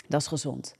Dat 0.09 0.21
is 0.21 0.27
gezond. 0.27 0.77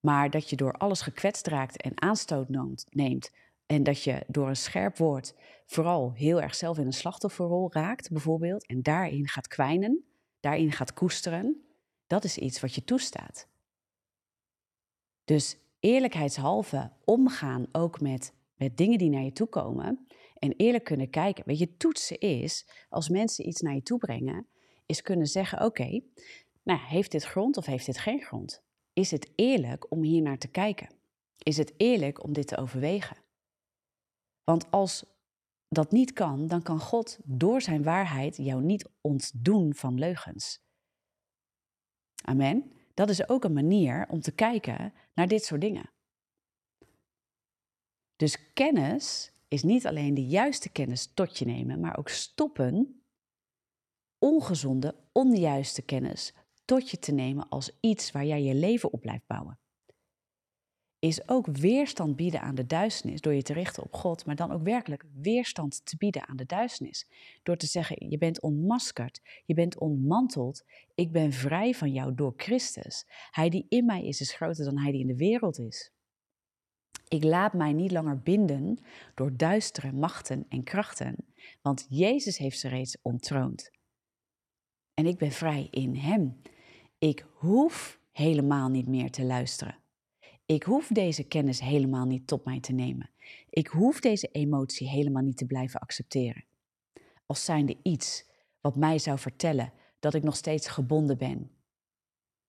Maar 0.00 0.30
dat 0.30 0.50
je 0.50 0.56
door 0.56 0.72
alles 0.72 1.00
gekwetst 1.00 1.46
raakt 1.46 1.82
en 1.82 2.02
aanstoot 2.02 2.48
neemt 2.90 3.30
en 3.66 3.82
dat 3.82 4.02
je 4.02 4.24
door 4.26 4.48
een 4.48 4.56
scherp 4.56 4.96
woord 4.96 5.34
vooral 5.66 6.12
heel 6.12 6.40
erg 6.42 6.54
zelf 6.54 6.78
in 6.78 6.86
een 6.86 6.92
slachtofferrol 6.92 7.72
raakt, 7.72 8.10
bijvoorbeeld, 8.10 8.66
en 8.66 8.82
daarin 8.82 9.28
gaat 9.28 9.48
kwijnen, 9.48 10.04
daarin 10.40 10.72
gaat 10.72 10.94
koesteren, 10.94 11.66
dat 12.06 12.24
is 12.24 12.38
iets 12.38 12.60
wat 12.60 12.74
je 12.74 12.84
toestaat. 12.84 13.48
Dus 15.24 15.56
eerlijkheidshalve 15.80 16.90
omgaan 17.04 17.66
ook 17.72 18.00
met, 18.00 18.32
met 18.56 18.76
dingen 18.76 18.98
die 18.98 19.10
naar 19.10 19.22
je 19.22 19.32
toe 19.32 19.46
komen 19.46 20.06
en 20.38 20.54
eerlijk 20.56 20.84
kunnen 20.84 21.10
kijken. 21.10 21.44
Weet 21.46 21.58
je, 21.58 21.76
toetsen 21.76 22.18
is, 22.18 22.66
als 22.88 23.08
mensen 23.08 23.48
iets 23.48 23.60
naar 23.60 23.74
je 23.74 23.82
toe 23.82 23.98
brengen, 23.98 24.46
is 24.86 25.02
kunnen 25.02 25.26
zeggen, 25.26 25.64
oké, 25.64 26.00
nou, 26.62 26.80
heeft 26.80 27.10
dit 27.10 27.24
grond 27.24 27.56
of 27.56 27.66
heeft 27.66 27.86
dit 27.86 27.98
geen 27.98 28.20
grond? 28.22 28.62
Is 28.92 29.10
het 29.10 29.32
eerlijk 29.34 29.90
om 29.90 30.02
hier 30.02 30.22
naar 30.22 30.38
te 30.38 30.48
kijken? 30.48 30.88
Is 31.38 31.56
het 31.56 31.74
eerlijk 31.76 32.22
om 32.22 32.32
dit 32.32 32.46
te 32.46 32.56
overwegen? 32.56 33.16
Want 34.44 34.70
als 34.70 35.04
dat 35.68 35.92
niet 35.92 36.12
kan, 36.12 36.46
dan 36.46 36.62
kan 36.62 36.80
God 36.80 37.18
door 37.24 37.60
zijn 37.60 37.82
waarheid 37.82 38.36
jou 38.36 38.62
niet 38.62 38.88
ontdoen 39.00 39.74
van 39.74 39.98
leugens. 39.98 40.60
Amen. 42.24 42.72
Dat 42.94 43.08
is 43.08 43.28
ook 43.28 43.44
een 43.44 43.52
manier 43.52 44.06
om 44.08 44.20
te 44.20 44.32
kijken 44.32 44.92
naar 45.14 45.28
dit 45.28 45.44
soort 45.44 45.60
dingen. 45.60 45.90
Dus 48.16 48.52
kennis 48.52 49.32
is 49.48 49.62
niet 49.62 49.86
alleen 49.86 50.14
de 50.14 50.26
juiste 50.26 50.68
kennis 50.68 51.12
tot 51.14 51.38
je 51.38 51.44
nemen, 51.44 51.80
maar 51.80 51.98
ook 51.98 52.08
stoppen 52.08 53.02
ongezonde, 54.18 54.94
onjuiste 55.12 55.82
kennis 55.82 56.34
tot 56.64 56.90
je 56.90 56.98
te 56.98 57.12
nemen 57.12 57.48
als 57.48 57.76
iets 57.80 58.10
waar 58.10 58.24
jij 58.24 58.42
je 58.42 58.54
leven 58.54 58.92
op 58.92 59.00
blijft 59.00 59.26
bouwen. 59.26 59.58
Is 60.98 61.28
ook 61.28 61.46
weerstand 61.46 62.16
bieden 62.16 62.40
aan 62.40 62.54
de 62.54 62.66
duisternis 62.66 63.20
door 63.20 63.34
je 63.34 63.42
te 63.42 63.52
richten 63.52 63.82
op 63.82 63.94
God, 63.94 64.26
maar 64.26 64.36
dan 64.36 64.52
ook 64.52 64.62
werkelijk 64.62 65.04
weerstand 65.14 65.86
te 65.86 65.96
bieden 65.96 66.28
aan 66.28 66.36
de 66.36 66.46
duisternis. 66.46 67.06
Door 67.42 67.56
te 67.56 67.66
zeggen: 67.66 68.10
Je 68.10 68.18
bent 68.18 68.40
onmaskerd, 68.40 69.20
je 69.44 69.54
bent 69.54 69.78
ontmanteld, 69.78 70.64
ik 70.94 71.12
ben 71.12 71.32
vrij 71.32 71.74
van 71.74 71.92
jou 71.92 72.14
door 72.14 72.32
Christus. 72.36 73.04
Hij 73.30 73.48
die 73.48 73.66
in 73.68 73.84
mij 73.84 74.04
is, 74.04 74.20
is 74.20 74.34
groter 74.34 74.64
dan 74.64 74.78
hij 74.78 74.92
die 74.92 75.00
in 75.00 75.06
de 75.06 75.16
wereld 75.16 75.58
is. 75.58 75.92
Ik 77.08 77.24
laat 77.24 77.52
mij 77.52 77.72
niet 77.72 77.92
langer 77.92 78.20
binden 78.20 78.78
door 79.14 79.36
duistere 79.36 79.92
machten 79.92 80.46
en 80.48 80.62
krachten, 80.62 81.16
want 81.62 81.86
Jezus 81.88 82.38
heeft 82.38 82.58
ze 82.58 82.68
reeds 82.68 82.96
ontroond. 83.02 83.70
En 84.94 85.06
ik 85.06 85.18
ben 85.18 85.30
vrij 85.30 85.68
in 85.70 85.96
Hem. 85.96 86.40
Ik 87.02 87.26
hoef 87.32 88.00
helemaal 88.12 88.68
niet 88.68 88.88
meer 88.88 89.10
te 89.10 89.24
luisteren. 89.24 89.76
Ik 90.46 90.62
hoef 90.62 90.88
deze 90.88 91.24
kennis 91.24 91.60
helemaal 91.60 92.06
niet 92.06 92.26
tot 92.26 92.44
mij 92.44 92.60
te 92.60 92.72
nemen. 92.72 93.10
Ik 93.50 93.66
hoef 93.66 94.00
deze 94.00 94.28
emotie 94.28 94.88
helemaal 94.88 95.22
niet 95.22 95.36
te 95.36 95.46
blijven 95.46 95.80
accepteren. 95.80 96.44
Als 97.26 97.44
zijnde 97.44 97.76
iets 97.82 98.26
wat 98.60 98.76
mij 98.76 98.98
zou 98.98 99.18
vertellen 99.18 99.72
dat 99.98 100.14
ik 100.14 100.22
nog 100.22 100.36
steeds 100.36 100.68
gebonden 100.68 101.18
ben. 101.18 101.50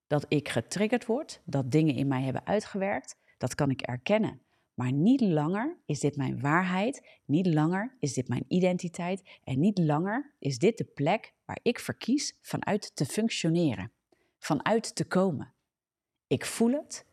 Dat 0.08 0.26
ik 0.28 0.50
getriggerd 0.50 1.06
word, 1.06 1.42
dat 1.46 1.72
dingen 1.72 1.96
in 1.96 2.08
mij 2.08 2.22
hebben 2.22 2.46
uitgewerkt, 2.46 3.18
dat 3.38 3.56
kan 3.56 3.70
ik 3.70 3.82
erkennen. 3.82 4.42
Maar 4.74 4.92
niet 4.92 5.22
langer 5.22 5.78
is 5.86 6.00
dit 6.00 6.16
mijn 6.16 6.42
waarheid, 6.42 7.20
niet 7.26 7.48
langer 7.48 7.96
is 8.00 8.14
dit 8.14 8.28
mijn 8.28 8.46
identiteit 8.48 9.40
en 9.44 9.60
niet 9.60 9.78
langer 9.78 10.34
is 10.40 10.58
dit 10.58 10.78
de 10.78 10.86
plek 10.86 11.34
waar 11.46 11.60
ik 11.62 11.80
verkies 11.80 12.38
vanuit 12.42 12.96
te 12.96 13.06
functioneren, 13.06 13.92
vanuit 14.44 14.96
te 14.96 15.06
komen. 15.06 15.54
Ik 16.28 16.46
voel 16.46 16.72
het, 16.72 17.06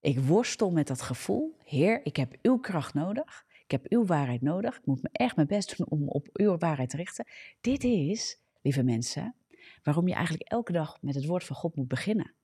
ik 0.00 0.18
worstel 0.18 0.70
met 0.70 0.86
dat 0.86 1.02
gevoel. 1.02 1.56
Heer, 1.64 2.06
ik 2.06 2.16
heb 2.16 2.38
uw 2.42 2.58
kracht 2.58 2.94
nodig. 2.94 3.44
Ik 3.64 3.70
heb 3.70 3.86
uw 3.88 4.06
waarheid 4.06 4.42
nodig. 4.42 4.76
Ik 4.76 4.86
moet 4.86 5.02
me 5.02 5.08
echt 5.12 5.36
mijn 5.36 5.48
best 5.48 5.76
doen 5.76 5.86
om 5.88 6.08
op 6.08 6.28
uw 6.32 6.58
waarheid 6.58 6.90
te 6.90 6.96
richten. 6.96 7.26
Dit 7.60 7.84
is, 7.84 8.40
lieve 8.62 8.82
mensen, 8.82 9.34
waarom 9.82 10.08
je 10.08 10.14
eigenlijk 10.14 10.50
elke 10.50 10.72
dag 10.72 11.02
met 11.02 11.14
het 11.14 11.26
woord 11.26 11.44
van 11.44 11.56
God 11.56 11.76
moet 11.76 11.88
beginnen. 11.88 12.34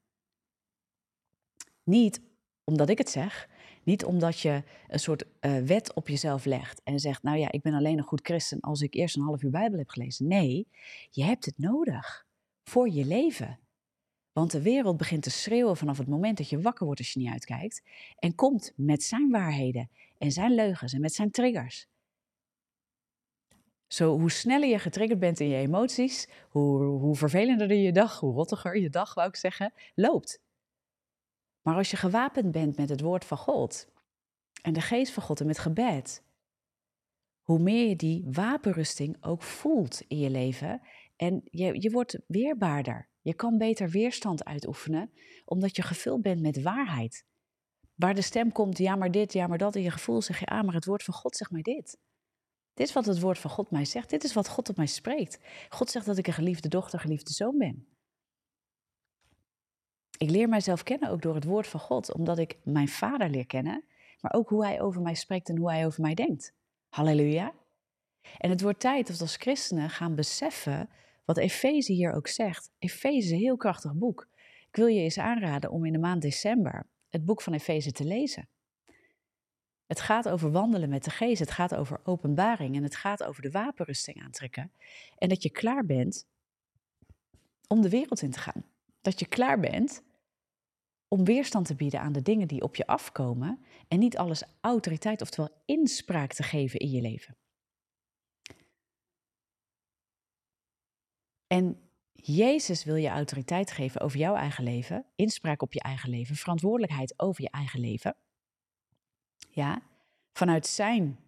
Niet 1.82 2.22
omdat 2.64 2.88
ik 2.88 2.98
het 2.98 3.10
zeg, 3.10 3.48
niet 3.82 4.04
omdat 4.04 4.40
je 4.40 4.62
een 4.88 4.98
soort 4.98 5.24
uh, 5.40 5.58
wet 5.58 5.94
op 5.94 6.08
jezelf 6.08 6.44
legt 6.44 6.82
en 6.82 6.98
zegt, 6.98 7.22
nou 7.22 7.38
ja, 7.38 7.50
ik 7.52 7.62
ben 7.62 7.74
alleen 7.74 7.98
een 7.98 8.04
goed 8.04 8.26
christen 8.26 8.60
als 8.60 8.80
ik 8.80 8.94
eerst 8.94 9.16
een 9.16 9.22
half 9.22 9.42
uur 9.42 9.50
Bijbel 9.50 9.78
heb 9.78 9.88
gelezen. 9.88 10.26
Nee, 10.26 10.68
je 11.10 11.24
hebt 11.24 11.44
het 11.44 11.58
nodig 11.58 12.26
voor 12.62 12.88
je 12.90 13.04
leven. 13.04 13.60
Want 14.32 14.50
de 14.50 14.62
wereld 14.62 14.96
begint 14.96 15.22
te 15.22 15.30
schreeuwen 15.30 15.76
vanaf 15.76 15.98
het 15.98 16.08
moment 16.08 16.36
dat 16.36 16.48
je 16.48 16.60
wakker 16.60 16.84
wordt 16.84 17.00
als 17.00 17.12
je 17.12 17.18
niet 17.18 17.32
uitkijkt. 17.32 17.82
En 18.18 18.34
komt 18.34 18.72
met 18.76 19.02
zijn 19.02 19.30
waarheden 19.30 19.90
en 20.18 20.32
zijn 20.32 20.54
leugens 20.54 20.92
en 20.92 21.00
met 21.00 21.14
zijn 21.14 21.30
triggers. 21.30 21.86
Zo, 23.86 24.18
hoe 24.18 24.30
sneller 24.30 24.68
je 24.68 24.78
getriggerd 24.78 25.18
bent 25.18 25.40
in 25.40 25.48
je 25.48 25.56
emoties, 25.56 26.28
hoe, 26.48 26.82
hoe 26.84 27.16
vervelender 27.16 27.74
je 27.74 27.92
dag, 27.92 28.20
hoe 28.20 28.34
rottiger 28.34 28.78
je 28.78 28.90
dag, 28.90 29.14
wou 29.14 29.28
ik 29.28 29.36
zeggen, 29.36 29.72
loopt. 29.94 30.40
Maar 31.62 31.76
als 31.76 31.90
je 31.90 31.96
gewapend 31.96 32.52
bent 32.52 32.76
met 32.76 32.88
het 32.88 33.00
woord 33.00 33.24
van 33.24 33.38
God 33.38 33.88
en 34.62 34.72
de 34.72 34.80
geest 34.80 35.12
van 35.12 35.22
God 35.22 35.40
en 35.40 35.46
met 35.46 35.58
gebed, 35.58 36.22
hoe 37.42 37.58
meer 37.58 37.88
je 37.88 37.96
die 37.96 38.24
wapenrusting 38.26 39.16
ook 39.20 39.42
voelt 39.42 40.02
in 40.08 40.18
je 40.18 40.30
leven 40.30 40.80
en 41.16 41.42
je, 41.44 41.82
je 41.82 41.90
wordt 41.90 42.18
weerbaarder. 42.26 43.08
Je 43.22 43.34
kan 43.34 43.58
beter 43.58 43.90
weerstand 43.90 44.44
uitoefenen, 44.44 45.12
omdat 45.44 45.76
je 45.76 45.82
gevuld 45.82 46.22
bent 46.22 46.40
met 46.40 46.62
waarheid. 46.62 47.24
Waar 47.94 48.14
de 48.14 48.22
stem 48.22 48.52
komt, 48.52 48.78
ja 48.78 48.96
maar 48.96 49.10
dit, 49.10 49.32
ja 49.32 49.46
maar 49.46 49.58
dat, 49.58 49.76
in 49.76 49.82
je 49.82 49.90
gevoel 49.90 50.22
zeg 50.22 50.38
je, 50.38 50.46
ah 50.46 50.64
maar 50.64 50.74
het 50.74 50.84
woord 50.84 51.02
van 51.02 51.14
God 51.14 51.36
zegt 51.36 51.50
mij 51.50 51.62
dit. 51.62 51.98
Dit 52.74 52.86
is 52.86 52.92
wat 52.92 53.06
het 53.06 53.20
woord 53.20 53.38
van 53.38 53.50
God 53.50 53.70
mij 53.70 53.84
zegt, 53.84 54.10
dit 54.10 54.24
is 54.24 54.32
wat 54.32 54.48
God 54.48 54.68
op 54.68 54.76
mij 54.76 54.86
spreekt. 54.86 55.38
God 55.68 55.90
zegt 55.90 56.06
dat 56.06 56.18
ik 56.18 56.26
een 56.26 56.32
geliefde 56.32 56.68
dochter, 56.68 57.00
geliefde 57.00 57.32
zoon 57.32 57.58
ben. 57.58 57.86
Ik 60.18 60.30
leer 60.30 60.48
mijzelf 60.48 60.82
kennen 60.82 61.10
ook 61.10 61.22
door 61.22 61.34
het 61.34 61.44
woord 61.44 61.66
van 61.66 61.80
God, 61.80 62.12
omdat 62.12 62.38
ik 62.38 62.58
mijn 62.64 62.88
vader 62.88 63.30
leer 63.30 63.46
kennen, 63.46 63.84
maar 64.20 64.32
ook 64.32 64.48
hoe 64.48 64.64
hij 64.64 64.80
over 64.80 65.02
mij 65.02 65.14
spreekt 65.14 65.48
en 65.48 65.56
hoe 65.56 65.70
hij 65.70 65.86
over 65.86 66.00
mij 66.00 66.14
denkt. 66.14 66.54
Halleluja. 66.88 67.54
En 68.38 68.50
het 68.50 68.60
wordt 68.60 68.80
tijd 68.80 69.06
dat 69.06 69.16
we 69.16 69.22
als 69.22 69.36
christenen 69.36 69.90
gaan 69.90 70.14
beseffen 70.14 70.88
wat 71.24 71.36
Efeze 71.36 71.92
hier 71.92 72.12
ook 72.12 72.28
zegt. 72.28 72.70
Efeze 72.78 73.16
is 73.16 73.30
een 73.30 73.38
heel 73.38 73.56
krachtig 73.56 73.94
boek. 73.94 74.28
Ik 74.68 74.76
wil 74.76 74.86
je 74.86 75.00
eens 75.00 75.18
aanraden 75.18 75.70
om 75.70 75.84
in 75.84 75.92
de 75.92 75.98
maand 75.98 76.22
december 76.22 76.86
het 77.08 77.24
boek 77.24 77.42
van 77.42 77.52
Efeze 77.52 77.92
te 77.92 78.04
lezen. 78.04 78.48
Het 79.86 80.00
gaat 80.00 80.28
over 80.28 80.50
wandelen 80.50 80.88
met 80.88 81.04
de 81.04 81.10
geest, 81.10 81.38
het 81.38 81.50
gaat 81.50 81.74
over 81.74 82.00
openbaring 82.04 82.76
en 82.76 82.82
het 82.82 82.96
gaat 82.96 83.24
over 83.24 83.42
de 83.42 83.50
wapenrusting 83.50 84.22
aantrekken. 84.22 84.72
En 85.18 85.28
dat 85.28 85.42
je 85.42 85.50
klaar 85.50 85.86
bent 85.86 86.26
om 87.66 87.80
de 87.82 87.88
wereld 87.88 88.22
in 88.22 88.30
te 88.30 88.38
gaan. 88.38 88.64
Dat 89.00 89.18
je 89.18 89.26
klaar 89.26 89.60
bent 89.60 90.02
om 91.08 91.24
weerstand 91.24 91.66
te 91.66 91.74
bieden 91.74 92.00
aan 92.00 92.12
de 92.12 92.22
dingen 92.22 92.48
die 92.48 92.62
op 92.62 92.76
je 92.76 92.86
afkomen 92.86 93.64
en 93.88 93.98
niet 93.98 94.16
alles 94.16 94.42
autoriteit, 94.60 95.20
oftewel 95.20 95.50
inspraak 95.64 96.32
te 96.32 96.42
geven 96.42 96.80
in 96.80 96.90
je 96.90 97.00
leven. 97.00 97.36
En 101.52 101.80
Jezus 102.12 102.84
wil 102.84 102.94
je 102.94 103.08
autoriteit 103.08 103.70
geven 103.70 104.00
over 104.00 104.18
jouw 104.18 104.34
eigen 104.34 104.64
leven, 104.64 105.06
inspraak 105.14 105.62
op 105.62 105.72
je 105.72 105.80
eigen 105.80 106.10
leven, 106.10 106.36
verantwoordelijkheid 106.36 107.14
over 107.16 107.42
je 107.42 107.50
eigen 107.50 107.80
leven. 107.80 108.16
Ja, 109.48 109.82
vanuit 110.32 110.66
zijn, 110.66 111.18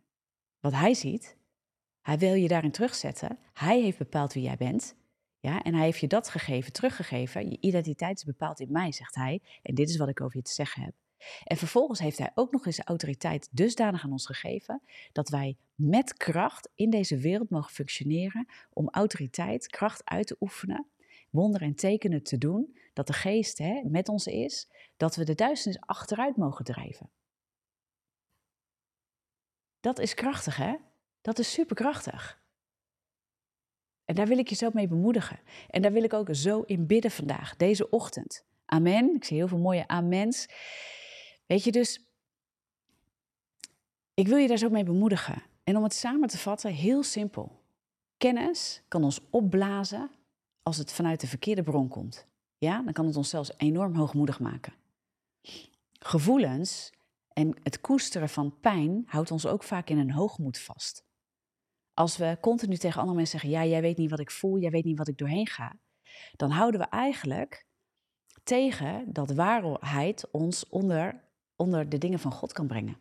wat 0.61 0.73
hij 0.73 0.95
ziet, 0.95 1.37
hij 2.01 2.19
wil 2.19 2.35
je 2.35 2.49
daarin 2.49 2.71
terugzetten. 2.71 3.39
Hij 3.53 3.81
heeft 3.81 3.99
bepaald 3.99 4.33
wie 4.33 4.43
jij 4.43 4.57
bent. 4.57 4.95
Ja, 5.41 5.63
en 5.63 5.75
hij 5.75 5.85
heeft 5.85 6.01
je 6.01 6.07
dat 6.07 6.29
gegeven, 6.29 6.73
teruggegeven. 6.73 7.51
Je 7.51 7.61
identiteit 7.61 8.17
is 8.17 8.25
bepaald 8.25 8.61
in 8.61 8.73
mij, 8.73 8.93
zegt 8.93 9.15
hij. 9.15 9.43
En 9.63 9.75
dit 9.75 9.89
is 9.89 9.97
wat 9.97 10.09
ik 10.09 10.21
over 10.21 10.37
je 10.37 10.43
te 10.43 10.53
zeggen 10.53 10.83
heb. 10.83 10.95
En 11.45 11.57
vervolgens 11.57 11.99
heeft 11.99 12.19
hij 12.19 12.31
ook 12.35 12.53
nog 12.53 12.67
eens 12.67 12.81
autoriteit 12.81 13.49
dusdanig 13.51 14.05
aan 14.05 14.13
ons 14.13 14.27
gegeven 14.27 14.83
dat 15.13 15.29
wij 15.29 15.57
met 15.75 16.15
kracht 16.15 16.69
in 16.75 16.91
deze 16.91 17.19
wereld 17.19 17.51
mogen 17.51 17.73
functioneren 17.73 18.47
om 18.73 18.89
autoriteit, 18.91 19.67
kracht 19.67 20.05
uit 20.05 20.27
te 20.27 20.37
oefenen, 20.41 20.87
wonderen 21.31 21.69
en 21.69 21.75
tekenen 21.75 22.23
te 22.23 22.39
doen, 22.39 22.77
dat 22.93 23.07
de 23.07 23.13
geest 23.13 23.59
hè, 23.59 23.83
met 23.85 24.09
ons 24.09 24.27
is, 24.27 24.69
dat 24.97 25.17
we 25.17 25.25
de 25.25 25.35
duisternis 25.35 25.81
achteruit 25.81 26.37
mogen 26.37 26.65
drijven. 26.65 27.11
Dat 29.81 29.99
is 29.99 30.15
krachtig, 30.15 30.57
hè? 30.57 30.75
Dat 31.21 31.39
is 31.39 31.53
superkrachtig. 31.53 32.43
En 34.05 34.15
daar 34.15 34.27
wil 34.27 34.39
ik 34.39 34.49
je 34.49 34.55
zo 34.55 34.71
mee 34.73 34.89
bemoedigen. 34.89 35.41
En 35.71 35.83
daar 35.83 35.93
wil 35.93 36.03
ik 36.03 36.13
ook 36.13 36.29
zo 36.35 36.61
in 36.61 36.87
bidden 36.87 37.11
vandaag, 37.11 37.57
deze 37.57 37.91
ochtend. 37.91 38.45
Amen. 38.65 39.15
Ik 39.15 39.25
zie 39.25 39.37
heel 39.37 39.49
veel 39.49 39.59
mooie 39.59 39.89
amens. 39.89 40.49
Weet 41.46 41.64
je, 41.64 41.72
dus 41.72 42.00
ik 44.14 44.28
wil 44.28 44.37
je 44.37 44.48
daar 44.48 44.59
zo 44.59 44.68
mee 44.68 44.85
bemoedigen. 44.85 45.42
En 45.64 45.76
om 45.76 45.83
het 45.83 45.94
samen 45.94 46.28
te 46.28 46.38
vatten, 46.38 46.72
heel 46.72 47.02
simpel. 47.02 47.62
Kennis 48.16 48.83
kan 48.88 49.04
ons 49.04 49.20
opblazen 49.30 50.11
als 50.62 50.76
het 50.76 50.92
vanuit 50.92 51.20
de 51.20 51.26
verkeerde 51.26 51.62
bron 51.62 51.88
komt. 51.88 52.26
Ja, 52.59 52.83
dan 52.83 52.92
kan 52.92 53.07
het 53.07 53.16
ons 53.16 53.28
zelfs 53.28 53.52
enorm 53.57 53.94
hoogmoedig 53.94 54.40
maken. 54.40 54.72
Gevoelens 55.92 56.92
en 57.28 57.57
het 57.62 57.80
koesteren 57.80 58.28
van 58.28 58.61
pijn 58.61 59.02
houdt 59.07 59.30
ons 59.30 59.46
ook 59.46 59.62
vaak 59.62 59.88
in 59.88 59.98
een 59.98 60.11
hoogmoed 60.11 60.59
vast. 60.59 61.04
Als 61.94 62.16
we 62.16 62.38
continu 62.40 62.76
tegen 62.76 63.00
andere 63.00 63.16
mensen 63.16 63.40
zeggen: 63.40 63.59
Ja, 63.59 63.66
jij 63.70 63.80
weet 63.80 63.96
niet 63.96 64.11
wat 64.11 64.20
ik 64.20 64.30
voel, 64.30 64.59
jij 64.59 64.70
weet 64.70 64.85
niet 64.85 64.98
wat 64.98 65.09
ik 65.09 65.18
doorheen 65.18 65.46
ga, 65.46 65.78
dan 66.37 66.50
houden 66.50 66.80
we 66.80 66.87
eigenlijk 66.87 67.66
tegen 68.42 69.12
dat 69.12 69.33
waarheid 69.33 70.30
ons 70.30 70.68
onder 70.68 71.24
onder 71.57 71.88
de 71.88 71.99
dingen 71.99 72.19
van 72.19 72.33
God 72.33 72.53
kan 72.53 72.67
brengen. 72.67 72.99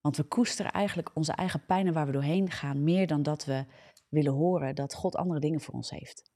Want 0.00 0.16
we 0.16 0.22
koesteren 0.22 0.72
eigenlijk 0.72 1.10
onze 1.14 1.32
eigen 1.32 1.64
pijnen 1.66 1.92
waar 1.92 2.06
we 2.06 2.12
doorheen 2.12 2.50
gaan, 2.50 2.84
meer 2.84 3.06
dan 3.06 3.22
dat 3.22 3.44
we 3.44 3.64
willen 4.08 4.32
horen 4.32 4.74
dat 4.74 4.94
God 4.94 5.16
andere 5.16 5.40
dingen 5.40 5.60
voor 5.60 5.74
ons 5.74 5.90
heeft. 5.90 6.30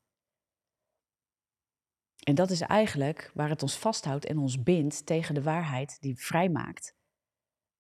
En 2.23 2.35
dat 2.35 2.51
is 2.51 2.61
eigenlijk 2.61 3.31
waar 3.35 3.49
het 3.49 3.63
ons 3.63 3.79
vasthoudt 3.79 4.27
en 4.27 4.39
ons 4.39 4.63
bindt 4.63 5.07
tegen 5.07 5.35
de 5.35 5.43
waarheid 5.43 6.01
die 6.01 6.17
vrijmaakt, 6.17 6.95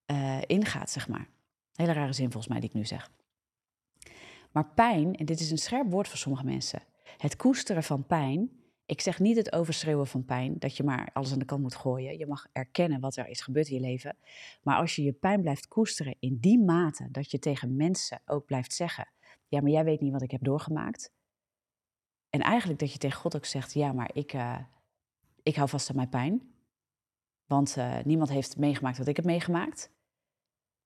uh, 0.06 0.40
ingaat, 0.46 0.90
zeg 0.90 1.08
maar. 1.08 1.28
Hele 1.72 1.92
rare 1.92 2.12
zin 2.12 2.30
volgens 2.30 2.48
mij 2.48 2.60
die 2.60 2.68
ik 2.68 2.74
nu 2.74 2.84
zeg. 2.84 3.10
Maar 4.52 4.74
pijn, 4.74 5.14
en 5.14 5.26
dit 5.26 5.40
is 5.40 5.50
een 5.50 5.58
scherp 5.58 5.90
woord 5.90 6.08
voor 6.08 6.18
sommige 6.18 6.44
mensen, 6.44 6.82
het 7.16 7.36
koesteren 7.36 7.82
van 7.82 8.06
pijn 8.06 8.63
ik 8.86 9.00
zeg 9.00 9.18
niet 9.18 9.36
het 9.36 9.52
overschreeuwen 9.52 10.06
van 10.06 10.24
pijn, 10.24 10.58
dat 10.58 10.76
je 10.76 10.82
maar 10.82 11.10
alles 11.12 11.32
aan 11.32 11.38
de 11.38 11.44
kant 11.44 11.62
moet 11.62 11.74
gooien. 11.74 12.18
Je 12.18 12.26
mag 12.26 12.46
erkennen 12.52 13.00
wat 13.00 13.16
er 13.16 13.28
is 13.28 13.40
gebeurd 13.40 13.68
in 13.68 13.74
je 13.74 13.80
leven. 13.80 14.16
Maar 14.62 14.76
als 14.76 14.96
je 14.96 15.02
je 15.02 15.12
pijn 15.12 15.40
blijft 15.40 15.68
koesteren 15.68 16.16
in 16.18 16.38
die 16.40 16.58
mate 16.58 17.10
dat 17.10 17.30
je 17.30 17.38
tegen 17.38 17.76
mensen 17.76 18.20
ook 18.24 18.46
blijft 18.46 18.72
zeggen: 18.72 19.08
Ja, 19.48 19.60
maar 19.60 19.70
jij 19.70 19.84
weet 19.84 20.00
niet 20.00 20.12
wat 20.12 20.22
ik 20.22 20.30
heb 20.30 20.44
doorgemaakt. 20.44 21.12
En 22.30 22.40
eigenlijk 22.40 22.80
dat 22.80 22.92
je 22.92 22.98
tegen 22.98 23.20
God 23.20 23.36
ook 23.36 23.44
zegt: 23.44 23.72
Ja, 23.72 23.92
maar 23.92 24.10
ik, 24.12 24.32
uh, 24.32 24.58
ik 25.42 25.56
hou 25.56 25.68
vast 25.68 25.90
aan 25.90 25.96
mijn 25.96 26.08
pijn. 26.08 26.52
Want 27.46 27.76
uh, 27.76 27.98
niemand 28.04 28.30
heeft 28.30 28.56
meegemaakt 28.56 28.98
wat 28.98 29.06
ik 29.06 29.16
heb 29.16 29.24
meegemaakt. 29.24 29.92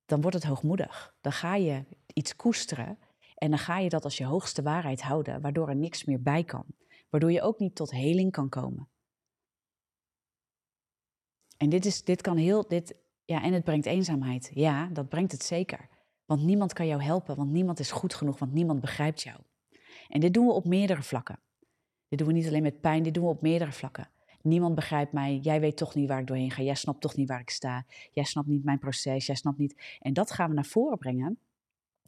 Dan 0.06 0.20
wordt 0.20 0.36
het 0.36 0.46
hoogmoedig. 0.46 1.14
Dan 1.20 1.32
ga 1.32 1.54
je 1.54 1.84
iets 2.06 2.36
koesteren 2.36 2.98
en 3.34 3.50
dan 3.50 3.58
ga 3.58 3.78
je 3.78 3.88
dat 3.88 4.04
als 4.04 4.16
je 4.16 4.24
hoogste 4.24 4.62
waarheid 4.62 5.02
houden, 5.02 5.40
waardoor 5.40 5.68
er 5.68 5.76
niks 5.76 6.04
meer 6.04 6.22
bij 6.22 6.44
kan 6.44 6.64
waardoor 7.08 7.32
je 7.32 7.42
ook 7.42 7.58
niet 7.58 7.74
tot 7.74 7.90
heling 7.90 8.32
kan 8.32 8.48
komen. 8.48 8.88
En 11.56 11.68
dit, 11.68 11.84
is, 11.84 12.04
dit 12.04 12.20
kan 12.20 12.36
heel, 12.36 12.68
dit, 12.68 12.94
Ja, 13.24 13.42
en 13.42 13.52
het 13.52 13.64
brengt 13.64 13.86
eenzaamheid. 13.86 14.50
Ja, 14.54 14.86
dat 14.86 15.08
brengt 15.08 15.32
het 15.32 15.42
zeker. 15.42 15.88
Want 16.24 16.42
niemand 16.42 16.72
kan 16.72 16.86
jou 16.86 17.02
helpen, 17.02 17.36
want 17.36 17.50
niemand 17.50 17.78
is 17.78 17.90
goed 17.90 18.14
genoeg, 18.14 18.38
want 18.38 18.52
niemand 18.52 18.80
begrijpt 18.80 19.22
jou. 19.22 19.40
En 20.08 20.20
dit 20.20 20.34
doen 20.34 20.46
we 20.46 20.52
op 20.52 20.64
meerdere 20.64 21.02
vlakken. 21.02 21.40
Dit 22.08 22.18
doen 22.18 22.28
we 22.28 22.34
niet 22.34 22.46
alleen 22.46 22.62
met 22.62 22.80
pijn, 22.80 23.02
dit 23.02 23.14
doen 23.14 23.24
we 23.24 23.30
op 23.30 23.42
meerdere 23.42 23.72
vlakken. 23.72 24.10
Niemand 24.42 24.74
begrijpt 24.74 25.12
mij, 25.12 25.36
jij 25.36 25.60
weet 25.60 25.76
toch 25.76 25.94
niet 25.94 26.08
waar 26.08 26.20
ik 26.20 26.26
doorheen 26.26 26.50
ga, 26.50 26.62
jij 26.62 26.74
snapt 26.74 27.00
toch 27.00 27.16
niet 27.16 27.28
waar 27.28 27.40
ik 27.40 27.50
sta, 27.50 27.86
jij 28.12 28.24
snapt 28.24 28.46
niet 28.46 28.64
mijn 28.64 28.78
proces, 28.78 29.26
jij 29.26 29.34
snapt 29.34 29.58
niet. 29.58 29.98
En 29.98 30.12
dat 30.12 30.30
gaan 30.30 30.48
we 30.48 30.54
naar 30.54 30.64
voren 30.64 30.98
brengen. 30.98 31.38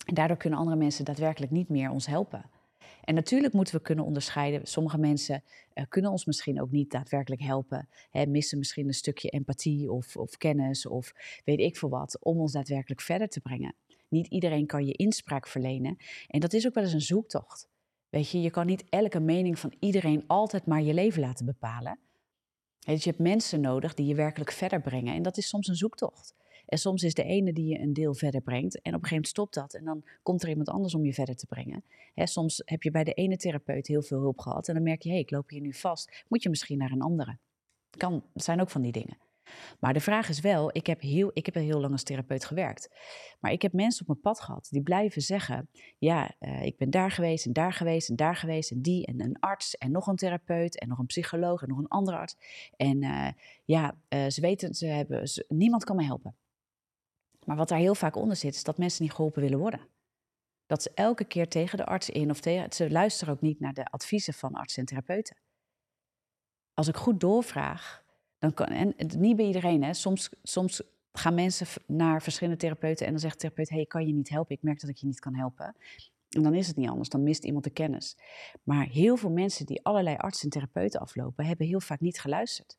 En 0.04 0.14
daardoor 0.14 0.36
kunnen 0.36 0.58
andere 0.58 0.76
mensen 0.76 1.04
daadwerkelijk 1.04 1.52
niet 1.52 1.68
meer 1.68 1.90
ons 1.90 2.06
helpen. 2.06 2.50
En 3.04 3.14
natuurlijk 3.14 3.52
moeten 3.52 3.74
we 3.74 3.82
kunnen 3.82 4.04
onderscheiden. 4.04 4.66
Sommige 4.66 4.98
mensen 4.98 5.42
uh, 5.74 5.84
kunnen 5.88 6.10
ons 6.10 6.24
misschien 6.24 6.60
ook 6.60 6.70
niet 6.70 6.90
daadwerkelijk 6.90 7.42
helpen. 7.42 7.88
Hè, 8.10 8.26
missen 8.26 8.58
misschien 8.58 8.86
een 8.86 8.94
stukje 8.94 9.28
empathie 9.28 9.92
of, 9.92 10.16
of 10.16 10.36
kennis 10.36 10.86
of 10.86 11.12
weet 11.44 11.60
ik 11.60 11.76
veel 11.76 11.88
wat, 11.88 12.18
om 12.20 12.38
ons 12.38 12.52
daadwerkelijk 12.52 13.00
verder 13.00 13.28
te 13.28 13.40
brengen. 13.40 13.74
Niet 14.08 14.26
iedereen 14.26 14.66
kan 14.66 14.86
je 14.86 14.92
inspraak 14.92 15.46
verlenen. 15.46 15.96
En 16.26 16.40
dat 16.40 16.52
is 16.52 16.66
ook 16.66 16.74
wel 16.74 16.84
eens 16.84 16.92
een 16.92 17.00
zoektocht. 17.00 17.68
Weet 18.08 18.30
je, 18.30 18.40
je 18.40 18.50
kan 18.50 18.66
niet 18.66 18.84
elke 18.88 19.20
mening 19.20 19.58
van 19.58 19.74
iedereen 19.78 20.24
altijd 20.26 20.66
maar 20.66 20.82
je 20.82 20.94
leven 20.94 21.20
laten 21.20 21.46
bepalen. 21.46 21.98
Dus 22.78 23.04
je 23.04 23.10
hebt 23.10 23.22
mensen 23.22 23.60
nodig 23.60 23.94
die 23.94 24.06
je 24.06 24.14
werkelijk 24.14 24.52
verder 24.52 24.80
brengen. 24.80 25.14
En 25.14 25.22
dat 25.22 25.36
is 25.36 25.48
soms 25.48 25.68
een 25.68 25.74
zoektocht. 25.74 26.34
En 26.70 26.78
soms 26.78 27.02
is 27.02 27.14
de 27.14 27.22
ene 27.22 27.52
die 27.52 27.66
je 27.66 27.78
een 27.78 27.92
deel 27.92 28.14
verder 28.14 28.40
brengt. 28.40 28.74
En 28.74 28.94
op 28.94 29.02
een 29.02 29.08
gegeven 29.08 29.08
moment 29.08 29.28
stopt 29.28 29.54
dat. 29.54 29.74
En 29.74 29.84
dan 29.84 30.04
komt 30.22 30.42
er 30.42 30.48
iemand 30.48 30.68
anders 30.68 30.94
om 30.94 31.04
je 31.04 31.14
verder 31.14 31.36
te 31.36 31.46
brengen. 31.46 31.84
soms 32.14 32.62
heb 32.64 32.82
je 32.82 32.90
bij 32.90 33.04
de 33.04 33.12
ene 33.12 33.36
therapeut 33.36 33.86
heel 33.86 34.02
veel 34.02 34.20
hulp 34.20 34.38
gehad. 34.38 34.68
En 34.68 34.74
dan 34.74 34.82
merk 34.82 35.02
je, 35.02 35.08
hé, 35.08 35.14
hey, 35.14 35.24
ik 35.24 35.30
loop 35.30 35.48
hier 35.48 35.60
nu 35.60 35.74
vast. 35.74 36.24
Moet 36.28 36.42
je 36.42 36.48
misschien 36.48 36.78
naar 36.78 36.90
een 36.90 37.02
andere. 37.02 37.38
Kan, 37.96 38.24
zijn 38.34 38.60
ook 38.60 38.70
van 38.70 38.82
die 38.82 38.92
dingen. 38.92 39.18
Maar 39.80 39.92
de 39.92 40.00
vraag 40.00 40.28
is 40.28 40.40
wel, 40.40 40.70
ik 40.72 40.86
heb, 40.86 41.00
heel, 41.00 41.30
ik 41.32 41.46
heb 41.46 41.54
heel 41.54 41.80
lang 41.80 41.92
als 41.92 42.02
therapeut 42.02 42.44
gewerkt. 42.44 42.90
Maar 43.40 43.52
ik 43.52 43.62
heb 43.62 43.72
mensen 43.72 44.00
op 44.00 44.06
mijn 44.06 44.20
pad 44.20 44.40
gehad 44.40 44.68
die 44.70 44.82
blijven 44.82 45.22
zeggen, 45.22 45.68
ja, 45.98 46.34
uh, 46.40 46.62
ik 46.62 46.76
ben 46.76 46.90
daar 46.90 47.10
geweest 47.10 47.46
en 47.46 47.52
daar 47.52 47.72
geweest 47.72 48.08
en 48.08 48.16
daar 48.16 48.36
geweest 48.36 48.70
en 48.70 48.82
die 48.82 49.06
en 49.06 49.20
een 49.20 49.36
arts 49.40 49.76
en 49.76 49.90
nog 49.90 50.06
een 50.06 50.16
therapeut 50.16 50.78
en 50.78 50.88
nog 50.88 50.98
een 50.98 51.06
psycholoog 51.06 51.62
en 51.62 51.68
nog 51.68 51.78
een 51.78 51.88
andere 51.88 52.16
arts. 52.16 52.36
En 52.76 53.02
uh, 53.02 53.28
ja, 53.64 53.96
uh, 54.08 54.28
ze 54.28 54.40
weten, 54.40 54.74
ze 54.74 54.86
hebben, 54.86 55.22
niemand 55.48 55.84
kan 55.84 55.96
me 55.96 56.04
helpen. 56.04 56.34
Maar 57.46 57.56
wat 57.56 57.68
daar 57.68 57.78
heel 57.78 57.94
vaak 57.94 58.16
onder 58.16 58.36
zit, 58.36 58.54
is 58.54 58.64
dat 58.64 58.78
mensen 58.78 59.02
niet 59.02 59.12
geholpen 59.12 59.42
willen 59.42 59.58
worden. 59.58 59.80
Dat 60.66 60.82
ze 60.82 60.90
elke 60.94 61.24
keer 61.24 61.48
tegen 61.48 61.78
de 61.78 61.86
arts 61.86 62.10
in 62.10 62.30
of 62.30 62.40
tegen, 62.40 62.72
ze 62.72 62.90
luisteren 62.90 63.34
ook 63.34 63.40
niet 63.40 63.60
naar 63.60 63.74
de 63.74 63.84
adviezen 63.84 64.34
van 64.34 64.54
artsen 64.54 64.80
en 64.80 64.86
therapeuten. 64.88 65.36
Als 66.74 66.88
ik 66.88 66.96
goed 66.96 67.20
doorvraag, 67.20 68.04
dan 68.38 68.54
kan, 68.54 68.66
en 68.66 68.94
niet 69.18 69.36
bij 69.36 69.46
iedereen, 69.46 69.82
hè. 69.82 69.94
Soms, 69.94 70.30
soms 70.42 70.82
gaan 71.12 71.34
mensen 71.34 71.66
naar 71.86 72.22
verschillende 72.22 72.58
therapeuten 72.58 73.06
en 73.06 73.12
dan 73.12 73.20
zegt 73.20 73.34
de 73.34 73.40
therapeut: 73.40 73.68
Hey, 73.68 73.86
kan 73.86 74.06
je 74.06 74.12
niet 74.12 74.28
helpen? 74.28 74.56
Ik 74.56 74.62
merk 74.62 74.80
dat 74.80 74.90
ik 74.90 74.96
je 74.96 75.06
niet 75.06 75.20
kan 75.20 75.34
helpen. 75.34 75.76
En 76.28 76.42
dan 76.42 76.54
is 76.54 76.66
het 76.66 76.76
niet 76.76 76.88
anders, 76.88 77.08
dan 77.08 77.22
mist 77.22 77.44
iemand 77.44 77.64
de 77.64 77.70
kennis. 77.70 78.16
Maar 78.62 78.86
heel 78.86 79.16
veel 79.16 79.30
mensen 79.30 79.66
die 79.66 79.84
allerlei 79.84 80.16
artsen 80.16 80.44
en 80.44 80.50
therapeuten 80.50 81.00
aflopen, 81.00 81.44
hebben 81.44 81.66
heel 81.66 81.80
vaak 81.80 82.00
niet 82.00 82.20
geluisterd, 82.20 82.78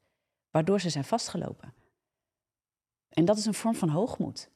waardoor 0.52 0.80
ze 0.80 0.90
zijn 0.90 1.04
vastgelopen. 1.04 1.74
En 3.12 3.26
dat 3.26 3.38
is 3.38 3.46
een 3.46 3.54
vorm 3.54 3.76
van 3.76 3.90
hoogmoed. 3.90 4.50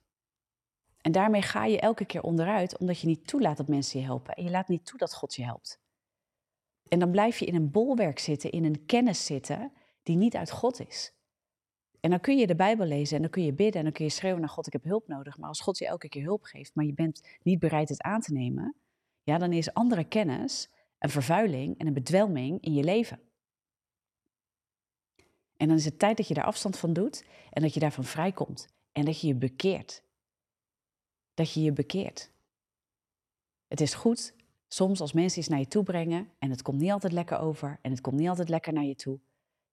En 1.01 1.11
daarmee 1.11 1.41
ga 1.41 1.65
je 1.65 1.79
elke 1.79 2.05
keer 2.05 2.21
onderuit, 2.21 2.77
omdat 2.77 2.99
je 2.99 3.07
niet 3.07 3.27
toelaat 3.27 3.57
dat 3.57 3.67
mensen 3.67 3.99
je 3.99 4.05
helpen. 4.05 4.33
En 4.33 4.43
je 4.43 4.49
laat 4.49 4.67
niet 4.67 4.85
toe 4.85 4.99
dat 4.99 5.13
God 5.13 5.35
je 5.35 5.43
helpt. 5.43 5.79
En 6.87 6.99
dan 6.99 7.11
blijf 7.11 7.39
je 7.39 7.45
in 7.45 7.55
een 7.55 7.71
bolwerk 7.71 8.19
zitten, 8.19 8.51
in 8.51 8.65
een 8.65 8.85
kennis 8.85 9.25
zitten, 9.25 9.71
die 10.03 10.15
niet 10.15 10.35
uit 10.35 10.51
God 10.51 10.87
is. 10.87 11.13
En 11.99 12.09
dan 12.09 12.19
kun 12.19 12.37
je 12.37 12.47
de 12.47 12.55
Bijbel 12.55 12.85
lezen 12.85 13.15
en 13.15 13.21
dan 13.21 13.31
kun 13.31 13.43
je 13.43 13.53
bidden 13.53 13.77
en 13.77 13.83
dan 13.83 13.93
kun 13.93 14.05
je 14.05 14.11
schreeuwen 14.11 14.39
naar 14.39 14.49
God, 14.49 14.67
ik 14.67 14.73
heb 14.73 14.83
hulp 14.83 15.07
nodig. 15.07 15.37
Maar 15.37 15.49
als 15.49 15.61
God 15.61 15.77
je 15.77 15.87
elke 15.87 16.09
keer 16.09 16.23
hulp 16.23 16.43
geeft, 16.43 16.75
maar 16.75 16.85
je 16.85 16.93
bent 16.93 17.37
niet 17.41 17.59
bereid 17.59 17.89
het 17.89 18.01
aan 18.01 18.21
te 18.21 18.33
nemen, 18.33 18.75
ja, 19.23 19.37
dan 19.37 19.53
is 19.53 19.73
andere 19.73 20.03
kennis 20.03 20.69
een 20.99 21.09
vervuiling 21.09 21.77
en 21.77 21.87
een 21.87 21.93
bedwelming 21.93 22.61
in 22.61 22.73
je 22.73 22.83
leven. 22.83 23.19
En 25.57 25.67
dan 25.67 25.77
is 25.77 25.85
het 25.85 25.99
tijd 25.99 26.17
dat 26.17 26.27
je 26.27 26.33
daar 26.33 26.45
afstand 26.45 26.77
van 26.77 26.93
doet 26.93 27.25
en 27.49 27.61
dat 27.61 27.73
je 27.73 27.79
daarvan 27.79 28.03
vrijkomt 28.03 28.67
en 28.91 29.05
dat 29.05 29.21
je 29.21 29.27
je 29.27 29.35
bekeert. 29.35 30.03
Dat 31.33 31.53
je 31.53 31.61
je 31.61 31.71
bekeert. 31.71 32.31
Het 33.67 33.81
is 33.81 33.93
goed 33.93 34.33
soms 34.67 35.01
als 35.01 35.13
mensen 35.13 35.39
iets 35.39 35.47
naar 35.47 35.59
je 35.59 35.67
toe 35.67 35.83
brengen 35.83 36.29
en 36.39 36.49
het 36.49 36.61
komt 36.61 36.79
niet 36.79 36.91
altijd 36.91 37.13
lekker 37.13 37.39
over 37.39 37.79
en 37.81 37.91
het 37.91 38.01
komt 38.01 38.15
niet 38.15 38.29
altijd 38.29 38.49
lekker 38.49 38.73
naar 38.73 38.83
je 38.83 38.95
toe. 38.95 39.19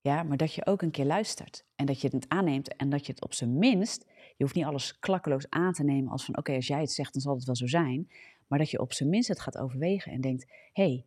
Ja, 0.01 0.23
maar 0.23 0.37
dat 0.37 0.55
je 0.55 0.67
ook 0.67 0.83
een 0.83 0.91
keer 0.91 1.05
luistert 1.05 1.65
en 1.75 1.87
dat 1.87 2.01
je 2.01 2.09
het 2.09 2.29
aanneemt 2.29 2.77
en 2.77 2.91
dat 2.91 3.07
je 3.07 3.13
het 3.13 3.25
op 3.25 3.35
zijn 3.35 3.59
minst, 3.59 4.05
je 4.37 4.45
hoeft 4.45 4.55
niet 4.55 4.65
alles 4.65 4.99
klakkeloos 4.99 5.51
aan 5.51 5.73
te 5.73 5.85
nemen 5.85 6.13
als 6.13 6.25
van 6.25 6.37
oké, 6.37 6.55
als 6.55 6.67
jij 6.67 6.81
het 6.81 6.93
zegt 6.93 7.13
dan 7.13 7.23
zal 7.23 7.35
het 7.35 7.45
wel 7.45 7.57
zo 7.57 7.67
zijn, 7.67 8.11
maar 8.47 8.59
dat 8.59 8.71
je 8.71 8.81
op 8.81 8.93
zijn 8.93 9.09
minst 9.09 9.29
het 9.29 9.41
gaat 9.41 9.59
overwegen 9.59 10.13
en 10.13 10.21
denkt, 10.21 10.47
hé, 10.73 10.83
hey, 10.83 11.07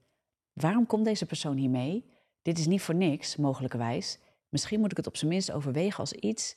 waarom 0.53 0.85
komt 0.85 1.05
deze 1.05 1.25
persoon 1.25 1.57
hier 1.57 1.69
mee? 1.69 2.05
Dit 2.41 2.57
is 2.57 2.67
niet 2.67 2.81
voor 2.81 2.95
niks, 2.95 3.35
mogelijkerwijs. 3.35 4.19
Misschien 4.55 4.79
moet 4.79 4.91
ik 4.91 4.97
het 4.97 5.07
op 5.07 5.17
zijn 5.17 5.31
minst 5.31 5.51
overwegen 5.51 5.99
als 5.99 6.13
iets 6.13 6.55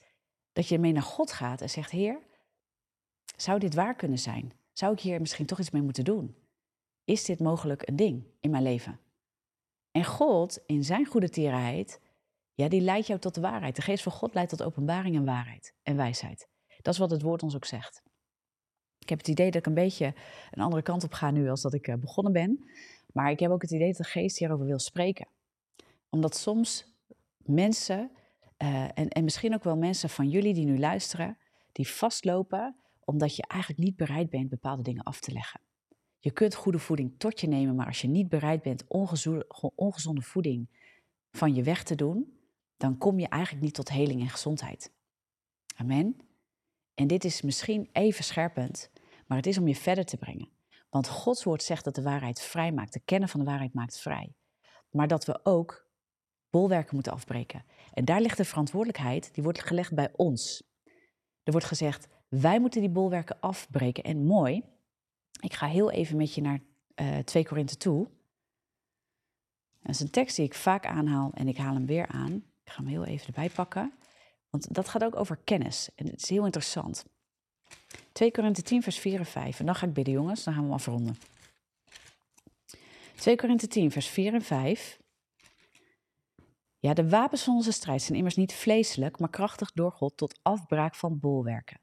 dat 0.53 0.69
je 0.69 0.79
mee 0.79 0.93
naar 0.93 1.03
God 1.03 1.33
gaat 1.33 1.61
en 1.61 1.71
zegt, 1.71 1.91
Heer, 1.91 2.19
zou 3.37 3.59
dit 3.59 3.75
waar 3.75 3.95
kunnen 3.95 4.19
zijn? 4.19 4.53
Zou 4.73 4.93
ik 4.93 5.01
hier 5.01 5.21
misschien 5.21 5.47
toch 5.47 5.59
iets 5.59 5.71
mee 5.71 5.83
moeten 5.83 6.05
doen? 6.05 6.37
Is 7.05 7.25
dit 7.25 7.41
mogelijk 7.41 7.89
een 7.89 7.97
ding 7.97 8.25
in 8.41 8.51
mijn 8.51 8.63
leven? 8.63 9.01
En 9.91 10.05
God, 10.05 10.59
in 10.67 10.85
zijn 10.85 11.07
goede 11.07 11.29
tierenheid, 11.29 12.01
ja, 12.55 12.69
die 12.69 12.81
leidt 12.81 13.07
jou 13.07 13.21
tot 13.21 13.35
de 13.35 13.41
waarheid. 13.41 13.77
De 13.77 13.83
geest 13.83 14.03
van 14.03 14.13
God 14.13 14.35
leidt 14.35 14.51
tot 14.51 14.63
openbaring 14.63 15.17
en 15.17 15.25
waarheid 15.25 15.75
en 15.83 15.97
wijsheid. 15.97 16.49
Dat 16.83 16.95
is 16.95 17.01
wat 17.01 17.11
het 17.11 17.23
woord 17.23 17.43
ons 17.43 17.55
ook 17.55 17.65
zegt. 17.65 18.03
Ik 18.99 19.09
heb 19.09 19.19
het 19.19 19.29
idee 19.29 19.51
dat 19.51 19.61
ik 19.61 19.67
een 19.67 19.75
beetje 19.75 20.15
een 20.51 20.63
andere 20.63 20.83
kant 20.83 21.05
op 21.05 21.13
ga 21.13 21.31
nu 21.31 21.49
als 21.49 21.63
dat 21.63 21.75
ik 21.75 21.87
eh, 21.87 21.97
begonnen 21.97 22.33
ben. 22.33 22.71
Maar 23.13 23.31
ik 23.31 23.41
heb 23.41 23.51
ook 23.51 23.63
het 23.63 23.71
idee 23.71 23.89
dat 23.89 23.97
de 23.97 24.05
geest 24.05 24.39
hierover 24.39 24.67
wil 24.67 24.79
spreken. 24.79 25.29
Omdat 26.09 26.37
soms 26.37 26.88
mensen, 27.49 28.11
uh, 28.59 28.83
en, 28.83 29.09
en 29.09 29.25
misschien 29.25 29.55
ook 29.55 29.65
wel 29.65 29.77
mensen 29.77 30.09
van 30.09 30.29
jullie 30.29 30.55
die 30.55 30.65
nu 30.65 30.79
luisteren, 30.79 31.39
die 31.73 31.89
vastlopen 31.89 32.77
omdat 33.05 33.37
je 33.37 33.45
eigenlijk 33.47 33.83
niet 33.83 33.97
bereid 33.97 34.31
bent 34.31 34.49
bepaalde 34.49 34.83
dingen 34.83 35.03
af 35.03 35.21
te 35.21 35.33
leggen. 35.33 35.61
Je 36.19 36.31
kunt 36.31 36.55
goede 36.55 36.79
voeding 36.79 37.15
tot 37.19 37.41
je 37.41 37.49
nemen, 37.49 37.75
maar 37.75 37.87
als 37.87 38.01
je 38.01 38.09
niet 38.09 38.29
bereid 38.29 38.63
bent 38.63 38.85
ongezonde, 38.89 39.47
ongezonde 39.75 40.23
voeding 40.23 40.69
van 41.31 41.55
je 41.55 41.63
weg 41.63 41.83
te 41.83 41.95
doen, 41.95 42.39
dan 42.77 42.99
kom 42.99 43.19
je 43.19 43.29
eigenlijk 43.29 43.65
niet 43.65 43.75
tot 43.75 43.89
heling 43.89 44.21
en 44.21 44.29
gezondheid. 44.29 44.93
Amen. 45.77 46.17
En 46.95 47.07
dit 47.07 47.25
is 47.25 47.43
misschien 47.43 47.89
even 47.93 48.25
scherpend, 48.25 48.91
maar 49.27 49.37
het 49.37 49.47
is 49.47 49.59
om 49.59 49.69
je 49.69 49.75
verder 49.75 50.05
te 50.05 50.17
brengen. 50.17 50.49
Want 50.91 51.09
Gods 51.09 51.45
woord 51.45 51.63
zegt 51.63 51.85
dat 51.85 51.95
de 51.95 52.03
waarheid 52.03 52.41
vrij 52.41 52.73
maakt. 52.73 52.93
De 52.93 53.01
kennen 53.05 53.29
van 53.29 53.41
de 53.41 53.47
waarheid 53.47 53.75
maakt 53.75 54.01
vrij. 54.01 54.35
Maar 54.91 55.09
dat 55.09 55.25
we 55.25 55.41
ook 55.43 55.88
bolwerken 56.51 56.95
moeten 56.95 57.13
afbreken. 57.13 57.65
En 57.93 58.05
daar 58.05 58.21
ligt 58.21 58.37
de 58.37 58.45
verantwoordelijkheid, 58.45 59.35
die 59.35 59.43
wordt 59.43 59.63
gelegd 59.63 59.95
bij 59.95 60.13
ons. 60.17 60.63
Er 61.43 61.53
wordt 61.53 61.67
gezegd, 61.67 62.07
wij 62.29 62.61
moeten 62.61 62.81
die 62.81 62.91
bolwerken 62.91 63.41
afbreken. 63.41 64.05
En 64.05 64.25
mooi, 64.25 64.63
ik 65.41 65.55
ga 65.55 65.67
heel 65.67 65.91
even 65.91 66.17
met 66.17 66.35
je 66.35 66.41
naar 66.41 66.61
uh, 66.95 67.19
eh, 67.19 67.25
2 67.25 67.47
Korinthe 67.47 67.77
toe. 67.77 68.09
Dat 69.83 69.95
is 69.95 70.01
een 70.01 70.11
tekst 70.11 70.37
die 70.37 70.45
ik 70.45 70.55
vaak 70.55 70.87
aanhaal 70.87 71.31
en 71.35 71.49
ik 71.49 71.57
haal 71.57 71.75
hem 71.75 71.87
weer 71.87 72.07
aan. 72.07 72.33
Ik 72.65 72.73
ga 72.73 72.77
hem 72.77 72.87
heel 72.87 73.05
even 73.05 73.27
erbij 73.27 73.51
pakken. 73.51 73.93
Want 74.51 74.75
dat 74.75 74.89
gaat 74.89 75.05
ook 75.05 75.17
over 75.17 75.39
kennis. 75.45 75.91
En 75.95 76.07
het 76.07 76.23
is 76.23 76.29
heel 76.29 76.45
interessant. 76.45 77.05
2 78.13 78.31
Korinthe 78.31 78.63
10, 78.63 78.83
vers 78.83 78.99
4 78.99 79.19
en 79.19 79.27
5. 79.27 79.61
En 79.61 79.67
dan 79.67 79.75
ga 79.75 79.87
ik 79.87 79.93
bidden, 79.93 80.15
jongens. 80.15 80.45
Dan 80.45 80.55
gaan 80.55 80.63
we 80.63 80.69
hem 80.69 80.79
afronden. 80.79 81.17
2 83.17 83.37
Korinthe 83.37 83.67
10, 83.67 83.91
vers 83.91 84.07
4 84.07 84.35
en 84.35 84.43
5. 84.43 84.99
Ja, 86.89 86.95
de 86.95 87.09
wapens 87.09 87.43
van 87.43 87.55
onze 87.55 87.73
strijd 87.73 88.03
zijn 88.03 88.19
immers 88.19 88.37
niet 88.37 88.55
vleeselijk, 88.55 89.19
maar 89.19 89.31
krachtig 89.31 89.73
door 89.73 89.93
God 89.93 90.17
tot 90.17 90.39
afbraak 90.43 90.95
van 90.95 91.19
bolwerken. 91.21 91.77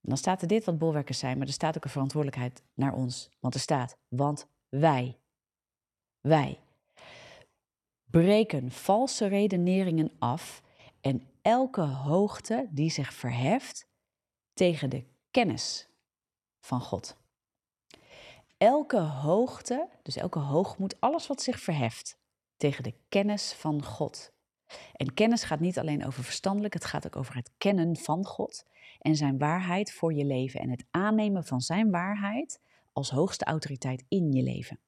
En 0.00 0.08
dan 0.08 0.16
staat 0.16 0.42
er 0.42 0.48
dit 0.48 0.64
wat 0.64 0.78
bolwerken 0.78 1.14
zijn, 1.14 1.38
maar 1.38 1.46
er 1.46 1.52
staat 1.52 1.76
ook 1.76 1.84
een 1.84 1.90
verantwoordelijkheid 1.90 2.62
naar 2.74 2.92
ons. 2.92 3.30
Want 3.40 3.54
er 3.54 3.60
staat, 3.60 3.96
want 4.08 4.46
wij, 4.68 5.18
wij, 6.20 6.60
breken 8.04 8.70
valse 8.70 9.26
redeneringen 9.26 10.12
af 10.18 10.62
en 11.00 11.28
elke 11.42 11.80
hoogte 11.80 12.68
die 12.70 12.90
zich 12.90 13.14
verheft 13.14 13.86
tegen 14.52 14.90
de 14.90 15.04
kennis 15.30 15.88
van 16.60 16.80
God. 16.80 17.16
Elke 18.56 19.00
hoogte, 19.00 19.88
dus 20.02 20.16
elke 20.16 20.38
hoogmoed, 20.38 21.00
alles 21.00 21.26
wat 21.26 21.42
zich 21.42 21.60
verheft 21.60 22.18
tegen 22.56 22.82
de 22.82 22.94
kennis 23.08 23.52
van 23.52 23.84
God. 23.84 24.32
En 24.92 25.14
kennis 25.14 25.44
gaat 25.44 25.60
niet 25.60 25.78
alleen 25.78 26.06
over 26.06 26.24
verstandelijk, 26.24 26.74
het 26.74 26.84
gaat 26.84 27.06
ook 27.06 27.16
over 27.16 27.34
het 27.34 27.50
kennen 27.58 27.96
van 27.96 28.24
God 28.24 28.64
en 28.98 29.16
zijn 29.16 29.38
waarheid 29.38 29.92
voor 29.92 30.14
je 30.14 30.24
leven 30.24 30.60
en 30.60 30.70
het 30.70 30.84
aannemen 30.90 31.44
van 31.44 31.60
zijn 31.60 31.90
waarheid 31.90 32.60
als 32.92 33.10
hoogste 33.10 33.44
autoriteit 33.44 34.04
in 34.08 34.32
je 34.32 34.42
leven. 34.42 34.78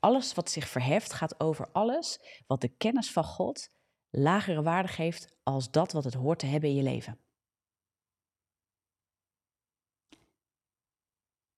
Alles 0.00 0.34
wat 0.34 0.50
zich 0.50 0.68
verheft 0.68 1.12
gaat 1.12 1.40
over 1.40 1.68
alles 1.72 2.20
wat 2.46 2.60
de 2.60 2.68
kennis 2.68 3.10
van 3.10 3.24
God 3.24 3.70
lagere 4.10 4.62
waarde 4.62 4.88
geeft 4.88 5.34
als 5.42 5.70
dat 5.70 5.92
wat 5.92 6.04
het 6.04 6.14
hoort 6.14 6.38
te 6.38 6.46
hebben 6.46 6.70
in 6.70 6.76
je 6.76 6.82
leven. 6.82 7.18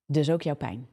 Dus 0.07 0.31
ook 0.31 0.43
jouw 0.43 0.57
pijn 0.57 0.89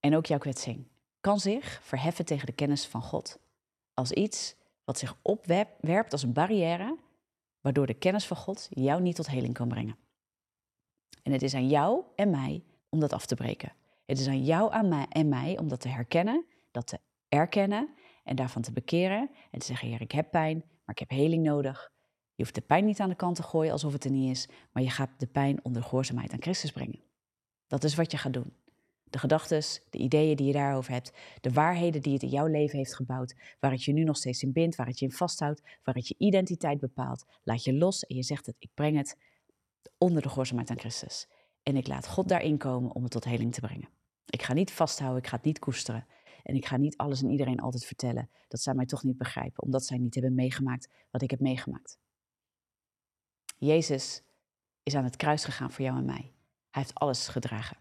en 0.00 0.16
ook 0.16 0.26
jouw 0.26 0.38
kwetsing 0.38 0.86
kan 1.20 1.40
zich 1.40 1.80
verheffen 1.82 2.24
tegen 2.24 2.46
de 2.46 2.52
kennis 2.52 2.86
van 2.86 3.02
God 3.02 3.40
als 3.94 4.12
iets 4.12 4.56
wat 4.88 4.98
zich 4.98 5.16
opwerpt 5.22 6.12
als 6.12 6.22
een 6.22 6.32
barrière, 6.32 6.96
waardoor 7.60 7.86
de 7.86 7.94
kennis 7.94 8.26
van 8.26 8.36
God 8.36 8.66
jou 8.70 9.02
niet 9.02 9.16
tot 9.16 9.26
heling 9.26 9.54
kan 9.54 9.68
brengen. 9.68 9.96
En 11.22 11.32
het 11.32 11.42
is 11.42 11.54
aan 11.54 11.68
jou 11.68 12.02
en 12.14 12.30
mij 12.30 12.64
om 12.88 13.00
dat 13.00 13.12
af 13.12 13.26
te 13.26 13.34
breken. 13.34 13.72
Het 14.06 14.18
is 14.18 14.26
aan 14.26 14.44
jou 14.44 14.72
en 15.08 15.28
mij 15.28 15.58
om 15.58 15.68
dat 15.68 15.80
te 15.80 15.88
herkennen, 15.88 16.44
dat 16.70 16.86
te 16.86 17.00
erkennen 17.28 17.94
en 18.24 18.36
daarvan 18.36 18.62
te 18.62 18.72
bekeren 18.72 19.30
en 19.50 19.58
te 19.58 19.66
zeggen, 19.66 19.88
Heer, 19.88 20.00
ik 20.00 20.12
heb 20.12 20.30
pijn, 20.30 20.56
maar 20.56 20.94
ik 20.94 20.98
heb 20.98 21.10
heling 21.10 21.44
nodig. 21.44 21.92
Je 22.34 22.42
hoeft 22.42 22.54
de 22.54 22.60
pijn 22.60 22.84
niet 22.84 23.00
aan 23.00 23.08
de 23.08 23.14
kant 23.14 23.36
te 23.36 23.42
gooien 23.42 23.72
alsof 23.72 23.92
het 23.92 24.04
er 24.04 24.10
niet 24.10 24.30
is, 24.30 24.48
maar 24.72 24.82
je 24.82 24.90
gaat 24.90 25.10
de 25.16 25.26
pijn 25.26 25.64
onder 25.64 25.82
gehoorzaamheid 25.82 26.32
aan 26.32 26.42
Christus 26.42 26.72
brengen. 26.72 27.02
Dat 27.66 27.84
is 27.84 27.94
wat 27.94 28.10
je 28.10 28.18
gaat 28.18 28.32
doen. 28.32 28.52
De 29.10 29.18
gedachten, 29.18 29.62
de 29.90 29.98
ideeën 29.98 30.36
die 30.36 30.46
je 30.46 30.52
daarover 30.52 30.92
hebt, 30.92 31.12
de 31.40 31.50
waarheden 31.50 32.02
die 32.02 32.12
het 32.12 32.22
in 32.22 32.28
jouw 32.28 32.46
leven 32.46 32.78
heeft 32.78 32.94
gebouwd, 32.94 33.34
waar 33.60 33.70
het 33.70 33.84
je 33.84 33.92
nu 33.92 34.04
nog 34.04 34.16
steeds 34.16 34.42
in 34.42 34.52
bindt, 34.52 34.76
waar 34.76 34.86
het 34.86 34.98
je 34.98 35.04
in 35.04 35.12
vasthoudt, 35.12 35.62
waar 35.82 35.94
het 35.94 36.08
je 36.08 36.14
identiteit 36.18 36.80
bepaalt, 36.80 37.24
laat 37.42 37.64
je 37.64 37.74
los 37.74 38.06
en 38.06 38.16
je 38.16 38.22
zegt 38.22 38.46
het, 38.46 38.56
ik 38.58 38.70
breng 38.74 38.96
het 38.96 39.16
onder 39.98 40.22
de 40.22 40.28
gehoorzaamheid 40.28 40.70
aan 40.70 40.78
Christus. 40.78 41.28
En 41.62 41.76
ik 41.76 41.86
laat 41.86 42.08
God 42.08 42.28
daarin 42.28 42.58
komen 42.58 42.94
om 42.94 43.02
het 43.02 43.12
tot 43.12 43.24
heling 43.24 43.54
te 43.54 43.60
brengen. 43.60 43.88
Ik 44.26 44.42
ga 44.42 44.52
niet 44.52 44.72
vasthouden, 44.72 45.22
ik 45.22 45.28
ga 45.28 45.36
het 45.36 45.44
niet 45.44 45.58
koesteren. 45.58 46.06
En 46.42 46.54
ik 46.54 46.66
ga 46.66 46.76
niet 46.76 46.96
alles 46.96 47.22
en 47.22 47.30
iedereen 47.30 47.60
altijd 47.60 47.84
vertellen 47.84 48.30
dat 48.48 48.60
zij 48.60 48.74
mij 48.74 48.86
toch 48.86 49.02
niet 49.02 49.18
begrijpen, 49.18 49.62
omdat 49.62 49.84
zij 49.84 49.98
niet 49.98 50.14
hebben 50.14 50.34
meegemaakt 50.34 50.88
wat 51.10 51.22
ik 51.22 51.30
heb 51.30 51.40
meegemaakt. 51.40 51.98
Jezus 53.58 54.22
is 54.82 54.94
aan 54.94 55.04
het 55.04 55.16
kruis 55.16 55.44
gegaan 55.44 55.72
voor 55.72 55.84
jou 55.84 55.98
en 55.98 56.04
mij. 56.04 56.32
Hij 56.70 56.82
heeft 56.82 56.94
alles 56.94 57.28
gedragen. 57.28 57.76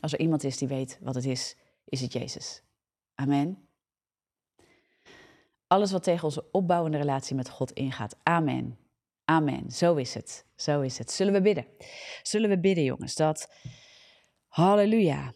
Als 0.00 0.12
er 0.12 0.20
iemand 0.20 0.44
is 0.44 0.58
die 0.58 0.68
weet 0.68 0.98
wat 1.00 1.14
het 1.14 1.24
is, 1.24 1.56
is 1.84 2.00
het 2.00 2.12
Jezus. 2.12 2.62
Amen. 3.14 3.68
Alles 5.66 5.92
wat 5.92 6.02
tegen 6.02 6.24
onze 6.24 6.50
opbouwende 6.50 6.98
relatie 6.98 7.36
met 7.36 7.50
God 7.50 7.72
ingaat. 7.72 8.16
Amen. 8.22 8.78
Amen. 9.24 9.70
Zo 9.70 9.94
is 9.94 10.14
het. 10.14 10.46
Zo 10.56 10.80
is 10.80 10.98
het. 10.98 11.10
Zullen 11.10 11.32
we 11.32 11.40
bidden? 11.40 11.66
Zullen 12.22 12.48
we 12.48 12.60
bidden, 12.60 12.84
jongens, 12.84 13.14
dat. 13.14 13.52
Halleluja. 14.48 15.34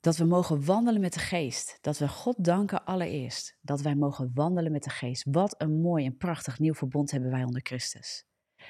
Dat 0.00 0.16
we 0.16 0.24
mogen 0.24 0.64
wandelen 0.64 1.00
met 1.00 1.12
de 1.12 1.18
geest. 1.18 1.78
Dat 1.80 1.98
we 1.98 2.08
God 2.08 2.44
danken 2.44 2.84
allereerst. 2.84 3.58
Dat 3.60 3.80
wij 3.80 3.94
mogen 3.94 4.30
wandelen 4.34 4.72
met 4.72 4.84
de 4.84 4.90
geest. 4.90 5.24
Wat 5.30 5.54
een 5.58 5.80
mooi 5.80 6.04
en 6.04 6.16
prachtig 6.16 6.58
nieuw 6.58 6.74
verbond 6.74 7.10
hebben 7.10 7.30
wij 7.30 7.44
onder 7.44 7.60
Christus. 7.64 8.24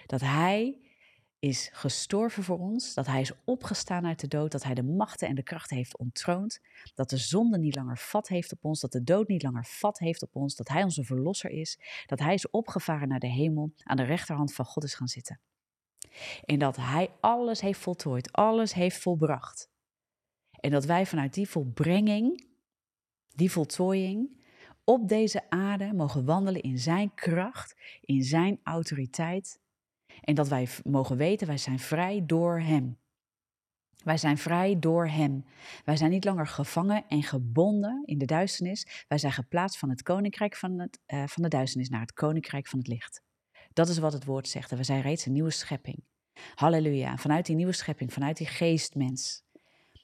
Dat 0.06 0.20
Hij 0.20 0.85
is 1.46 1.70
gestorven 1.72 2.42
voor 2.42 2.58
ons, 2.58 2.94
dat 2.94 3.06
Hij 3.06 3.20
is 3.20 3.32
opgestaan 3.44 4.06
uit 4.06 4.20
de 4.20 4.28
dood, 4.28 4.52
dat 4.52 4.62
Hij 4.62 4.74
de 4.74 4.82
machten 4.82 5.28
en 5.28 5.34
de 5.34 5.42
krachten 5.42 5.76
heeft 5.76 5.98
ontroond, 5.98 6.60
dat 6.94 7.10
de 7.10 7.16
zonde 7.16 7.58
niet 7.58 7.76
langer 7.76 7.98
vat 7.98 8.28
heeft 8.28 8.52
op 8.52 8.64
ons, 8.64 8.80
dat 8.80 8.92
de 8.92 9.02
dood 9.02 9.28
niet 9.28 9.42
langer 9.42 9.64
vat 9.64 9.98
heeft 9.98 10.22
op 10.22 10.36
ons, 10.36 10.56
dat 10.56 10.68
Hij 10.68 10.82
onze 10.82 11.04
verlosser 11.04 11.50
is, 11.50 11.78
dat 12.06 12.18
Hij 12.18 12.34
is 12.34 12.50
opgevaren 12.50 13.08
naar 13.08 13.18
de 13.18 13.30
hemel, 13.30 13.72
aan 13.82 13.96
de 13.96 14.02
rechterhand 14.02 14.54
van 14.54 14.64
God 14.64 14.84
is 14.84 14.94
gaan 14.94 15.08
zitten. 15.08 15.40
En 16.44 16.58
dat 16.58 16.76
Hij 16.76 17.10
alles 17.20 17.60
heeft 17.60 17.80
voltooid, 17.80 18.32
alles 18.32 18.74
heeft 18.74 18.98
volbracht. 18.98 19.70
En 20.60 20.70
dat 20.70 20.84
wij 20.84 21.06
vanuit 21.06 21.34
die 21.34 21.48
volbrenging, 21.48 22.46
die 23.28 23.50
voltooiing, 23.50 24.44
op 24.84 25.08
deze 25.08 25.50
aarde 25.50 25.92
mogen 25.92 26.24
wandelen 26.24 26.62
in 26.62 26.78
Zijn 26.78 27.14
kracht, 27.14 27.76
in 28.00 28.22
Zijn 28.22 28.60
autoriteit 28.62 29.58
en 30.20 30.34
dat 30.34 30.48
wij 30.48 30.68
mogen 30.84 31.16
weten, 31.16 31.46
wij 31.46 31.58
zijn 31.58 31.78
vrij 31.78 32.22
door 32.26 32.60
Hem. 32.60 32.98
Wij 34.04 34.16
zijn 34.16 34.38
vrij 34.38 34.78
door 34.78 35.08
Hem. 35.08 35.44
Wij 35.84 35.96
zijn 35.96 36.10
niet 36.10 36.24
langer 36.24 36.46
gevangen 36.46 37.04
en 37.08 37.22
gebonden 37.22 38.02
in 38.04 38.18
de 38.18 38.24
duisternis. 38.24 39.04
Wij 39.08 39.18
zijn 39.18 39.32
geplaatst 39.32 39.78
van 39.78 39.90
het 39.90 40.02
koninkrijk 40.02 40.56
van, 40.56 40.78
het, 40.78 40.98
uh, 41.06 41.26
van 41.26 41.42
de 41.42 41.48
duisternis 41.48 41.88
naar 41.88 42.00
het 42.00 42.12
koninkrijk 42.12 42.66
van 42.66 42.78
het 42.78 42.88
licht. 42.88 43.22
Dat 43.72 43.88
is 43.88 43.98
wat 43.98 44.12
het 44.12 44.24
woord 44.24 44.48
zegt. 44.48 44.70
En 44.70 44.76
we 44.76 44.84
zijn 44.84 45.02
reeds 45.02 45.26
een 45.26 45.32
nieuwe 45.32 45.50
schepping. 45.50 46.04
Halleluja. 46.54 47.16
Vanuit 47.16 47.46
die 47.46 47.56
nieuwe 47.56 47.72
schepping, 47.72 48.12
vanuit 48.12 48.36
die 48.36 48.46
geestmens, 48.46 49.42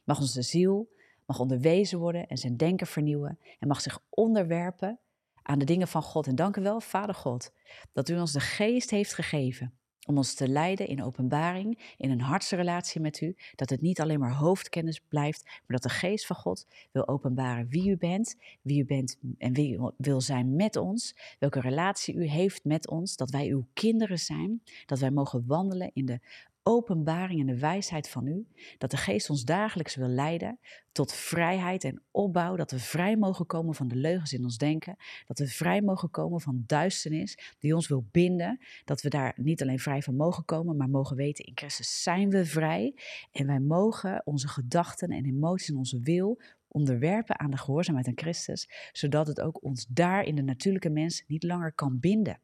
mag 0.04 0.20
onze 0.20 0.42
ziel 0.42 0.90
mag 1.26 1.40
onderwezen 1.40 1.98
worden 1.98 2.26
en 2.26 2.36
zijn 2.36 2.56
denken 2.56 2.86
vernieuwen 2.86 3.38
en 3.58 3.68
mag 3.68 3.80
zich 3.80 3.98
onderwerpen 4.08 4.98
aan 5.42 5.58
de 5.58 5.64
dingen 5.64 5.88
van 5.88 6.02
God. 6.02 6.26
En 6.26 6.34
dank 6.34 6.56
u 6.56 6.62
wel, 6.62 6.80
Vader 6.80 7.14
God, 7.14 7.52
dat 7.92 8.08
u 8.08 8.18
ons 8.18 8.32
de 8.32 8.40
geest 8.40 8.90
heeft 8.90 9.14
gegeven 9.14 9.74
om 10.06 10.16
ons 10.16 10.34
te 10.34 10.48
leiden 10.48 10.86
in 10.86 11.02
openbaring, 11.02 11.94
in 11.96 12.10
een 12.10 12.20
hartsrelatie 12.20 13.00
met 13.00 13.20
u. 13.20 13.36
Dat 13.54 13.70
het 13.70 13.80
niet 13.80 14.00
alleen 14.00 14.20
maar 14.20 14.34
hoofdkennis 14.34 15.00
blijft, 15.08 15.44
maar 15.44 15.62
dat 15.66 15.82
de 15.82 15.88
geest 15.88 16.26
van 16.26 16.36
God 16.36 16.66
wil 16.92 17.08
openbaren 17.08 17.68
wie 17.68 17.90
u 17.90 17.96
bent, 17.96 18.36
wie 18.62 18.82
u 18.82 18.84
bent 18.84 19.18
en 19.38 19.52
wie 19.52 19.76
u 19.76 19.90
wil 19.96 20.20
zijn 20.20 20.56
met 20.56 20.76
ons. 20.76 21.16
Welke 21.38 21.60
relatie 21.60 22.14
u 22.14 22.26
heeft 22.26 22.64
met 22.64 22.88
ons, 22.88 23.16
dat 23.16 23.30
wij 23.30 23.48
uw 23.48 23.66
kinderen 23.72 24.18
zijn, 24.18 24.62
dat 24.86 24.98
wij 24.98 25.10
mogen 25.10 25.46
wandelen 25.46 25.90
in 25.92 26.06
de 26.06 26.20
openbaring 26.62 27.40
en 27.40 27.46
de 27.46 27.58
wijsheid 27.58 28.08
van 28.08 28.26
u, 28.26 28.46
dat 28.78 28.90
de 28.90 28.96
Geest 28.96 29.30
ons 29.30 29.44
dagelijks 29.44 29.94
wil 29.94 30.08
leiden 30.08 30.58
tot 30.92 31.12
vrijheid 31.12 31.84
en 31.84 32.02
opbouw, 32.10 32.56
dat 32.56 32.70
we 32.70 32.78
vrij 32.78 33.16
mogen 33.16 33.46
komen 33.46 33.74
van 33.74 33.88
de 33.88 33.96
leugens 33.96 34.32
in 34.32 34.44
ons 34.44 34.56
denken, 34.56 34.96
dat 35.26 35.38
we 35.38 35.48
vrij 35.48 35.80
mogen 35.82 36.10
komen 36.10 36.40
van 36.40 36.64
duisternis 36.66 37.54
die 37.58 37.74
ons 37.74 37.88
wil 37.88 38.06
binden, 38.10 38.60
dat 38.84 39.02
we 39.02 39.08
daar 39.08 39.34
niet 39.36 39.62
alleen 39.62 39.78
vrij 39.78 40.02
van 40.02 40.16
mogen 40.16 40.44
komen, 40.44 40.76
maar 40.76 40.88
mogen 40.88 41.16
weten 41.16 41.44
in 41.44 41.52
Christus 41.54 42.02
zijn 42.02 42.30
we 42.30 42.46
vrij. 42.46 42.94
En 43.32 43.46
wij 43.46 43.60
mogen 43.60 44.22
onze 44.24 44.48
gedachten 44.48 45.08
en 45.08 45.24
emoties 45.24 45.68
en 45.68 45.76
onze 45.76 46.00
wil 46.00 46.40
onderwerpen 46.68 47.38
aan 47.38 47.50
de 47.50 47.56
gehoorzaamheid 47.56 48.06
aan 48.06 48.18
Christus, 48.18 48.68
zodat 48.92 49.26
het 49.26 49.40
ook 49.40 49.64
ons 49.64 49.86
daar 49.88 50.24
in 50.24 50.34
de 50.34 50.42
natuurlijke 50.42 50.90
mens 50.90 51.24
niet 51.26 51.42
langer 51.42 51.72
kan 51.72 52.00
binden 52.00 52.40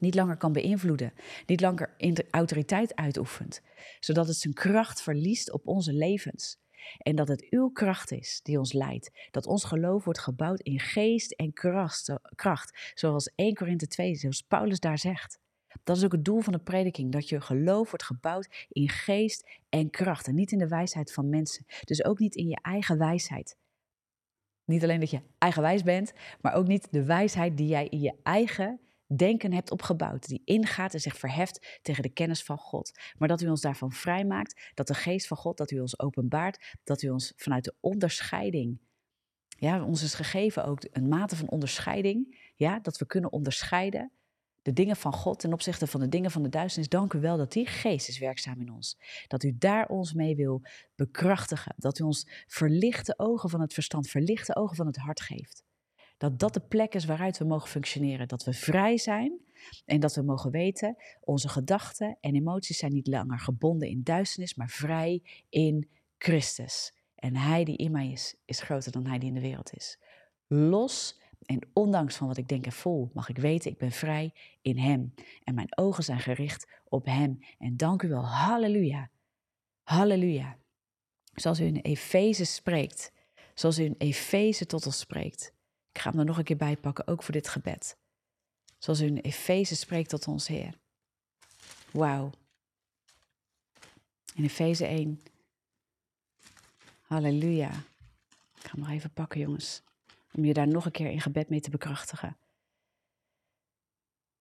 niet 0.00 0.14
langer 0.14 0.36
kan 0.36 0.52
beïnvloeden, 0.52 1.12
niet 1.46 1.60
langer 1.60 1.94
autoriteit 2.30 2.94
uitoefent, 2.94 3.60
zodat 4.00 4.26
het 4.26 4.36
zijn 4.36 4.54
kracht 4.54 5.02
verliest 5.02 5.52
op 5.52 5.66
onze 5.66 5.92
levens. 5.92 6.58
En 6.98 7.16
dat 7.16 7.28
het 7.28 7.46
uw 7.50 7.68
kracht 7.68 8.12
is 8.12 8.40
die 8.42 8.58
ons 8.58 8.72
leidt. 8.72 9.10
Dat 9.30 9.46
ons 9.46 9.64
geloof 9.64 10.04
wordt 10.04 10.18
gebouwd 10.18 10.60
in 10.60 10.80
geest 10.80 11.32
en 11.32 11.52
kracht, 12.34 12.92
zoals 12.94 13.32
1 13.34 13.54
Korinthe 13.54 13.86
2, 13.86 14.14
zoals 14.14 14.42
Paulus 14.42 14.80
daar 14.80 14.98
zegt. 14.98 15.38
Dat 15.84 15.96
is 15.96 16.04
ook 16.04 16.12
het 16.12 16.24
doel 16.24 16.40
van 16.40 16.52
de 16.52 16.58
prediking, 16.58 17.12
dat 17.12 17.28
je 17.28 17.40
geloof 17.40 17.90
wordt 17.90 18.04
gebouwd 18.04 18.66
in 18.68 18.88
geest 18.88 19.48
en 19.68 19.90
kracht 19.90 20.26
en 20.26 20.34
niet 20.34 20.52
in 20.52 20.58
de 20.58 20.68
wijsheid 20.68 21.12
van 21.12 21.28
mensen. 21.28 21.64
Dus 21.84 22.04
ook 22.04 22.18
niet 22.18 22.34
in 22.34 22.48
je 22.48 22.58
eigen 22.62 22.98
wijsheid. 22.98 23.56
Niet 24.64 24.82
alleen 24.82 25.00
dat 25.00 25.10
je 25.10 25.22
eigenwijs 25.38 25.82
bent, 25.82 26.12
maar 26.40 26.54
ook 26.54 26.66
niet 26.66 26.88
de 26.90 27.04
wijsheid 27.04 27.56
die 27.56 27.66
jij 27.66 27.86
in 27.88 28.00
je 28.00 28.14
eigen 28.22 28.80
denken 29.16 29.52
hebt 29.52 29.70
opgebouwd, 29.70 30.28
die 30.28 30.42
ingaat 30.44 30.94
en 30.94 31.00
zich 31.00 31.16
verheft 31.16 31.78
tegen 31.82 32.02
de 32.02 32.12
kennis 32.12 32.42
van 32.42 32.58
God. 32.58 32.92
Maar 33.18 33.28
dat 33.28 33.40
u 33.40 33.48
ons 33.48 33.60
daarvan 33.60 33.92
vrijmaakt, 33.92 34.70
dat 34.74 34.86
de 34.86 34.94
geest 34.94 35.26
van 35.26 35.36
God, 35.36 35.56
dat 35.56 35.70
u 35.70 35.80
ons 35.80 35.98
openbaart, 35.98 36.76
dat 36.84 37.02
u 37.02 37.08
ons 37.08 37.32
vanuit 37.36 37.64
de 37.64 37.74
onderscheiding, 37.80 38.80
ja, 39.48 39.84
ons 39.84 40.02
is 40.02 40.14
gegeven 40.14 40.64
ook 40.64 40.80
een 40.90 41.08
mate 41.08 41.36
van 41.36 41.48
onderscheiding, 41.48 42.50
ja, 42.56 42.80
dat 42.80 42.98
we 42.98 43.06
kunnen 43.06 43.32
onderscheiden 43.32 44.12
de 44.62 44.72
dingen 44.72 44.96
van 44.96 45.12
God 45.12 45.38
ten 45.38 45.52
opzichte 45.52 45.86
van 45.86 46.00
de 46.00 46.08
dingen 46.08 46.30
van 46.30 46.42
de 46.42 46.48
duisternis. 46.48 46.88
Dank 46.88 47.12
u 47.12 47.20
wel 47.20 47.36
dat 47.36 47.52
die 47.52 47.66
geest 47.66 48.08
is 48.08 48.18
werkzaam 48.18 48.60
in 48.60 48.72
ons. 48.72 48.98
Dat 49.26 49.42
u 49.42 49.54
daar 49.58 49.88
ons 49.88 50.12
mee 50.12 50.36
wil 50.36 50.62
bekrachtigen. 50.94 51.74
Dat 51.76 51.98
u 51.98 52.04
ons 52.04 52.28
verlichte 52.46 53.14
ogen 53.16 53.50
van 53.50 53.60
het 53.60 53.72
verstand, 53.72 54.08
verlichte 54.08 54.56
ogen 54.56 54.76
van 54.76 54.86
het 54.86 54.96
hart 54.96 55.20
geeft 55.20 55.66
dat 56.18 56.38
dat 56.38 56.54
de 56.54 56.60
plek 56.60 56.94
is 56.94 57.04
waaruit 57.04 57.38
we 57.38 57.44
mogen 57.44 57.68
functioneren. 57.68 58.28
Dat 58.28 58.44
we 58.44 58.52
vrij 58.52 58.98
zijn 58.98 59.40
en 59.84 60.00
dat 60.00 60.14
we 60.14 60.22
mogen 60.22 60.50
weten, 60.50 60.96
onze 61.20 61.48
gedachten 61.48 62.16
en 62.20 62.34
emoties 62.34 62.78
zijn 62.78 62.92
niet 62.92 63.06
langer 63.06 63.38
gebonden 63.38 63.88
in 63.88 64.02
duisternis, 64.02 64.54
maar 64.54 64.68
vrij 64.68 65.22
in 65.48 65.88
Christus. 66.18 66.92
En 67.14 67.36
Hij 67.36 67.64
die 67.64 67.76
in 67.76 67.90
mij 67.90 68.10
is, 68.10 68.36
is 68.44 68.60
groter 68.60 68.92
dan 68.92 69.06
Hij 69.06 69.18
die 69.18 69.28
in 69.28 69.34
de 69.34 69.40
wereld 69.40 69.74
is. 69.74 69.98
Los 70.46 71.20
en 71.42 71.68
ondanks 71.72 72.16
van 72.16 72.26
wat 72.26 72.36
ik 72.36 72.48
denk 72.48 72.66
en 72.66 72.72
voel, 72.72 73.10
mag 73.12 73.28
ik 73.28 73.38
weten, 73.38 73.70
ik 73.70 73.78
ben 73.78 73.92
vrij 73.92 74.34
in 74.62 74.78
Hem. 74.78 75.14
En 75.44 75.54
mijn 75.54 75.78
ogen 75.78 76.04
zijn 76.04 76.20
gericht 76.20 76.68
op 76.84 77.04
Hem. 77.04 77.38
En 77.58 77.76
dank 77.76 78.02
u 78.02 78.08
wel, 78.08 78.26
halleluja. 78.26 79.10
Halleluja. 79.82 80.58
Zoals 81.34 81.60
u 81.60 81.64
in 81.64 81.76
Efeze 81.76 82.44
spreekt, 82.44 83.12
zoals 83.54 83.78
u 83.78 83.84
in 83.84 83.94
Efeze 83.98 84.66
tot 84.66 84.86
ons 84.86 84.98
spreekt. 84.98 85.56
Ik 85.98 86.04
ga 86.04 86.10
hem 86.10 86.18
er 86.18 86.26
nog 86.26 86.38
een 86.38 86.44
keer 86.44 86.56
bij 86.56 86.76
pakken, 86.76 87.06
ook 87.06 87.22
voor 87.22 87.32
dit 87.32 87.48
gebed. 87.48 87.96
Zoals 88.78 89.00
in 89.00 89.16
Efeze 89.16 89.76
spreekt 89.76 90.08
tot 90.08 90.28
ons 90.28 90.46
Heer. 90.46 90.74
Wauw. 91.90 92.30
In 94.34 94.44
Efeze 94.44 94.86
1. 94.86 95.22
Halleluja. 97.00 97.70
Ik 98.54 98.62
ga 98.62 98.70
hem 98.70 98.80
nog 98.80 98.90
even 98.90 99.12
pakken, 99.12 99.40
jongens. 99.40 99.82
Om 100.32 100.44
je 100.44 100.52
daar 100.52 100.68
nog 100.68 100.84
een 100.84 100.90
keer 100.90 101.10
in 101.10 101.20
gebed 101.20 101.48
mee 101.48 101.60
te 101.60 101.70
bekrachtigen. 101.70 102.36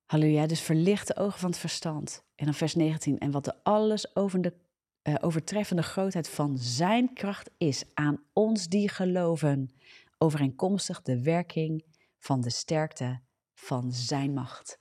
Halleluja. 0.05 0.47
Dus 0.47 0.61
verlicht 0.61 1.07
de 1.07 1.15
ogen 1.15 1.39
van 1.39 1.49
het 1.49 1.59
verstand. 1.59 2.23
En 2.35 2.45
dan 2.45 2.53
vers 2.53 2.75
19. 2.75 3.19
En 3.19 3.31
wat 3.31 3.45
de 3.45 3.63
alles 3.63 4.15
over 4.15 4.41
de 4.41 4.53
uh, 5.03 5.15
overtreffende 5.19 5.83
grootheid 5.83 6.29
van 6.29 6.57
Zijn 6.57 7.13
kracht 7.13 7.49
is 7.57 7.83
aan 7.93 8.23
ons 8.33 8.67
die 8.67 8.89
geloven, 8.89 9.71
overeenkomstig 10.17 11.01
de 11.01 11.23
werking 11.23 11.85
van 12.17 12.41
de 12.41 12.49
sterkte 12.49 13.21
van 13.53 13.91
Zijn 13.91 14.33
macht. 14.33 14.79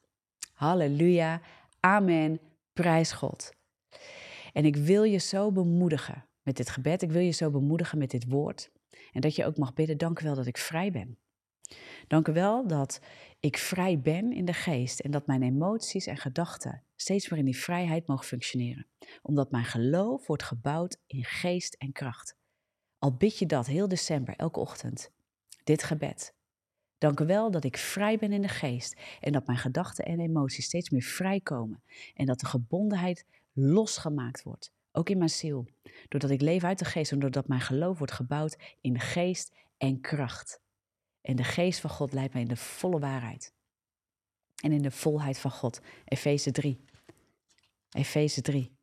Halleluja, 0.53 1.41
amen, 1.81 2.41
prijs 2.73 3.13
God. 3.13 3.53
En 4.53 4.65
ik 4.65 4.77
wil 4.77 5.03
je 5.03 5.19
zo 5.19 5.53
bemoedigen 5.53 6.27
met 6.43 6.57
dit 6.57 6.71
gebed, 6.71 7.03
ik 7.03 7.11
wil 7.11 7.23
je 7.23 7.31
zo 7.31 7.51
bemoedigen 7.51 7.99
met 7.99 8.11
dit 8.11 8.29
woord. 8.29 8.71
En 9.13 9.21
dat 9.21 9.37
je 9.37 9.45
ook 9.45 9.57
mag 9.57 9.75
bidden, 9.75 9.99
dank 9.99 10.21
u 10.21 10.25
wel 10.25 10.35
dat 10.35 10.47
ik 10.47 10.59
vrij 10.59 10.91
ben. 10.91 11.19
Dank 12.07 12.29
u 12.29 12.33
wel 12.33 12.67
dat 12.67 13.01
ik 13.41 13.57
vrij 13.57 14.01
ben 14.01 14.33
in 14.33 14.45
de 14.45 14.53
geest 14.53 15.01
en 15.01 15.11
dat 15.11 15.27
mijn 15.27 15.43
emoties 15.43 16.07
en 16.07 16.17
gedachten 16.17 16.83
steeds 16.97 17.29
meer 17.29 17.39
in 17.39 17.45
die 17.45 17.59
vrijheid 17.59 18.07
mogen 18.07 18.27
functioneren. 18.27 18.87
Omdat 19.23 19.51
mijn 19.51 19.65
geloof 19.65 20.27
wordt 20.27 20.43
gebouwd 20.43 21.01
in 21.07 21.25
geest 21.25 21.75
en 21.75 21.93
kracht. 21.93 22.37
Al 22.99 23.17
bid 23.17 23.39
je 23.39 23.47
dat 23.47 23.67
heel 23.67 23.89
december, 23.89 24.37
elke 24.37 24.61
ochtend, 24.61 25.11
dit 25.67 25.83
gebed. 25.83 26.35
Dank 26.99 27.21
u 27.21 27.27
wel 27.27 27.51
dat 27.51 27.65
ik 27.65 27.77
vrij 27.77 28.19
ben 28.19 28.33
in 28.33 28.43
de 28.43 28.49
geest 28.49 28.97
en 29.21 29.33
dat 29.33 29.47
mijn 29.47 29.59
gedachten 29.59 30.05
en 30.05 30.21
emoties 30.21 30.65
steeds 30.65 30.91
meer 30.91 31.03
vrijkomen 31.03 31.83
en 32.15 32.27
dat 32.27 32.41
de 32.41 32.47
gebondenheid 32.47 33.27
losgemaakt 33.53 34.43
wordt, 34.43 34.73
ook 34.93 35.09
in 35.09 35.19
mijn 35.19 35.31
ziel. 35.31 35.67
Doordat 36.09 36.31
ik 36.31 36.41
leef 36.41 36.65
uit 36.65 36.79
de 36.79 36.85
geest 36.85 37.13
en 37.13 37.19
doordat 37.19 37.49
mijn 37.49 37.61
geloof 37.61 37.99
wordt 37.99 38.13
gebouwd 38.13 38.57
in 38.81 39.01
geest 39.01 39.53
en 39.77 40.01
kracht. 40.01 40.61
En 41.21 41.37
de 41.37 41.45
geest 41.45 41.81
van 41.81 41.91
God 41.91 42.13
leidt 42.13 42.33
mij 42.33 42.43
in 42.43 42.49
de 42.49 42.57
volle 42.57 42.99
waarheid. 42.99 43.55
En 44.63 44.73
in 44.73 44.83
de 44.83 44.91
volheid 44.91 45.39
van 45.39 45.51
God. 45.51 45.81
Efeze 46.05 46.51
3. 46.51 46.85
Efeze 47.91 48.43
3. 48.43 48.77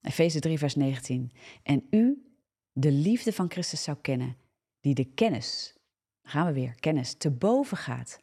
Efeze 0.00 0.40
3, 0.40 0.58
vers 0.58 0.74
19. 0.74 1.32
En 1.62 1.86
u 1.90 2.24
de 2.72 2.92
liefde 2.92 3.32
van 3.32 3.50
Christus 3.50 3.82
zou 3.82 3.96
kennen, 4.00 4.36
die 4.80 4.94
de 4.94 5.04
kennis, 5.04 5.74
gaan 6.22 6.46
we 6.46 6.52
weer, 6.52 6.74
kennis, 6.80 7.14
te 7.14 7.30
boven 7.30 7.76
gaat, 7.76 8.20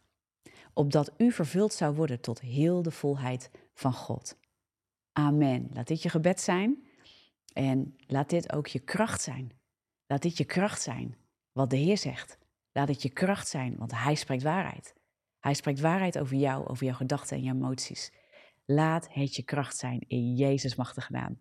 opdat 0.73 1.11
u 1.17 1.31
vervuld 1.31 1.73
zou 1.73 1.95
worden 1.95 2.21
tot 2.21 2.39
heel 2.39 2.81
de 2.81 2.91
volheid 2.91 3.49
van 3.73 3.93
God. 3.93 4.37
Amen. 5.11 5.69
Laat 5.73 5.87
dit 5.87 6.01
je 6.01 6.09
gebed 6.09 6.41
zijn 6.41 6.87
en 7.53 7.95
laat 8.07 8.29
dit 8.29 8.53
ook 8.53 8.67
je 8.67 8.79
kracht 8.79 9.21
zijn. 9.21 9.51
Laat 10.05 10.21
dit 10.21 10.37
je 10.37 10.45
kracht 10.45 10.81
zijn 10.81 11.17
wat 11.51 11.69
de 11.69 11.77
Heer 11.77 11.97
zegt. 11.97 12.37
Laat 12.71 12.87
het 12.87 13.01
je 13.01 13.09
kracht 13.09 13.47
zijn, 13.47 13.75
want 13.77 13.91
Hij 13.91 14.15
spreekt 14.15 14.43
waarheid. 14.43 14.93
Hij 15.39 15.53
spreekt 15.53 15.79
waarheid 15.79 16.19
over 16.19 16.35
jou, 16.35 16.67
over 16.67 16.85
jouw 16.85 16.95
gedachten 16.95 17.37
en 17.37 17.43
je 17.43 17.51
emoties. 17.51 18.11
Laat 18.69 19.07
het 19.13 19.35
je 19.35 19.43
kracht 19.43 19.77
zijn 19.77 20.03
in 20.07 20.35
Jezus 20.35 20.75
machtige 20.75 21.11
naam. 21.11 21.37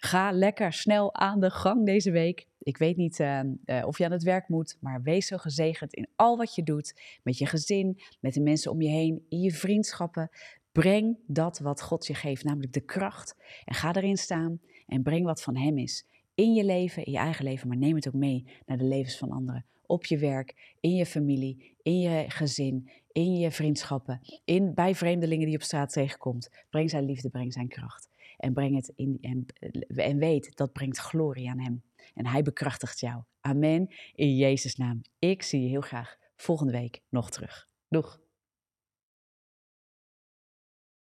Ga 0.00 0.32
lekker 0.32 0.72
snel 0.72 1.14
aan 1.14 1.40
de 1.40 1.50
gang 1.50 1.86
deze 1.86 2.10
week. 2.10 2.46
Ik 2.58 2.76
weet 2.76 2.96
niet 2.96 3.18
uh, 3.18 3.40
uh, 3.64 3.86
of 3.86 3.98
je 3.98 4.04
aan 4.04 4.12
het 4.12 4.22
werk 4.22 4.48
moet, 4.48 4.76
maar 4.80 5.02
wees 5.02 5.26
zo 5.26 5.36
gezegend 5.36 5.94
in 5.94 6.08
al 6.16 6.36
wat 6.36 6.54
je 6.54 6.62
doet. 6.62 7.18
Met 7.22 7.38
je 7.38 7.46
gezin, 7.46 8.00
met 8.20 8.34
de 8.34 8.40
mensen 8.40 8.70
om 8.70 8.82
je 8.82 8.88
heen, 8.88 9.24
in 9.28 9.40
je 9.40 9.52
vriendschappen. 9.52 10.30
Breng 10.72 11.18
dat 11.26 11.58
wat 11.58 11.82
God 11.82 12.06
je 12.06 12.14
geeft, 12.14 12.44
namelijk 12.44 12.72
de 12.72 12.84
kracht. 12.84 13.36
En 13.64 13.74
ga 13.74 13.94
erin 13.94 14.16
staan 14.16 14.60
en 14.86 15.02
breng 15.02 15.24
wat 15.24 15.42
van 15.42 15.56
Hem 15.56 15.78
is 15.78 16.04
in 16.40 16.54
je 16.54 16.64
leven, 16.64 17.04
in 17.04 17.12
je 17.12 17.18
eigen 17.18 17.44
leven, 17.44 17.68
maar 17.68 17.76
neem 17.76 17.94
het 17.94 18.08
ook 18.08 18.14
mee 18.14 18.44
naar 18.66 18.78
de 18.78 18.84
levens 18.84 19.18
van 19.18 19.30
anderen. 19.30 19.64
Op 19.86 20.04
je 20.04 20.18
werk, 20.18 20.74
in 20.80 20.94
je 20.94 21.06
familie, 21.06 21.69
in 21.82 22.00
je 22.00 22.24
gezin, 22.28 22.90
in 23.12 23.38
je 23.38 23.50
vriendschappen, 23.50 24.20
in, 24.44 24.74
bij 24.74 24.94
vreemdelingen 24.94 25.44
die 25.44 25.50
je 25.50 25.58
op 25.60 25.64
straat 25.64 25.92
tegenkomt. 25.92 26.50
Breng 26.70 26.90
zijn 26.90 27.04
liefde, 27.04 27.30
breng 27.30 27.52
zijn 27.52 27.68
kracht. 27.68 28.08
En, 28.36 28.52
breng 28.52 28.74
het 28.74 28.92
in, 28.96 29.18
en, 29.20 29.46
en 29.86 30.18
weet, 30.18 30.56
dat 30.56 30.72
brengt 30.72 30.98
glorie 30.98 31.50
aan 31.50 31.60
hem. 31.60 31.82
En 32.14 32.26
hij 32.26 32.42
bekrachtigt 32.42 33.00
jou. 33.00 33.22
Amen. 33.40 33.94
In 34.14 34.36
Jezus' 34.36 34.76
naam. 34.76 35.00
Ik 35.18 35.42
zie 35.42 35.62
je 35.62 35.68
heel 35.68 35.80
graag 35.80 36.16
volgende 36.36 36.72
week 36.72 37.02
nog 37.08 37.30
terug. 37.30 37.68
Doeg. 37.88 38.20